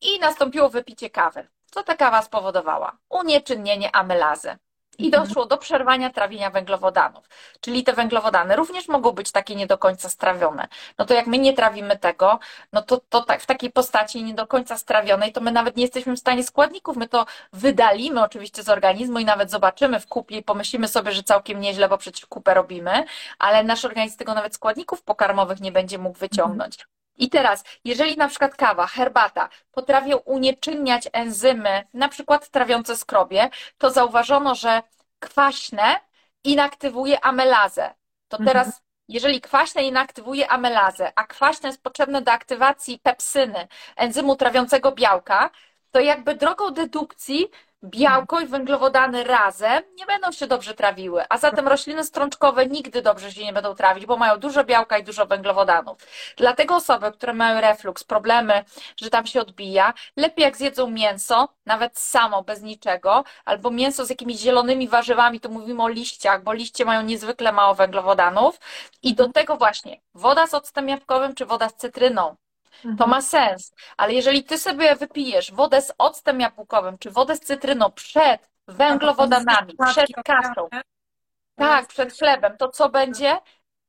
[0.00, 1.48] I nastąpiło wypicie kawy.
[1.70, 2.96] Co ta kawa spowodowała?
[3.08, 4.58] Unieczynnienie amylazy
[4.98, 5.24] i mhm.
[5.24, 7.28] doszło do przerwania trawienia węglowodanów.
[7.60, 10.68] Czyli te węglowodany również mogą być takie nie do końca strawione.
[10.98, 12.38] No to jak my nie trawimy tego,
[12.72, 15.82] no to, to tak, w takiej postaci nie do końca strawionej, to my nawet nie
[15.82, 16.96] jesteśmy w stanie składników.
[16.96, 21.22] My to wydalimy oczywiście z organizmu i nawet zobaczymy w kupie i pomyślimy sobie, że
[21.22, 23.04] całkiem nieźle, bo przecież kupę robimy,
[23.38, 26.86] ale nasz organizm tego nawet składników pokarmowych nie będzie mógł wyciągnąć.
[27.16, 33.90] I teraz, jeżeli na przykład kawa, herbata potrafią unieczynniać enzymy, na przykład trawiące skrobie, to
[33.90, 34.82] zauważono, że
[35.18, 36.00] kwaśne
[36.44, 37.94] inaktywuje amelazę.
[38.28, 38.46] To Mhm.
[38.46, 45.50] teraz, jeżeli kwaśne inaktywuje amelazę, a kwaśne jest potrzebne do aktywacji pepsyny, enzymu trawiącego białka,
[45.90, 47.48] to jakby drogą dedukcji
[47.84, 53.32] białko i węglowodany razem nie będą się dobrze trawiły, a zatem rośliny strączkowe nigdy dobrze
[53.32, 55.98] się nie będą trawić, bo mają dużo białka i dużo węglowodanów.
[56.36, 58.64] Dlatego osoby, które mają reflux, problemy,
[58.96, 64.10] że tam się odbija, lepiej jak zjedzą mięso, nawet samo, bez niczego, albo mięso z
[64.10, 68.60] jakimiś zielonymi warzywami, to mówimy o liściach, bo liście mają niezwykle mało węglowodanów
[69.02, 72.36] i do tego właśnie woda z octem jabłkowym czy woda z cytryną.
[72.98, 77.40] To ma sens, ale jeżeli ty sobie wypijesz wodę z octem jabłkowym czy wodę z
[77.40, 80.68] cytryną przed węglowodanami, przed kaszą,
[81.56, 83.38] tak, przed chlebem, to co będzie?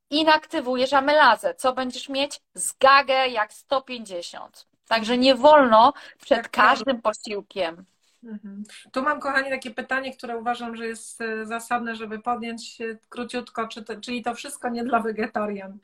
[0.10, 1.56] Inaktywujesz amelazę.
[1.56, 2.42] Co będziesz mieć?
[2.54, 4.68] Zgagę jak 150.
[4.88, 7.86] Także nie wolno przed Tak, każdym posiłkiem.
[8.24, 8.64] Mhm.
[8.92, 12.78] Tu mam, kochani, takie pytanie, które uważam, że jest e, zasadne, żeby podjąć
[13.10, 15.78] króciutko, czy to, czyli to wszystko nie dla wegetarian.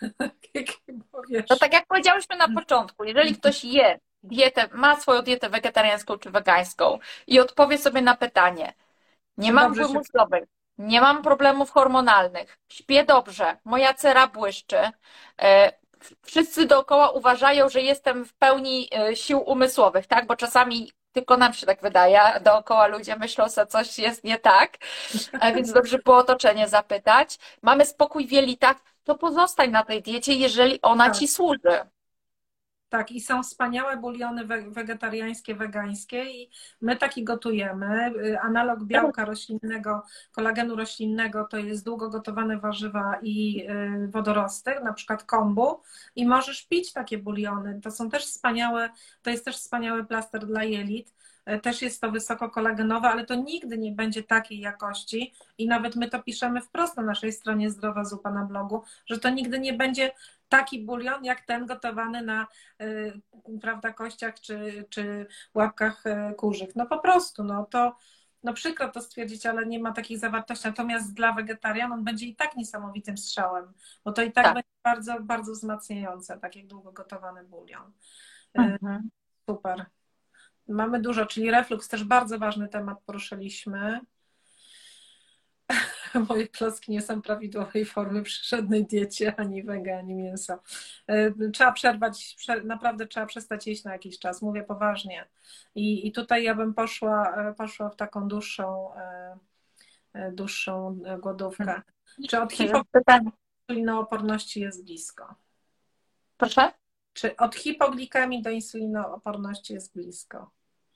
[1.50, 6.30] No tak jak powiedziałyśmy na początku, jeżeli ktoś je dietę, ma swoją dietę wegetariańską czy
[6.30, 8.74] wegańską i odpowie sobie na pytanie,
[9.38, 10.00] nie mam dobrze się-
[10.78, 14.78] nie mam problemów hormonalnych, śpię dobrze, moja cera błyszczy,
[15.42, 15.72] e,
[16.22, 20.26] wszyscy dookoła uważają, że jestem w pełni e, sił umysłowych, tak?
[20.26, 24.38] Bo czasami tylko nam się tak wydaje, a dookoła ludzie myślą, że coś jest nie
[24.38, 24.76] tak,
[25.40, 27.38] E, więc dobrze było otoczenie zapytać.
[27.62, 31.16] Mamy spokój w jelitach, to pozostań na tej diecie, jeżeli ona Tak.
[31.16, 31.80] ci służy.
[32.94, 36.50] Tak, i są wspaniałe buliony we- wegetariańskie, wegańskie i
[36.80, 38.12] my taki gotujemy.
[38.16, 40.02] Y, Analog białka roślinnego,
[40.32, 43.66] kolagenu roślinnego to jest długo gotowane warzywa i
[44.04, 45.80] y, wodorosty, na przykład kombu
[46.16, 47.80] i możesz pić takie buliony.
[47.80, 48.90] To są też wspaniałe,
[49.22, 51.14] to jest też wspaniały plaster dla jelit.
[51.50, 55.96] Y, Też jest to wysoko kolagenowe, ale to nigdy nie będzie takiej jakości i nawet
[55.96, 59.72] my to piszemy wprost na naszej stronie Zdrowa Zupa na blogu, że to nigdy nie
[59.72, 60.12] będzie
[60.48, 62.46] taki bulion jak ten gotowany na
[62.82, 63.20] y,
[63.60, 66.76] prawda, kościach czy, czy łapkach y, kurzych.
[66.76, 67.96] No po prostu, no to
[68.44, 70.66] no przykro to stwierdzić, ale nie ma takiej zawartości.
[70.68, 73.72] Natomiast dla wegetarian on będzie i tak niesamowitym strzałem,
[74.04, 74.54] bo to i tak, Tak.
[74.54, 77.92] będzie bardzo, bardzo wzmacniające, tak jak długo gotowany bulion.
[78.54, 79.10] Mhm.
[79.50, 79.86] Super.
[80.68, 84.00] Mamy dużo, czyli reflux też bardzo ważny temat poruszyliśmy.
[86.28, 90.54] Moje klocki nie są prawidłowej formy przy żadnej diecie, ani wege, ani mięso.
[91.10, 95.28] Y, Trzeba przerwać, prze- naprawdę trzeba przestać jeść na jakiś czas, mówię poważnie.
[95.74, 99.38] I, i tutaj ja bym poszła, e, poszła w taką dłuższą, e,
[100.12, 101.82] e, dłuższą e, głodówkę.
[102.28, 102.50] Czy od
[102.92, 103.30] Pytanie.
[103.68, 105.34] hipoinsulinooporności jest blisko?
[106.36, 106.72] Proszę?
[107.12, 110.50] Czy od hipoglikemii do insulinooporności jest blisko?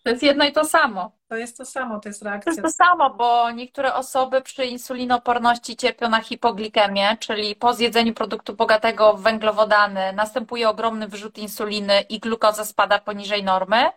[0.09, 1.12] To jest jedno i to samo.
[1.28, 2.62] To jest to samo, to jest To jest reakcja.
[2.62, 9.14] to samo, bo niektóre osoby przy insulinoporności cierpią na hipoglikemię, czyli po zjedzeniu produktu bogatego
[9.14, 13.90] w węglowodany następuje ogromny wyrzut insuliny i glukoza spada poniżej normy,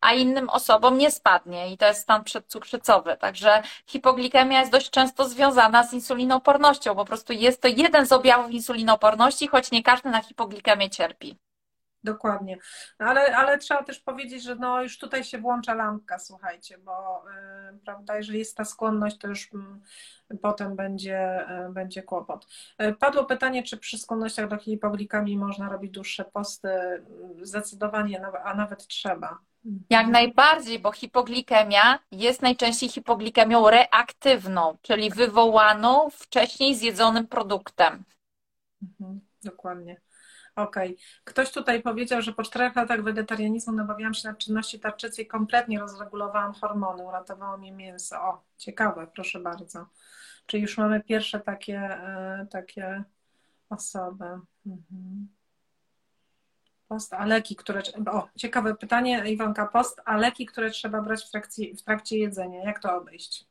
[0.00, 3.16] a innym osobom nie spadnie i to jest stan przedcukrzycowy.
[3.16, 6.94] Także hipoglikemia jest dość często związana z insulinopornością.
[6.94, 11.38] Po prostu jest to jeden z objawów insulinoporności, choć nie każdy na hipoglikemię cierpi.
[12.04, 12.58] Dokładnie.
[12.98, 17.24] No Ale, ale trzeba też powiedzieć, że no już tutaj się włącza lampka, słuchajcie, bo
[17.74, 19.80] y, prawda, jeżeli jest ta skłonność, to już mm,
[20.42, 22.46] potem będzie, y, będzie kłopot.
[22.82, 26.68] Y, Padło pytanie, czy przy skłonnościach do hipoglikemii można robić dłuższe posty?
[27.42, 29.38] Zdecydowanie, naw- a nawet trzeba.
[29.90, 38.04] Jak najbardziej, bo hipoglikemia jest najczęściej hipoglikemią reaktywną, czyli wywołaną wcześniej zjedzonym produktem.
[38.82, 40.00] Mhm, dokładnie.
[40.56, 40.96] Okej.
[41.24, 46.52] Ktoś tutaj powiedział, że po czterech latach wegetarianizmu nabawiłam się nadczynności tarczycy i kompletnie rozregulowałam
[46.52, 48.22] hormony, uratowało mnie mięso.
[48.22, 49.86] O, ciekawe, proszę bardzo.
[50.46, 53.04] Czyli już mamy pierwsze takie, e, takie
[53.70, 54.24] osoby.
[54.66, 55.28] Mhm.
[56.88, 57.82] Post, a leki, które.
[58.12, 59.66] O, ciekawe pytanie, Iwonka.
[59.66, 62.64] Post, a leki, które trzeba brać w trakcie, w trakcie jedzenia.
[62.64, 63.49] Jak to obejść?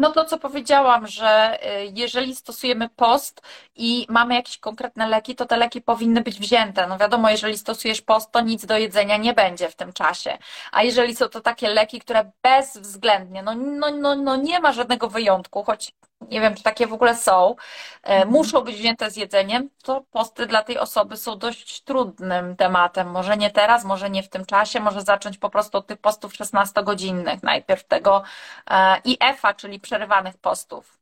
[0.00, 3.42] No to, co powiedziałam, że y, jeżeli stosujemy post
[3.76, 6.86] i mamy jakieś konkretne leki, to te leki powinny być wzięte.
[6.86, 10.38] No wiadomo, jeżeli stosujesz post, to nic do jedzenia nie będzie w tym czasie.
[10.72, 15.08] A jeżeli są to takie leki, które bezwzględnie, no, no, no, no nie ma żadnego
[15.08, 15.92] wyjątku, choć
[16.28, 17.56] nie wiem, czy takie w ogóle są,
[18.02, 23.10] e, muszą być wzięte z jedzeniem, to posty dla tej osoby są dość trudnym tematem.
[23.10, 26.32] Może nie teraz, może nie w tym czasie, może zacząć po prostu od tych postów
[26.32, 28.22] 16-godzinnych, najpierw tego
[28.70, 30.99] e, IF-a, czyli przerywanych postów.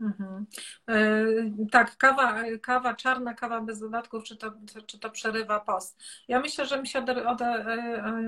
[0.00, 0.46] Mhm.
[0.88, 4.52] Yy, tak, kawa, kawa czarna, kawa bez dodatków, czy to,
[4.86, 6.02] czy to przerywa post?
[6.28, 7.40] Ja myślę, że mi się od, od,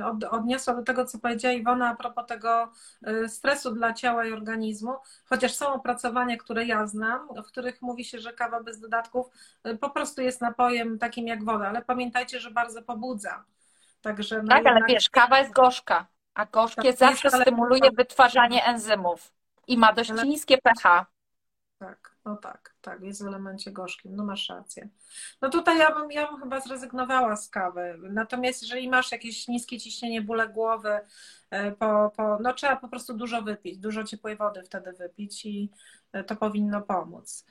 [0.04, 2.72] od, odniosła do tego, co powiedziała Iwona a propos tego
[3.02, 8.04] yy, stresu dla ciała i organizmu, chociaż są opracowania, które ja znam, w których mówi
[8.04, 9.26] się, że kawa bez dodatków
[9.80, 13.44] po prostu jest napojem takim jak woda, ale pamiętajcie, że bardzo pobudza.
[14.00, 14.76] Także no tak, jednak...
[14.76, 19.32] ale wiesz, kawa jest gorzka, a gorzkie tak, zawsze stymuluje wytwarzanie enzymów
[19.66, 20.26] i ma dość ale...
[20.26, 21.06] niskie pH.
[21.78, 24.88] Tak, no tak, tak, jest w elemencie gorzkim, no masz rację.
[25.42, 29.80] No tutaj ja bym, ja bym chyba zrezygnowała z kawy, natomiast jeżeli masz jakieś niskie
[29.80, 31.00] ciśnienie, bóle głowy,
[31.50, 35.70] e, po, po, no trzeba po prostu dużo wypić, dużo ciepłej wody wtedy wypić i
[36.12, 37.46] e, to powinno pomóc.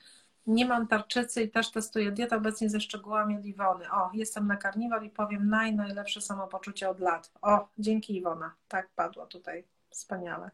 [0.46, 3.90] Nie mam tarczycy i też testuję dietę obecnie ze szczegółami od Iwony.
[3.90, 7.32] O, jestem na karniwal i powiem naj, najlepsze samopoczucie od lat.
[7.42, 8.54] O, dzięki Iwona.
[8.68, 9.64] Tak padło tutaj.
[9.90, 10.50] Wspaniale.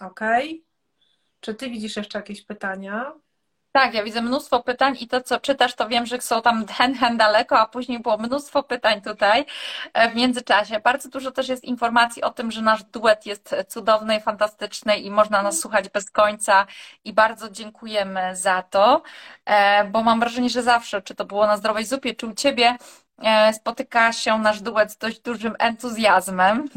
[0.00, 0.50] Okej.
[0.50, 0.69] Okay.
[1.40, 3.12] Czy ty widzisz jeszcze jakieś pytania?
[3.72, 6.94] Tak, ja widzę mnóstwo pytań i to, co czytasz, to wiem, że są tam hen,
[6.94, 9.44] hen daleko, a później było mnóstwo pytań tutaj
[9.92, 10.80] e, w międzyczasie.
[10.80, 15.10] Bardzo dużo też jest informacji o tym, że nasz duet jest cudowny i fantastyczny i
[15.10, 16.66] można nas słuchać bez końca
[17.04, 19.02] i bardzo dziękujemy za to,
[19.44, 22.76] e, bo mam wrażenie, że zawsze, czy to było na Zdrowej Zupie, czy u Ciebie,
[23.18, 26.68] e, spotyka się nasz duet z dość dużym entuzjazmem.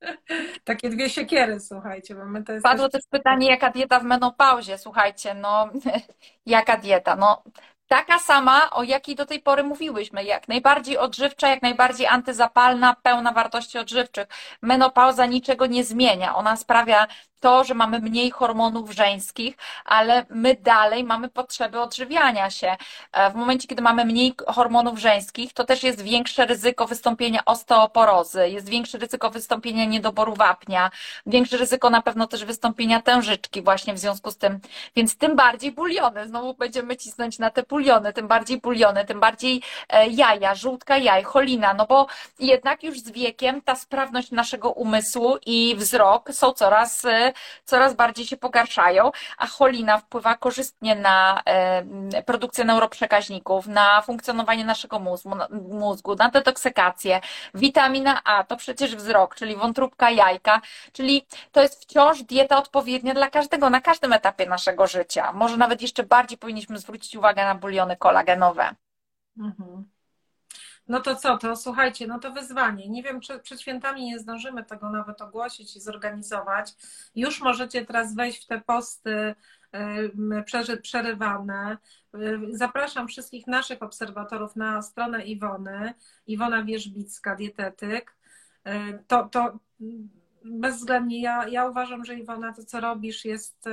[0.64, 2.64] Takie dwie siekiery, słuchajcie, bo my to jest.
[2.64, 5.70] Padło też pytanie, jaka dieta w menopauzie, słuchajcie, no
[6.46, 7.16] jaka dieta?
[7.16, 7.42] No
[7.88, 13.32] taka sama, o jakiej do tej pory mówiłyśmy, jak najbardziej odżywcza, jak najbardziej antyzapalna, pełna
[13.32, 14.26] wartości odżywczych.
[14.62, 16.36] Menopauza niczego nie zmienia.
[16.36, 17.06] Ona sprawia
[17.40, 22.76] to, że mamy mniej hormonów żeńskich, ale my dalej mamy potrzeby odżywiania się.
[23.12, 28.48] E, w momencie, kiedy mamy mniej hormonów żeńskich, to też jest większe ryzyko wystąpienia osteoporozy,
[28.48, 30.90] jest większe ryzyko wystąpienia niedoboru wapnia,
[31.26, 34.60] większe ryzyko na pewno też wystąpienia tężyczki właśnie w związku z tym.
[34.96, 39.62] Więc tym bardziej buliony, znowu będziemy cisnąć na te buliony, tym bardziej buliony, tym bardziej
[39.88, 42.06] e, jaja, żółtka jaj, cholina, no bo
[42.38, 47.06] jednak już z wiekiem ta sprawność naszego umysłu i wzrok są coraz
[47.64, 51.42] coraz bardziej się pogarszają, a cholina wpływa korzystnie na
[52.26, 55.36] produkcję neuroprzekaźników, na funkcjonowanie naszego mózgu,
[55.70, 57.20] mózgu na detoksykację.
[57.54, 60.60] Witamina A to przecież wzrok, czyli wątróbka jajka,
[60.92, 65.32] czyli to jest wciąż dieta odpowiednia dla każdego, na każdym etapie naszego życia.
[65.32, 68.70] Może nawet jeszcze bardziej powinniśmy zwrócić uwagę na buliony kolagenowe.
[69.38, 69.95] Mhm.
[70.88, 72.88] No to co, to słuchajcie, no to wyzwanie.
[72.88, 76.74] Nie wiem, czy przed świętami nie zdążymy tego nawet ogłosić i zorganizować.
[77.14, 79.34] Już możecie teraz wejść w te posty
[80.82, 81.78] przerywane.
[82.50, 85.94] Zapraszam wszystkich naszych obserwatorów na stronę Iwony,
[86.26, 88.16] Iwona Wierzbicka, dietetyk.
[89.06, 89.58] To, to
[90.44, 93.68] bezwzględnie ja, ja uważam, że Iwona, to co robisz jest...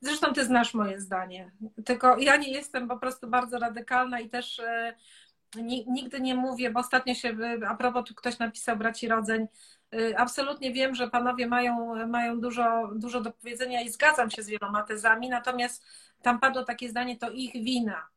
[0.00, 1.50] Zresztą ty znasz moje zdanie.
[1.84, 4.60] Tylko ja nie jestem po prostu bardzo radykalna i też
[5.86, 7.36] nigdy nie mówię, bo ostatnio się,
[7.68, 9.46] a propos tu ktoś napisał braci rodzeń,
[9.94, 14.48] y, absolutnie wiem, że panowie mają, mają dużo, dużo do powiedzenia i zgadzam się z
[14.48, 15.84] wieloma tezami, natomiast
[16.22, 18.08] tam padło takie zdanie, to ich wina.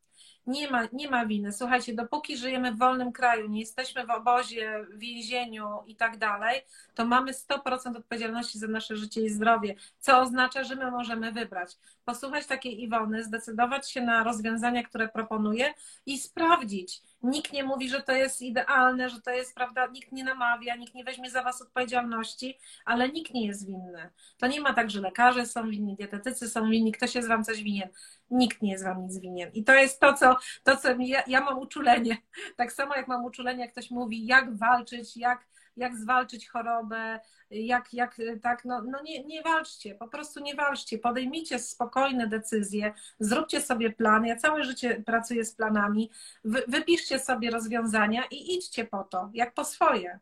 [0.46, 1.52] Nie ma, nie ma winy.
[1.52, 6.60] Słuchajcie, dopóki żyjemy w wolnym kraju, nie jesteśmy w obozie, w więzieniu i tak dalej,
[6.94, 11.76] to mamy 100% odpowiedzialności za nasze życie i zdrowie, co oznacza, że my możemy wybrać.
[12.04, 15.74] Posłuchać takiej Iwony, zdecydować się na rozwiązania, które proponuje
[16.06, 17.02] i sprawdzić.
[17.22, 20.94] Nikt nie mówi, że to jest idealne, że to jest, prawda, nikt nie namawia, nikt
[20.94, 24.10] nie weźmie za was odpowiedzialności, ale nikt nie jest winny.
[24.38, 27.62] To nie ma tak, że lekarze są winni, dietetycy są winni, ktoś jest wam coś
[27.62, 27.88] winien.
[28.30, 29.50] Nikt nie jest wam nic winien.
[29.52, 32.16] I to jest to, co, to, co ja, ja mam uczulenie.
[32.56, 37.20] Tak samo jak mam uczulenie, jak ktoś mówi, jak walczyć, jak jak zwalczyć chorobę,
[37.50, 42.94] jak, jak tak, no, no nie, nie walczcie, po prostu nie walczcie, podejmijcie spokojne decyzje,
[43.18, 46.10] zróbcie sobie plan, ja całe życie pracuję z planami,
[46.44, 50.18] wy, wypiszcie sobie rozwiązania i idźcie po to, jak po swoje.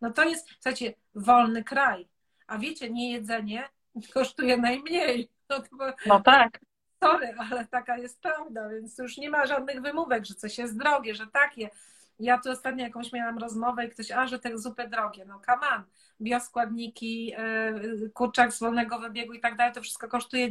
[0.00, 2.08] No to jest, słuchajcie, wolny kraj,
[2.46, 3.68] a wiecie, niejedzenie
[4.14, 5.30] kosztuje najmniej.
[5.48, 5.62] No,
[6.06, 6.60] no tak.
[7.04, 11.14] Sorry, ale taka jest prawda, więc już nie ma żadnych wymówek, że coś jest drogie,
[11.14, 11.70] że takie.
[12.20, 15.40] Ja tu ostatnio jakąś miałam rozmowę i ktoś, a że te zupy drogie, no
[15.74, 15.82] on,
[16.20, 20.48] bioskładniki, e, kurczak z wolnego wybiegu i tak dalej, to wszystko kosztuje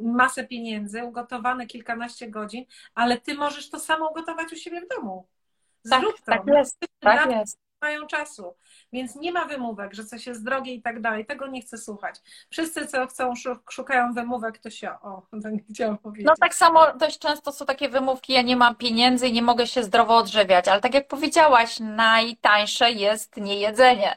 [0.00, 5.26] masę pieniędzy, ugotowane kilkanaście godzin, ale ty możesz to samo ugotować u siebie w domu.
[5.84, 6.44] Zrób tak, to.
[6.44, 7.71] Tak jest, tak jest.
[7.82, 8.54] Mają czasu.
[8.92, 11.26] Więc nie ma wymówek, że coś jest drogie i tak dalej.
[11.26, 12.16] Tego nie chcę słuchać.
[12.50, 13.32] Wszyscy, co chcą,
[13.70, 16.26] szukają wymówek, to się, o, to nie chciałam powiedzieć.
[16.26, 19.66] No tak samo dość często są takie wymówki, ja nie mam pieniędzy i nie mogę
[19.66, 24.10] się zdrowo odżywiać, ale tak jak powiedziałaś, najtańsze jest niejedzenie.
[24.12, 24.16] E,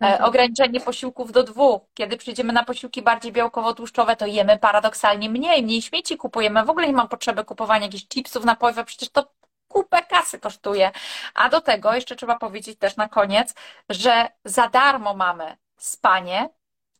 [0.00, 0.24] mhm.
[0.24, 1.82] ograniczenie posiłków do dwóch.
[1.94, 6.64] Kiedy przyjdziemy na posiłki bardziej białkowo-tłuszczowe, to jemy paradoksalnie mniej, mniej śmieci kupujemy.
[6.64, 9.41] W ogóle nie mam potrzeby kupowania jakichś chipsów, napojów, przecież to
[9.72, 10.90] kupę kasy kosztuje.
[11.34, 13.54] A do tego jeszcze trzeba powiedzieć też na koniec,
[13.88, 16.48] że za darmo mamy spanie,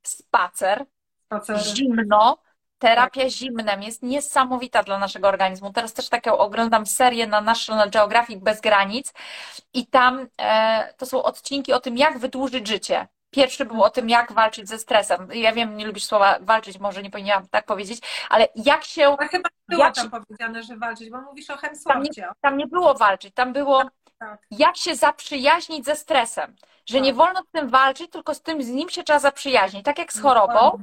[0.03, 0.87] spacer,
[1.25, 1.59] spacer.
[1.59, 2.39] zimno,
[2.79, 3.31] terapia tak.
[3.31, 5.73] zimnem jest niesamowita dla naszego organizmu.
[5.73, 9.13] Teraz też taką oglądam serię na National Geographic Bez Granic
[9.75, 13.09] i tam e, to są odcinki o tym, jak wydłużyć życie.
[13.33, 15.29] Pierwszy był o tym, jak walczyć ze stresem.
[15.33, 18.01] Ja wiem, nie lubisz słowa walczyć, może nie powinnam tak powiedzieć,
[18.31, 19.17] ale jak się.
[19.19, 20.11] A chyba nie było tam się...
[20.11, 22.23] powiedziane, że walczyć, bo mówisz o Hemsworthie.
[22.23, 24.41] Tam nie, tam nie było walczyć, tam było tak, tak.
[24.51, 26.57] jak się zaprzyjaźnić ze stresem.
[26.87, 27.05] Że tak.
[27.05, 29.85] nie wolno z tym walczyć, tylko z tym z nim się trzeba zaprzyjaźnić.
[29.85, 30.83] Tak jak z chorobą,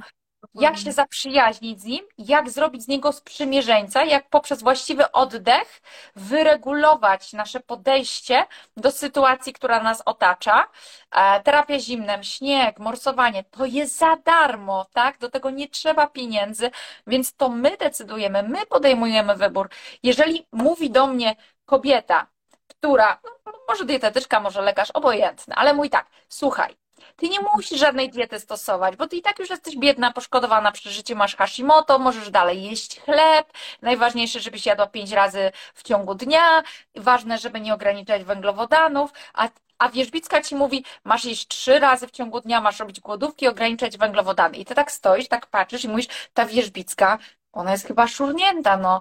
[0.53, 5.81] jak się zaprzyjaźnić z nim, jak zrobić z niego sprzymierzeńca, jak poprzez właściwy oddech
[6.15, 8.45] wyregulować nasze podejście
[8.77, 10.67] do sytuacji, która nas otacza.
[11.11, 15.17] E, terapia zimnem, śnieg, morsowanie, to jest za darmo, tak?
[15.17, 16.71] Do tego nie trzeba pieniędzy,
[17.07, 19.69] więc to my decydujemy, my podejmujemy wybór.
[20.03, 21.35] Jeżeli mówi do mnie
[21.65, 22.27] kobieta,
[22.67, 26.75] która, no, może dietetyczka, może lekarz, obojętny, ale mój tak, słuchaj,
[27.15, 30.93] ty nie musisz żadnej diety stosować, bo ty i tak już jesteś biedna, poszkodowana przez
[30.93, 33.53] życie, masz Hashimoto, możesz dalej jeść chleb.
[33.81, 36.63] Najważniejsze, żebyś jadła pięć razy w ciągu dnia.
[36.95, 39.11] Ważne, żeby nie ograniczać węglowodanów.
[39.33, 39.47] A,
[39.77, 43.97] a wierzbicka ci mówi, masz jeść trzy razy w ciągu dnia, masz robić głodówki, ograniczać
[43.97, 44.57] węglowodany.
[44.57, 47.17] I ty tak stoisz, tak patrzysz i mówisz, ta wierzbicka,
[47.51, 48.99] ona jest chyba szurnięta, no.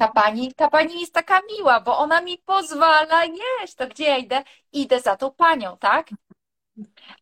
[0.00, 3.74] Ta pani, ta pani jest taka miła, bo ona mi pozwala jeść.
[3.74, 4.42] To gdzie ja idę?
[4.72, 6.08] Idę za tą panią, tak?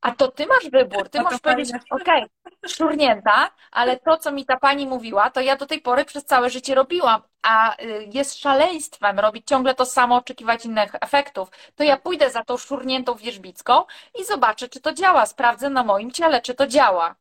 [0.01, 1.09] A to ty masz wybór.
[1.09, 5.57] Ty możesz powiedzieć, okej, okay, szurnięta, ale to, co mi ta pani mówiła, to ja
[5.57, 10.16] do tej pory przez całe życie robiłam, a y, jest szaleństwem robić ciągle to samo,
[10.16, 11.49] oczekiwać innych efektów.
[11.77, 13.85] To ja pójdę za tą szurniętą wierzbicką
[14.20, 15.27] i zobaczę, czy to działa.
[15.27, 17.15] Sprawdzę na moim ciele, czy to działa.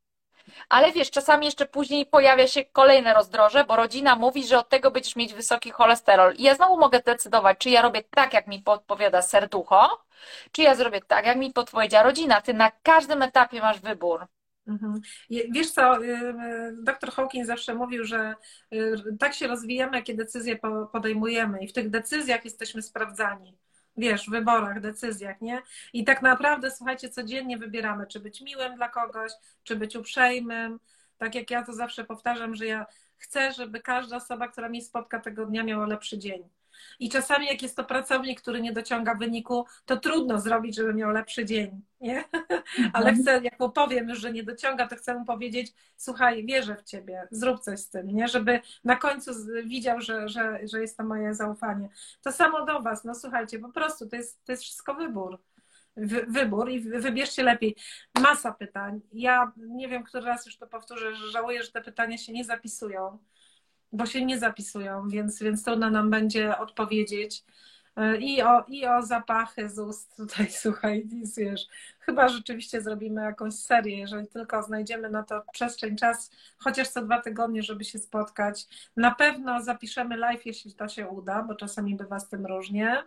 [0.70, 4.92] Ale wiesz, czasami jeszcze później pojawia się kolejne rozdroże, bo rodzina mówi, że od tego
[4.92, 6.34] będziesz mieć wysoki cholesterol.
[6.36, 10.04] I ja znowu mogę decydować, czy ja robię tak, jak mi podpowiada serducho,
[10.52, 12.42] czy ja zrobię tak, jak mi podpowiedziała rodzina.
[12.42, 14.26] Ty na każdym etapie masz wybór.
[14.68, 15.02] Mhm.
[15.30, 18.36] Wiesz co, y, y, dr Hawkins zawsze mówił, że
[18.74, 20.60] y, tak się rozwijamy, jakie decyzje
[20.92, 23.58] podejmujemy i w tych decyzjach jesteśmy sprawdzani
[23.98, 25.62] wiesz, wyborach, decyzjach, nie?
[25.94, 29.32] I tak naprawdę, słuchajcie, codziennie wybieramy, czy być miłym dla kogoś,
[29.64, 30.80] czy być uprzejmym.
[31.18, 32.86] Tak jak ja to zawsze powtarzam, że ja
[33.18, 36.50] chcę, żeby każda osoba, która mnie spotka tego dnia, miała lepszy dzień.
[37.00, 41.12] I czasami, jak jest to pracownik, który nie dociąga wyniku, to trudno zrobić, żeby miał
[41.12, 42.24] lepszy dzień, nie?
[42.94, 43.16] Ale mhm.
[43.16, 46.84] chcę, jak mu powiem już, że nie dociąga, to chcę mu powiedzieć, słuchaj, wierzę w
[46.84, 48.28] ciebie, zrób coś z tym, nie?
[48.28, 49.32] Żeby na końcu
[49.66, 51.90] widział, że, że, że jest to moje zaufanie.
[52.22, 55.40] To samo do was, no słuchajcie, po prostu to jest, to jest wszystko wybór
[56.28, 57.76] wybór i wybierzcie lepiej.
[58.20, 59.02] Masa pytań.
[59.14, 62.46] Ja nie wiem, który raz już to powtórzę, że żałuję, że te pytania się nie
[62.46, 63.18] zapisują
[63.92, 67.44] bo się nie zapisują, więc, więc trudno nam będzie odpowiedzieć.
[67.96, 71.08] E, I o, I o zapachy z ust tutaj, słuchaj,
[71.38, 71.68] wiesz,
[72.00, 77.22] chyba rzeczywiście zrobimy jakąś serię, jeżeli tylko znajdziemy na to przestrzeń, czas, chociaż co dwa
[77.22, 78.68] tygodnie, żeby się spotkać.
[78.98, 83.04] Na pewno zapiszemy live, jeśli to się uda, bo czasami bywa z tym różnie.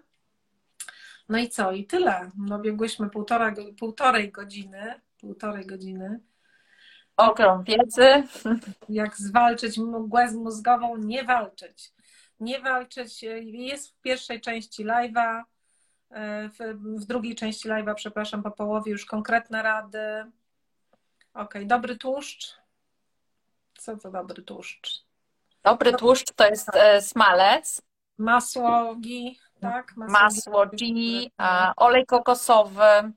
[1.28, 1.72] No i co?
[1.72, 2.30] I tyle.
[2.36, 6.20] No biegłyśmy półtora, półtorej godziny, półtorej godziny.
[7.16, 8.22] Ogrom wiedzy.
[8.88, 10.96] Jak zwalczyć mgłę z mózgową?
[10.96, 11.92] Nie walczyć.
[12.40, 13.22] Nie walczyć.
[13.42, 15.42] Jest w pierwszej części live'a,
[16.48, 20.32] w, w drugiej części live'a, przepraszam, po połowie już konkretne rady.
[21.34, 22.54] Ok, dobry tłuszcz.
[23.78, 25.04] Co to dobry tłuszcz?
[25.62, 27.82] Dobry tłuszcz to jest e, smalec.
[28.18, 29.96] Masło ghee, tak?
[29.96, 31.30] Masło, Masło ghee,
[31.76, 33.12] olej kokosowy,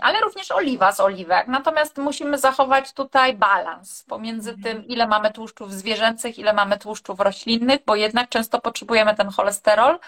[0.00, 1.48] ale również oliwa z oliwek.
[1.48, 4.62] Natomiast musimy zachować tutaj balans pomiędzy mhm.
[4.62, 9.98] tym, ile mamy tłuszczów zwierzęcych, ile mamy tłuszczów roślinnych, bo jednak często potrzebujemy ten cholesterol,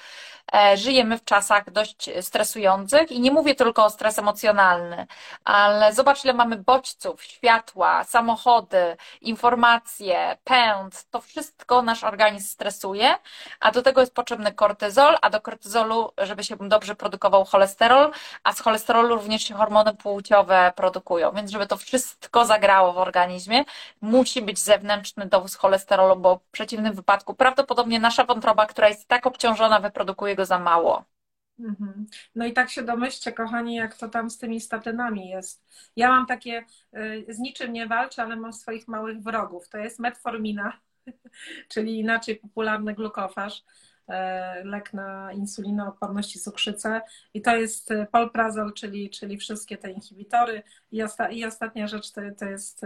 [0.52, 5.06] E, żyjemy w czasach dość stresujących i nie mówię tylko o stres emocjonalny,
[5.44, 13.15] ale zobacz, ile mamy bodźców, światła, samochody, informacje, pęd, to wszystko nasz organizm stresuje,
[13.61, 18.12] a do tego jest potrzebny kortyzol, a do kortyzolu, żeby się dobrze produkował cholesterol,
[18.44, 23.65] a z cholesterolu również się hormony płciowe produkują, więc żeby to wszystko zagrało w organizmie,
[24.01, 29.27] musi być zewnętrzny dowóz cholesterolu, bo w przeciwnym wypadku prawdopodobnie nasza wątroba, która jest tak
[29.27, 31.05] obciążona, wyprodukuje go za mało.
[31.59, 32.07] Mhm.
[32.35, 35.65] No i tak się domyślcie, kochani, jak to tam z tymi statynami jest.
[35.97, 36.65] Ja mam takie,
[36.97, 39.69] y, z niczym nie walczę, ale mam swoich małych wrogów.
[39.69, 40.81] To jest metformina,
[41.73, 43.65] czyli inaczej popularny glukofaż,
[44.65, 47.01] lek na insulinooporność i cukrzycę.
[47.35, 50.63] I to jest y, polprazol, czyli, czyli wszystkie te inhibitory.
[50.93, 52.81] I, osta i ostatnia rzecz to, to jest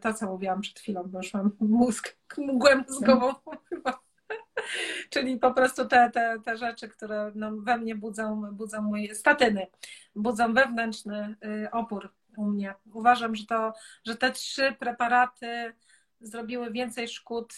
[0.00, 3.34] to, co mówiłam przed chwilą, bo już mam mózg, mgłę mózgową
[3.68, 4.08] chyba
[5.10, 9.66] Czyli po prostu te, te, te rzeczy, które no, we mnie budzą, budzą moje statyny,
[10.14, 12.74] budzą wewnętrzny y, opór u mnie.
[12.92, 13.72] Uważam, że, to,
[14.04, 15.74] że te trzy preparaty
[16.20, 17.54] zrobiły więcej szkód.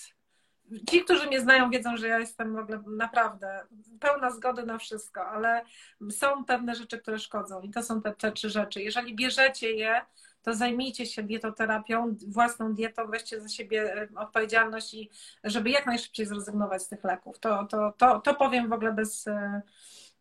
[0.90, 3.60] Ci, którzy mnie znają, wiedzą, że ja jestem w ogóle naprawdę
[4.00, 5.62] pełna zgody na wszystko, ale
[6.10, 8.82] są pewne rzeczy, które szkodzą i to są te, te trzy rzeczy.
[8.82, 10.00] Jeżeli bierzecie je,
[10.42, 15.10] to zajmijcie się dietoterapią, własną dietą, weźcie za siebie e, odpowiedzialność i
[15.44, 17.38] żeby jak najszybciej zrezygnować z tych leków.
[17.38, 19.62] To, to, to, to powiem w ogóle bez, e,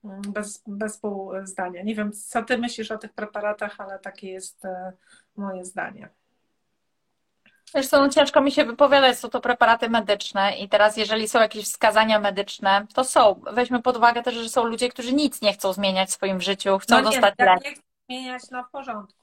[0.03, 1.83] bez, bez pół zdania.
[1.83, 4.93] Nie wiem, co ty myślisz o tych preparatach, ale takie jest e,
[5.35, 6.09] moje zdanie.
[7.89, 11.65] Co, no ciężko mi się wypowiadać, są to preparaty medyczne i teraz jeżeli są jakieś
[11.65, 13.41] wskazania medyczne, to są.
[13.51, 16.77] Weźmy pod uwagę też, że są ludzie, którzy nic nie chcą zmieniać w swoim życiu,
[16.77, 17.63] chcą no nie, dostać lek.
[17.63, 19.19] Nie chcą zmieniać, no w porządku.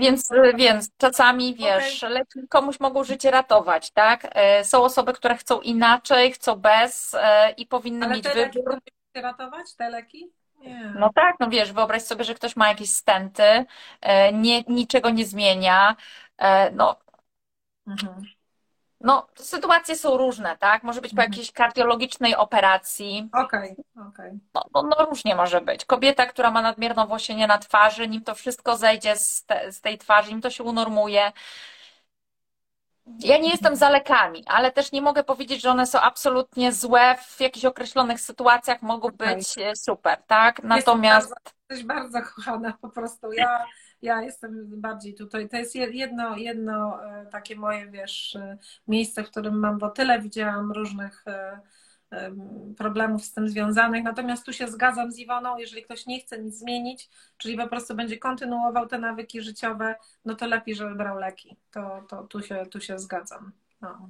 [0.00, 2.14] Więc, więc czasami, wiesz, okay.
[2.14, 4.28] leki komuś mogą życie ratować, tak?
[4.30, 8.74] E, są osoby, które chcą inaczej, chcą bez e, i powinny Ale mieć te wybór.
[8.74, 10.30] Leki ratować te leki?
[10.60, 10.92] Nie.
[10.98, 13.64] No tak, no wiesz, wyobraź sobie, że ktoś ma jakieś stenty,
[14.00, 15.96] e, nie, niczego nie zmienia,
[16.72, 16.96] no
[17.86, 18.22] mhm.
[19.00, 20.82] No, sytuacje są różne, tak?
[20.82, 21.32] Może być po mhm.
[21.32, 23.28] jakiejś kardiologicznej operacji.
[23.32, 24.30] Okej, okay, okej.
[24.30, 24.38] Okay.
[24.54, 25.84] No, no, no, różnie może być.
[25.84, 29.98] Kobieta, która ma nadmierną włosienie na twarzy, nim to wszystko zejdzie z, te, z tej
[29.98, 31.32] twarzy, nim to się unormuje.
[33.18, 37.16] Ja nie jestem za lekami, ale też nie mogę powiedzieć, że one są absolutnie złe.
[37.16, 39.36] W jakichś określonych sytuacjach mogą okay.
[39.36, 40.62] być e, super, tak?
[40.62, 41.34] Natomiast.
[41.70, 43.32] Jesteś bardzo, bardzo kochana po prostu.
[43.32, 43.66] Ja
[44.02, 48.58] ja jestem bardziej tutaj, to jest jedno, jedno e, takie moje, wiesz, e,
[48.88, 51.60] miejsce, w którym mam, bo tyle widziałam różnych e,
[52.76, 54.04] problemów z tym związanych.
[54.04, 57.94] Natomiast tu się zgadzam z Iwoną, jeżeli ktoś nie chce nic zmienić, czyli po prostu
[57.94, 59.94] będzie kontynuował te nawyki życiowe,
[60.24, 61.56] no to lepiej, żeby brał leki.
[61.70, 63.52] To, to tu, się, tu się zgadzam.
[63.80, 64.08] No.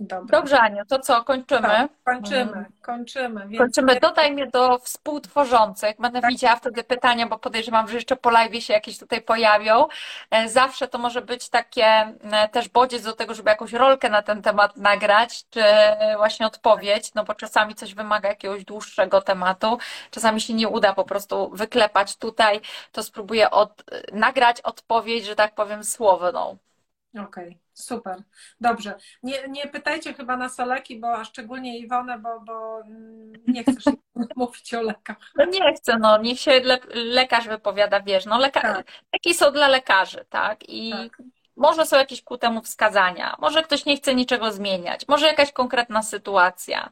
[0.00, 0.38] Dobra.
[0.38, 1.62] Dobrze, Aniu, to co, kończymy?
[1.62, 3.48] Tak, kończymy, kończymy.
[3.48, 3.58] Więc...
[3.58, 4.00] Kończymy.
[4.00, 5.96] Dodaj mnie do współtworzących.
[5.98, 6.30] Będę tak.
[6.30, 9.86] widziała wtedy pytania, bo podejrzewam, że jeszcze po live się jakieś tutaj pojawią.
[10.30, 14.22] E, zawsze to może być takie e, też bodziec do tego, żeby jakąś rolkę na
[14.22, 15.62] ten temat nagrać, czy
[16.16, 19.78] właśnie odpowiedź, no bo czasami coś wymaga jakiegoś dłuższego tematu,
[20.10, 22.60] czasami się nie uda po prostu wyklepać tutaj,
[22.92, 26.56] to spróbuję od, nagrać odpowiedź, że tak powiem, słowną.
[27.14, 28.22] Okej, okay, super.
[28.60, 28.94] Dobrze.
[29.22, 32.82] Nie, nie pytajcie chyba na soleki, bo a szczególnie Iwonę, bo, bo
[33.46, 33.84] nie chcesz
[34.36, 35.16] mówić o lekach.
[35.36, 38.86] No nie chcę, no niech się le, lekarz wypowiada, wiesz, no leka, tak.
[39.12, 40.68] leki są dla lekarzy, tak?
[40.68, 41.22] I tak.
[41.56, 46.02] może są jakieś ku temu wskazania, może ktoś nie chce niczego zmieniać, może jakaś konkretna
[46.02, 46.90] sytuacja.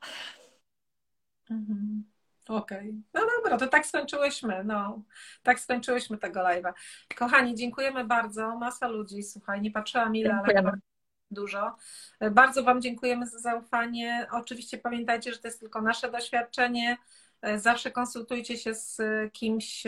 [1.51, 2.14] Mhm.
[2.49, 2.79] Okej.
[2.79, 2.93] Okay.
[3.15, 4.65] No dobra, to tak skończyłyśmy.
[4.65, 5.03] No,
[5.43, 6.73] tak skończyłyśmy tego live'a.
[7.17, 8.57] Kochani, dziękujemy bardzo.
[8.57, 10.69] Masa ludzi, słuchaj, nie patrzyłam ile, dziękujemy.
[10.69, 10.79] ale
[11.31, 11.77] dużo.
[12.31, 14.27] Bardzo Wam dziękujemy za zaufanie.
[14.33, 16.97] Oczywiście pamiętajcie, że to jest tylko nasze doświadczenie.
[17.57, 19.01] Zawsze konsultujcie się z
[19.33, 19.85] kimś,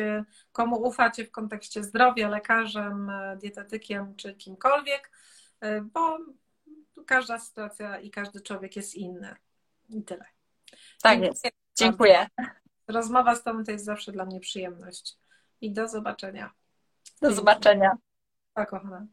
[0.52, 5.10] komu ufacie w kontekście zdrowia, lekarzem, dietetykiem czy kimkolwiek,
[5.82, 6.18] bo
[7.06, 9.36] każda sytuacja i każdy człowiek jest inny.
[9.88, 10.24] I tyle.
[11.02, 11.28] Tak Dziękuję.
[11.44, 11.55] jest.
[11.78, 12.26] Dziękuję.
[12.88, 15.16] Rozmowa z Tobą to jest zawsze dla mnie przyjemność.
[15.60, 16.50] I do zobaczenia.
[17.22, 17.96] Do zobaczenia.
[18.54, 19.06] Pa, kochana.